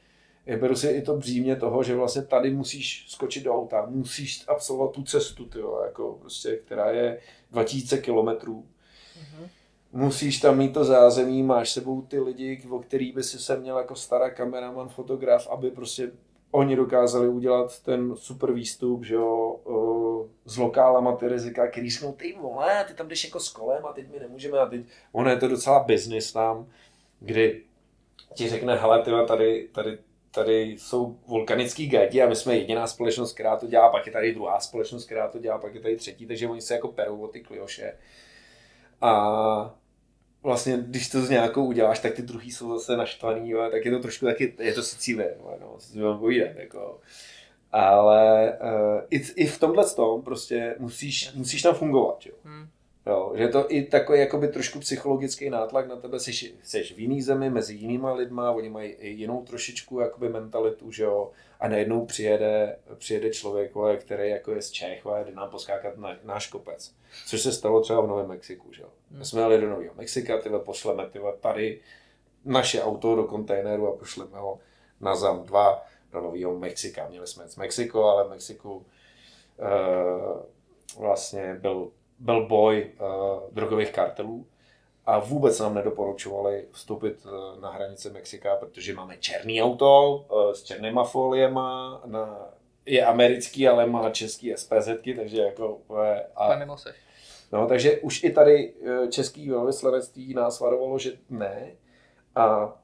[0.60, 4.92] Beru si i to břímě toho, že vlastně tady musíš skočit do auta, musíš absolvovat
[4.92, 7.20] tu cestu, tyjo, jako prostě, která je
[7.52, 8.66] 2000 kilometrů.
[8.66, 9.48] Mm-hmm.
[9.92, 13.78] Musíš tam mít to zázemí, máš sebou ty lidi, o který by si se měl
[13.78, 16.12] jako stará kameraman, fotograf, aby prostě
[16.52, 19.60] oni dokázali udělat ten super výstup, že jo,
[20.46, 23.94] s lokálama ty rizika, který řeknou, ty vole, ty tam jdeš jako s kolem a
[23.94, 24.82] teď my nemůžeme a teď,
[25.12, 26.68] ono je to docela business tam,
[27.20, 27.62] kdy
[28.34, 29.98] ti řekne, hele, tyhle, tady, tady,
[30.32, 34.34] tady jsou vulkanický gajdi a my jsme jediná společnost, která to dělá, pak je tady
[34.34, 37.28] druhá společnost, která to dělá, pak je tady třetí, takže oni se jako perou o
[37.28, 37.98] ty klioše.
[39.02, 39.76] A
[40.44, 43.92] vlastně, když to s nějakou uděláš, tak ty druhý jsou zase naštvaný, jo, tak je
[43.92, 47.00] to trošku taky, je to Sicílie, no, si vám povídám, jako.
[47.72, 52.34] Ale uh, i, i, v tomhle tom prostě musíš, musíš tam fungovat, jo.
[52.44, 52.68] Hmm.
[53.08, 57.00] Jo, že je to i takový jakoby trošku psychologický nátlak na tebe, jsi, jsi v
[57.00, 62.06] jiný zemi, mezi jinýma lidma, oni mají jinou trošičku jakoby mentalitu, že jo, a najednou
[62.06, 66.96] přijede, přijede člověk, který jako je z Čech, a jde nám poskákat na náš kopec.
[67.28, 68.84] Což se stalo třeba v Novém Mexiku, že.
[69.12, 71.82] My jsme jeli do Nového Mexika, tyhle pošleme tyhle tady
[72.46, 74.60] naše auto do kontejneru a pošleme ho
[75.02, 77.08] na ZAM 2 do Nového Mexika.
[77.10, 78.84] Měli jsme z Mexiko, ale v Mexiku uh,
[81.00, 84.48] vlastně byl byl boj uh, drogových kartelů
[85.10, 90.64] a vůbec nám nedoporučovali vstoupit uh, na hranice Mexika, protože máme černý auto uh, s
[90.64, 92.50] černýma foliema, na,
[92.86, 95.82] je americký, ale má český SPZky, takže jako...
[96.36, 96.50] A,
[97.52, 98.74] No, takže už i tady
[99.10, 101.72] český velvyslanectví nás varovalo, že ne.
[102.36, 102.76] A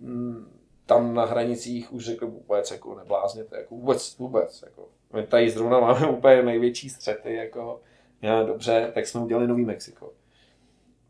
[0.00, 4.62] mm, tam na hranicích už řekl vůbec jako neblázněte, jako vůbec, vůbec.
[4.62, 4.88] Jako.
[5.12, 7.80] My tady zrovna máme úplně největší střety, jako
[8.22, 10.12] já, dobře, tak jsme udělali Nový Mexiko.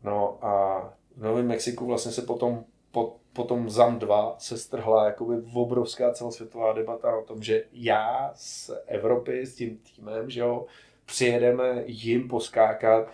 [0.03, 0.79] No a
[1.15, 6.73] v Novém Mexiku vlastně se potom po, potom ZAM 2 se strhla jakoby obrovská celosvětová
[6.73, 10.65] debata o tom, že já z Evropy s tím týmem, že jo,
[11.05, 13.11] přijedeme jim poskákat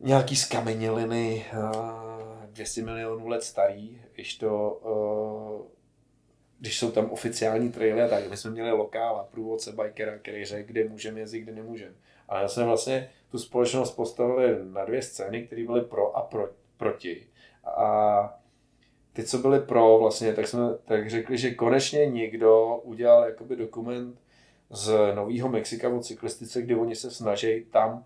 [0.00, 1.44] nějaký skameněliny
[2.46, 4.80] 200 milionů let starý, když to
[6.60, 10.88] když jsou tam oficiální traily tak, my jsme měli lokála, průvodce bikera, který řekl, kde
[10.88, 11.94] můžeme jezdit, kde nemůžeme.
[12.28, 16.48] Ale já jsem vlastně tu společnost postavili na dvě scény, které byly pro a pro,
[16.76, 17.26] proti.
[17.64, 18.38] A
[19.12, 24.20] ty, co byly pro, vlastně, tak jsme tak řekli, že konečně někdo udělal jakoby dokument
[24.70, 28.04] z Nového Mexika o cyklistice, kdy oni se snaží tam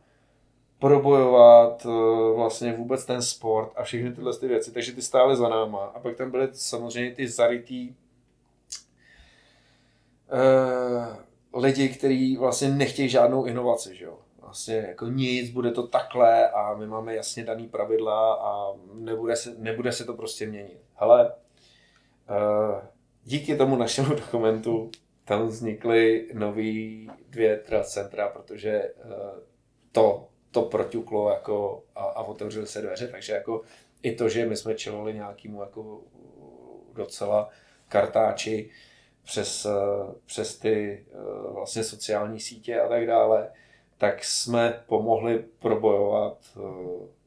[0.79, 5.49] probojovat eh, vlastně vůbec ten sport a všechny tyhle ty věci, takže ty stály za
[5.49, 5.85] náma.
[5.85, 7.95] A pak tam byly samozřejmě ty zarytý
[10.33, 14.19] uh, lidi, kteří vlastně nechtějí žádnou inovaci, že jo.
[14.53, 19.55] Vlastně jako nic, bude to takhle a my máme jasně daný pravidla a nebude se,
[19.59, 20.79] nebude se to prostě měnit.
[20.95, 21.33] Hele,
[22.31, 22.83] uh,
[23.25, 24.91] díky tomu našemu dokumentu
[25.25, 29.13] tam vznikly nový dvě trust centra, protože uh,
[29.93, 33.63] to to proťuklo jako a, a otevřely se dveře, takže jako
[34.03, 36.01] i to, že my jsme čelili nějakému jako
[36.95, 37.49] docela
[37.89, 38.71] kartáči
[39.25, 39.67] přes,
[40.27, 43.51] přes ty eh, vlastně sociální sítě a tak dále,
[44.03, 46.61] tak jsme pomohli probojovat eh,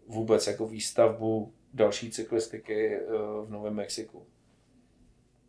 [0.07, 3.02] vůbec jako výstavbu další cyklistiky eh,
[3.45, 4.23] v Novém Mexiku.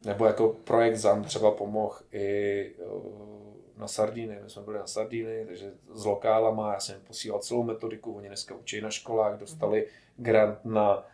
[0.05, 2.73] Nebo jako projekt ZAM třeba pomohl i
[3.77, 7.63] na Sardíny, my jsme byli na Sardíny, takže s lokálama, já jsem jim posílal celou
[7.63, 9.87] metodiku, oni dneska učí na školách, dostali
[10.17, 11.05] grant na,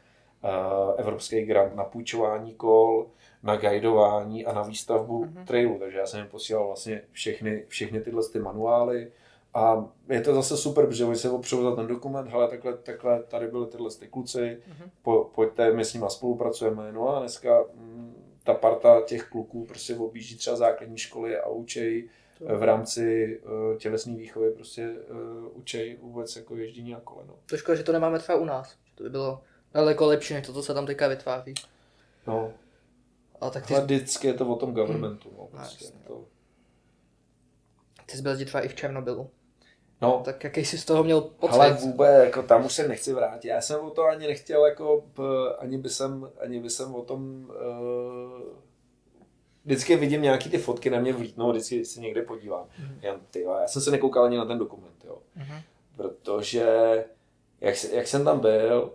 [0.97, 3.07] evropský grant na půjčování kol,
[3.43, 5.45] na guidování a na výstavbu mm-hmm.
[5.45, 9.13] trailu, takže já jsem jim posílal vlastně všechny, všechny tyhle ty manuály,
[9.55, 13.23] a je to zase super, protože oni se opřou za ten dokument, hele, takhle, takhle
[13.23, 14.91] tady byly tyhle ty kluci, mm-hmm.
[15.03, 16.93] po, pojďte, my s nimi spolupracujeme.
[16.93, 18.15] No a dneska mm,
[18.45, 22.09] ta parta těch kluků prostě objíždí třeba základní školy a učej
[22.41, 27.25] v rámci uh, tělesné výchovy prostě uh, učej vůbec jako ježdění na kole.
[27.27, 27.35] No.
[27.47, 28.77] To škoda, že to nemáme třeba u nás.
[28.95, 29.43] To by bylo
[29.75, 31.55] daleko lepší, než to, co se tam teďka vytváří.
[32.27, 32.53] No.
[33.41, 33.75] A tak ty...
[33.75, 35.29] vždycky je to o tom governmentu.
[35.29, 35.39] Hmm.
[35.39, 35.85] No, prostě.
[35.95, 36.25] no, to...
[38.07, 39.31] Ty jsi byl třeba i v Černobylu.
[40.03, 40.23] No.
[40.25, 41.55] Tak jaký jsi z toho měl pocit?
[41.55, 43.49] Ale vůbec, jako tam už se nechci vrátit.
[43.49, 45.05] Já jsem o to ani nechtěl, jako,
[45.59, 48.63] ani by jsem, ani by jsem o tom uh,
[49.65, 52.65] vždycky vidím nějaký ty fotky na mě vlítnou, vždycky se někde podívám.
[52.65, 52.99] Mm-hmm.
[53.03, 55.19] Jan, ty, já jsem se nekoukal ani na ten dokument, jo.
[55.39, 55.63] Mm-hmm.
[55.97, 56.67] Protože
[57.61, 58.93] jak, jak, jsem tam byl,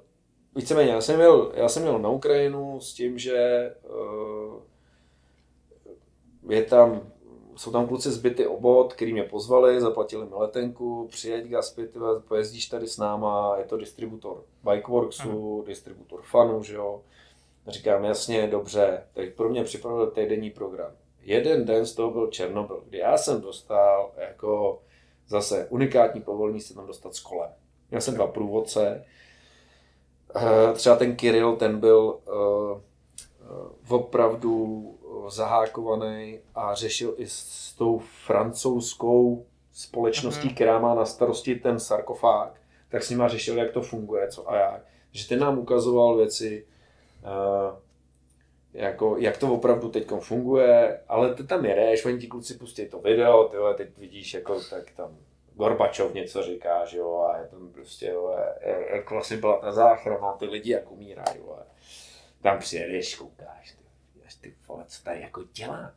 [0.56, 4.62] víceméně, já jsem, měl, já jsem měl na Ukrajinu s tím, že uh,
[6.50, 7.12] je tam,
[7.58, 11.90] jsou tam kluci zbyty obod, který mě pozvali, zaplatili mi letenku, přijeď Gaspy,
[12.28, 15.66] pojezdíš tady s náma, je to distributor Bikeworksu, mm-hmm.
[15.66, 17.02] distributor Fanu, že jo
[17.68, 20.92] Říkám, jasně, dobře, tak pro mě připravil týdenní program.
[21.22, 24.82] Jeden den z toho byl Černobyl, kdy já jsem dostal jako
[25.28, 27.50] zase unikátní povolení se tam dostat s kolem.
[27.90, 29.06] Měl jsem dva průvodce,
[30.36, 32.82] eh, třeba ten Kiril, ten byl uh,
[33.90, 34.54] opravdu
[35.30, 40.54] zahákovaný a řešil i s tou francouzskou společností, mm-hmm.
[40.54, 44.56] která má na starosti ten sarkofág, tak s nima řešil, jak to funguje, co a
[44.56, 44.82] jak.
[45.12, 46.66] Že ten nám ukazoval věci,
[47.24, 47.80] Uh,
[48.74, 53.00] jako, jak to opravdu teď funguje, ale ty tam jedeš, oni ti kluci pustí to
[53.00, 55.18] video, ty teď vidíš, jako tak tam
[55.54, 58.38] Gorbačov něco říká, že jo, a je tam prostě, jo,
[58.94, 61.60] jako vlastně byla ta záchrana, ty lidi jak umírají, jo,
[62.42, 63.84] tam přijedeš, koukáš, ty,
[64.42, 65.94] ty vole, co tady jako dělá.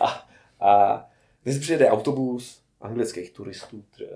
[0.00, 0.28] a,
[0.60, 1.04] a
[1.42, 4.10] když přijede autobus anglických turistů třeba,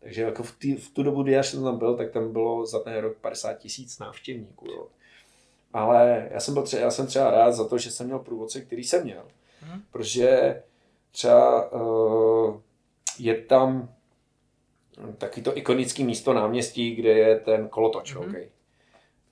[0.00, 2.66] takže jako v, tý, v tu dobu, kdy já jsem tam byl, tak tam bylo
[2.66, 4.66] za ten rok 50 tisíc návštěvníků.
[4.70, 4.88] Jo.
[5.72, 8.60] Ale já jsem, byl třeba, já jsem třeba rád za to, že jsem měl průvodce,
[8.60, 9.24] který jsem měl.
[9.60, 9.82] Hmm.
[9.90, 10.62] Protože
[11.10, 12.60] třeba uh,
[13.18, 13.94] je tam
[15.18, 18.14] taky to ikonické místo náměstí, kde je ten kolotoč.
[18.14, 18.28] Hmm.
[18.28, 18.48] Okay.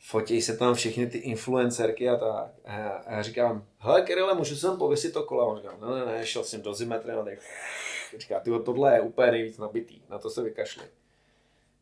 [0.08, 2.50] Fotí se tam všechny ty influencerky a tak.
[2.64, 5.42] A já, a říkám, hele Kirile, můžu sem pověsit to kolo?
[5.42, 7.38] A on říká, ne, ne, ne, šel jsem do zimetry a tak
[8.18, 10.84] Říká, tyjo, tohle je úplně nejvíc nabitý, na to se vykašli.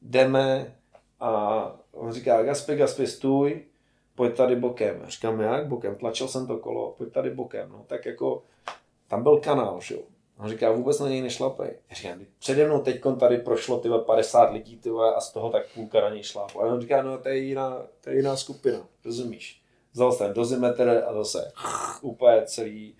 [0.02, 0.76] Jdeme
[1.20, 3.64] a on říká, Gaspi, Gaspi, stůj,
[4.14, 5.02] pojď tady bokem.
[5.06, 5.96] Říkám, jak bokem?
[5.96, 7.68] Tlačil jsem to kolo, pojď tady bokem.
[7.72, 8.42] No tak jako,
[9.08, 10.02] tam byl kanál, že jo.
[10.38, 11.70] On říká, vůbec na něj nešlapej.
[11.90, 15.66] Já říkám, přede mnou teď tady prošlo tyhle 50 lidí tyhle, a z toho tak
[15.74, 16.62] půlka na něj šlápla.
[16.62, 19.62] A on říká, no to je jiná, to je jiná skupina, rozumíš?
[19.92, 21.52] Vzal jsem dozimetr a zase
[22.02, 22.96] úplně celý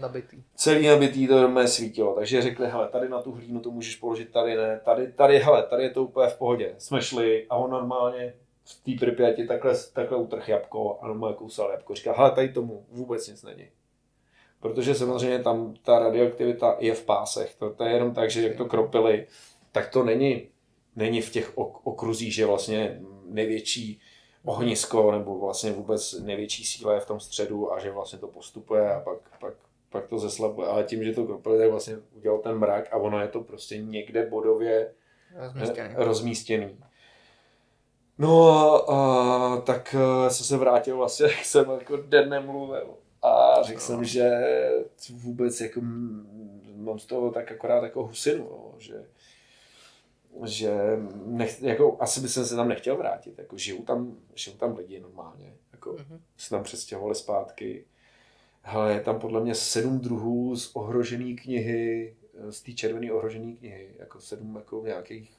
[0.00, 0.42] nabitý.
[0.54, 4.32] Celý nabitý to mé svítilo, takže řekli, hele, tady na tu hlínu to můžeš položit,
[4.32, 6.74] tady ne, tady, tady, hele, tady je to úplně v pohodě.
[6.78, 8.34] Jsme šli a on normálně
[8.64, 11.94] v té Pripyati takhle, takhle utrh jabko a normálně kousal jabko.
[11.94, 13.68] Říká, hele, tady tomu vůbec nic není.
[14.68, 17.54] Protože samozřejmě tam ta radioaktivita je v pásech.
[17.58, 19.26] To, to je jenom tak, že jak to kropili,
[19.72, 20.48] tak to není,
[20.96, 24.00] není v těch ok- okruzích, že vlastně největší
[24.44, 28.94] ohnisko nebo vlastně vůbec největší síla je v tom středu a že vlastně to postupuje
[28.94, 29.54] a pak, pak,
[29.90, 30.68] pak to zeslabuje.
[30.68, 33.78] Ale tím, že to kropili, tak vlastně udělal ten mrak a ono je to prostě
[33.78, 34.92] někde bodově
[35.36, 35.94] Rozmístěný.
[35.96, 36.76] rozmístěný.
[38.18, 42.94] No a, a tak eh, jsem se vrátil vlastně, jak jsem jako den nemluvil.
[43.26, 44.30] A řekl jsem, že
[45.12, 45.80] vůbec jako
[46.76, 49.04] mám z toho tak akorát jako husinu, jo, že
[50.44, 50.72] že
[51.26, 53.38] nech, jako, asi by se tam nechtěl vrátit.
[53.38, 55.54] Jako, žijou, tam, žijou tam lidi normálně.
[55.72, 56.20] Jako, Mhm.
[56.36, 57.84] se tam přestěhovali zpátky.
[58.62, 62.16] Hele, je tam podle mě sedm druhů z ohrožené knihy,
[62.50, 65.32] z té červené ohrožené knihy, jako sedm jako nějakých,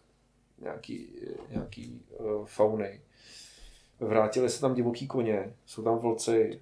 [0.62, 1.10] nějaký,
[1.50, 3.02] nějaký uh, fauny.
[4.00, 6.62] Vrátili se tam divoký koně, jsou tam vlci,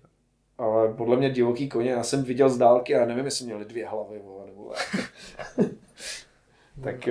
[0.57, 3.87] ale podle mě divoký koně, já jsem viděl z dálky a nevím, jestli měli dvě
[3.87, 4.73] hlavy, vole, nebo
[6.83, 7.09] tak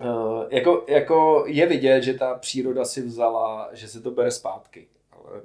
[0.00, 4.88] uh, jako, jako je vidět, že ta příroda si vzala, že se to bere zpátky.
[5.12, 5.42] Ale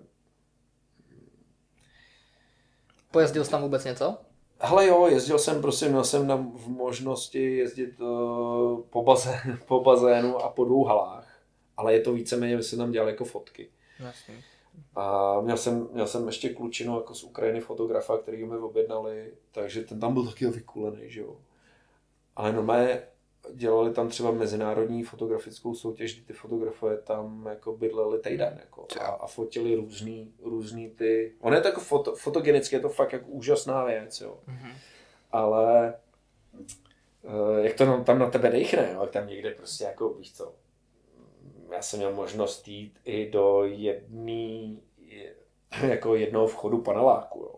[3.11, 4.17] Pojezdil jsi tam vůbec něco?
[4.59, 9.79] Hele jo, jezdil jsem, prostě měl jsem na, v možnosti jezdit uh, po, bazénu, po
[9.79, 11.41] bazénu a po dvou halách,
[11.77, 13.69] ale je to víceméně, že jsem tam dělal jako fotky.
[13.99, 14.43] Jasně.
[14.95, 19.81] A měl jsem, měl jsem ještě klučinu jako z Ukrajiny fotografa, který mi objednali, takže
[19.81, 21.37] ten tam byl taky vykulený, že jo.
[22.35, 23.03] Ale normálně
[23.53, 29.05] dělali tam třeba mezinárodní fotografickou soutěž, kdy ty fotografové tam jako bydleli týden jako, a,
[29.05, 31.33] a, fotili různý, různý ty...
[31.41, 34.39] On je to jako foto, fotogenicky, je to fakt jako úžasná věc, jo.
[34.47, 34.69] Mhm.
[35.31, 35.93] Ale
[37.23, 40.53] eh, jak to tam- na tebe dechne, jo, jak tam někde prostě jako, víš co,
[41.73, 44.83] já jsem měl možnost jít i do jedný,
[45.87, 47.55] jako jednoho vchodu paneláku, jo,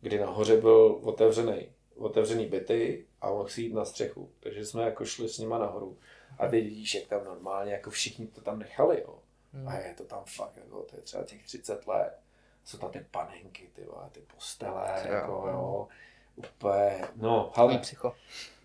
[0.00, 4.30] kdy nahoře byl otevřený, otevřený byty a mohl si jít na střechu.
[4.40, 5.98] Takže jsme jako šli s nima nahoru.
[6.38, 9.18] A ty vidíš, jak tam normálně, jako všichni to tam nechali, jo.
[9.52, 9.68] Hmm.
[9.68, 12.18] A je to tam fakt, jako, to je třeba těch 30 let.
[12.64, 15.12] Jsou tam ty panenky, ty, vole, ty postele, Jo.
[15.14, 15.88] jako, jo.
[16.36, 18.14] Úplně, no, ale, psycho.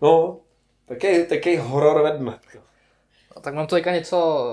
[0.02, 0.40] no,
[0.86, 2.40] taky, taky horor vedme.
[3.36, 4.46] No, tak mám tu teďka něco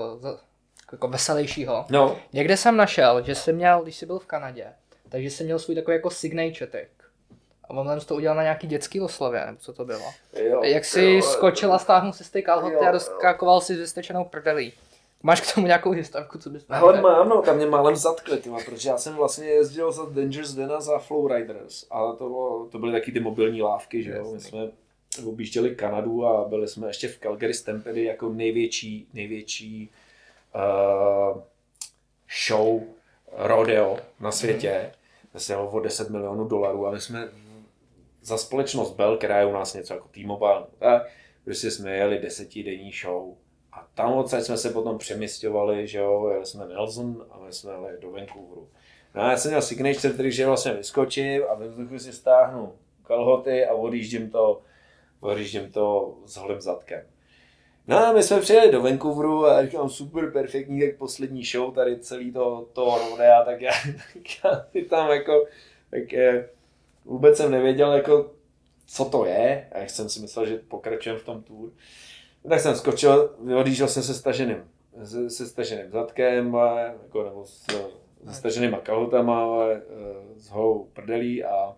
[0.92, 1.84] jako veselějšího.
[1.90, 4.66] No, Někde jsem našel, že jsi měl, když jsi byl v Kanadě,
[5.08, 6.88] takže jsi měl svůj takový jako signature tag.
[7.64, 10.12] A on to udělal na nějaký dětský oslavě, nebo co to bylo.
[10.42, 13.78] jo, Jak jsi jo, skočil a stáhnul si z té kalhoty a doskakoval si s
[13.78, 14.72] vystečenou prdelí.
[15.22, 18.58] Máš k tomu nějakou historku, co bys Ale mám, no, tam mě málem zatkli, tyma,
[18.64, 22.92] protože já jsem vlastně jezdil za Dangerous Dena za Flowriders, ale to, bylo, to byly
[22.92, 24.68] taky ty mobilní lávky, že jo, my jsme
[25.24, 29.90] objížděli Kanadu a byli jsme ještě v Calgary Stampede jako největší, největší
[30.54, 31.42] uh,
[32.46, 32.82] show
[33.32, 34.92] rodeo na světě.
[35.32, 37.28] To se jelo o 10 milionů dolarů a my jsme
[38.22, 41.02] za společnost Bell, která je u nás něco jako T-Mobile, tak
[41.44, 43.34] prostě jsme jeli desetidenní show
[43.72, 47.72] a tam odsaď jsme se potom přemysťovali, že jo, jeli jsme Nelson a my jsme
[47.72, 48.68] jeli do Vancouveru.
[49.14, 52.72] No a já jsem měl signature, který že vlastně vyskočím a ve vzduchu si stáhnu
[53.06, 54.62] kalhoty a odjíždím to,
[55.20, 57.02] odjíždím to s holým zadkem.
[57.86, 61.98] No a my jsme přijeli do Vancouveru a říkám super, perfektní, tak poslední show tady
[61.98, 63.72] celý to, to rodea, tak já,
[64.14, 65.46] tak já tam jako,
[65.90, 66.48] tak eh,
[67.04, 68.30] vůbec jsem nevěděl jako,
[68.86, 71.70] co to je, a jak jsem si myslel, že pokračujeme v tom tour.
[72.48, 74.64] Tak jsem skočil, odjížděl jsem se staženým,
[75.04, 77.66] se, se staženým zadkem, a, jako, nebo s,
[78.26, 81.76] se staženýma kalhotama, ale, eh, s holou prdelí a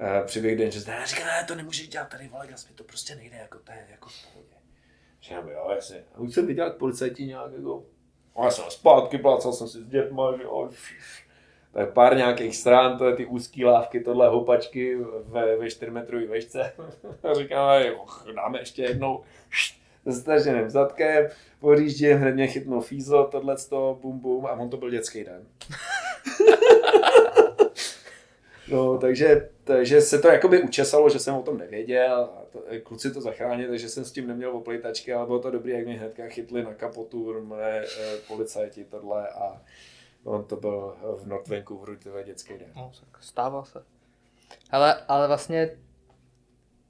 [0.00, 3.14] eh, přiběh Dangerous Dan a říká, ne, to nemůžeš dělat tady, vole, mi to prostě
[3.14, 4.54] nejde, jako to je jako v pohodě.
[5.22, 6.04] Říkám, jo, jasně.
[6.14, 7.84] A už jsem viděl, policajti nějak jako,
[8.36, 10.70] a já jsem zpátky, plácal jsem si s dětma, že jo,
[11.72, 16.26] tak pár nějakých stran, to je ty úzký lávky, tohle houpačky ve, ve 4 metrový
[16.26, 16.72] vešce.
[17.22, 19.22] A říkám, jo, dáme ještě jednou
[20.04, 21.28] se staženým zadkem,
[21.60, 25.46] podjíždím, hned mě chytnul fízlo, tohle bum bum a on to byl dětský den.
[28.70, 33.10] No, takže, takže se to jakoby učesalo, že jsem o tom nevěděl a to, kluci
[33.14, 36.22] to zachránili, takže jsem s tím neměl oplejtačky, ale bylo to dobrý, jak mě hnedka
[36.28, 39.62] chytli na kapotu mé eh, policajti tohle a
[40.24, 42.68] on to byl v North Vancouveru, to je dětský den.
[42.76, 43.84] No, tak stává se.
[44.70, 45.70] Ale, ale vlastně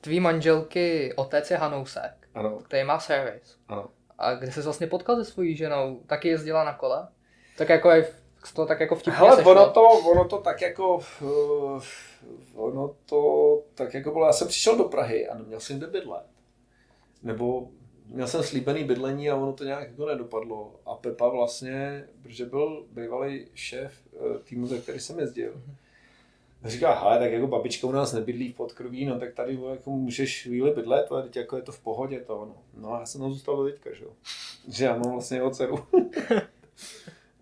[0.00, 3.58] tvý manželky otec je Hanousek, Ano, který má servis.
[3.68, 3.88] ano.
[4.18, 6.00] A kde jsi vlastně potkal se svojí ženou?
[6.06, 7.08] Taky jezdila na kole?
[7.58, 8.08] Tak jako je
[8.54, 9.52] to tak jako vtipně Hele, sešlo.
[9.52, 11.82] ono to, ono to tak jako, uh,
[12.54, 16.26] ono to tak jako bylo, já jsem přišel do Prahy a neměl jsem kde bydlet.
[17.22, 17.68] Nebo
[18.06, 20.74] měl jsem slíbený bydlení a ono to nějak jako nedopadlo.
[20.86, 25.62] A Pepa vlastně, protože byl bývalý šéf eh, týmu, za který jsem jezdil,
[26.64, 30.42] říká, hele, tak jako babička u nás nebydlí v podkroví, no tak tady jako můžeš
[30.42, 32.82] chvíli bydlet, ale teď jako je to v pohodě to, no.
[32.82, 34.10] No a já jsem tam zůstal do teďka, že jo.
[34.68, 35.78] Že já mám vlastně jeho dceru.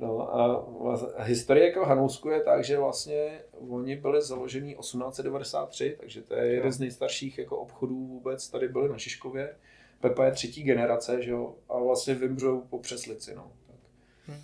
[0.01, 6.23] No a vlastně, historie jako Hanousku je tak, že vlastně oni byli založení 1893, takže
[6.23, 6.73] to je jeden jo.
[6.73, 9.55] z nejstarších jako obchodů vůbec, tady byly na Šiškově.
[10.01, 13.53] Pepa je třetí generace, že jo, a vlastně vymřou po Přeslici, no.
[13.67, 13.77] Tak.
[14.27, 14.43] Hmm.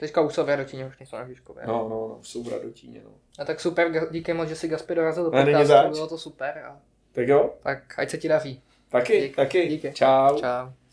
[0.00, 1.64] Teďka už jsou v Radotíně, už nejsou na Žižkově.
[1.66, 3.10] No, no, no, jsou v Radotíně, no.
[3.38, 6.58] A tak super, díky moc, že si Gaspi dorazil do podcastu, bylo to super.
[6.58, 6.80] A...
[7.12, 7.54] Tak jo.
[7.62, 8.62] Tak ať se ti daří.
[8.88, 9.68] Taky, díky, taky.
[9.68, 9.92] Díky.
[9.92, 10.38] Čau.
[10.40, 10.83] Čau.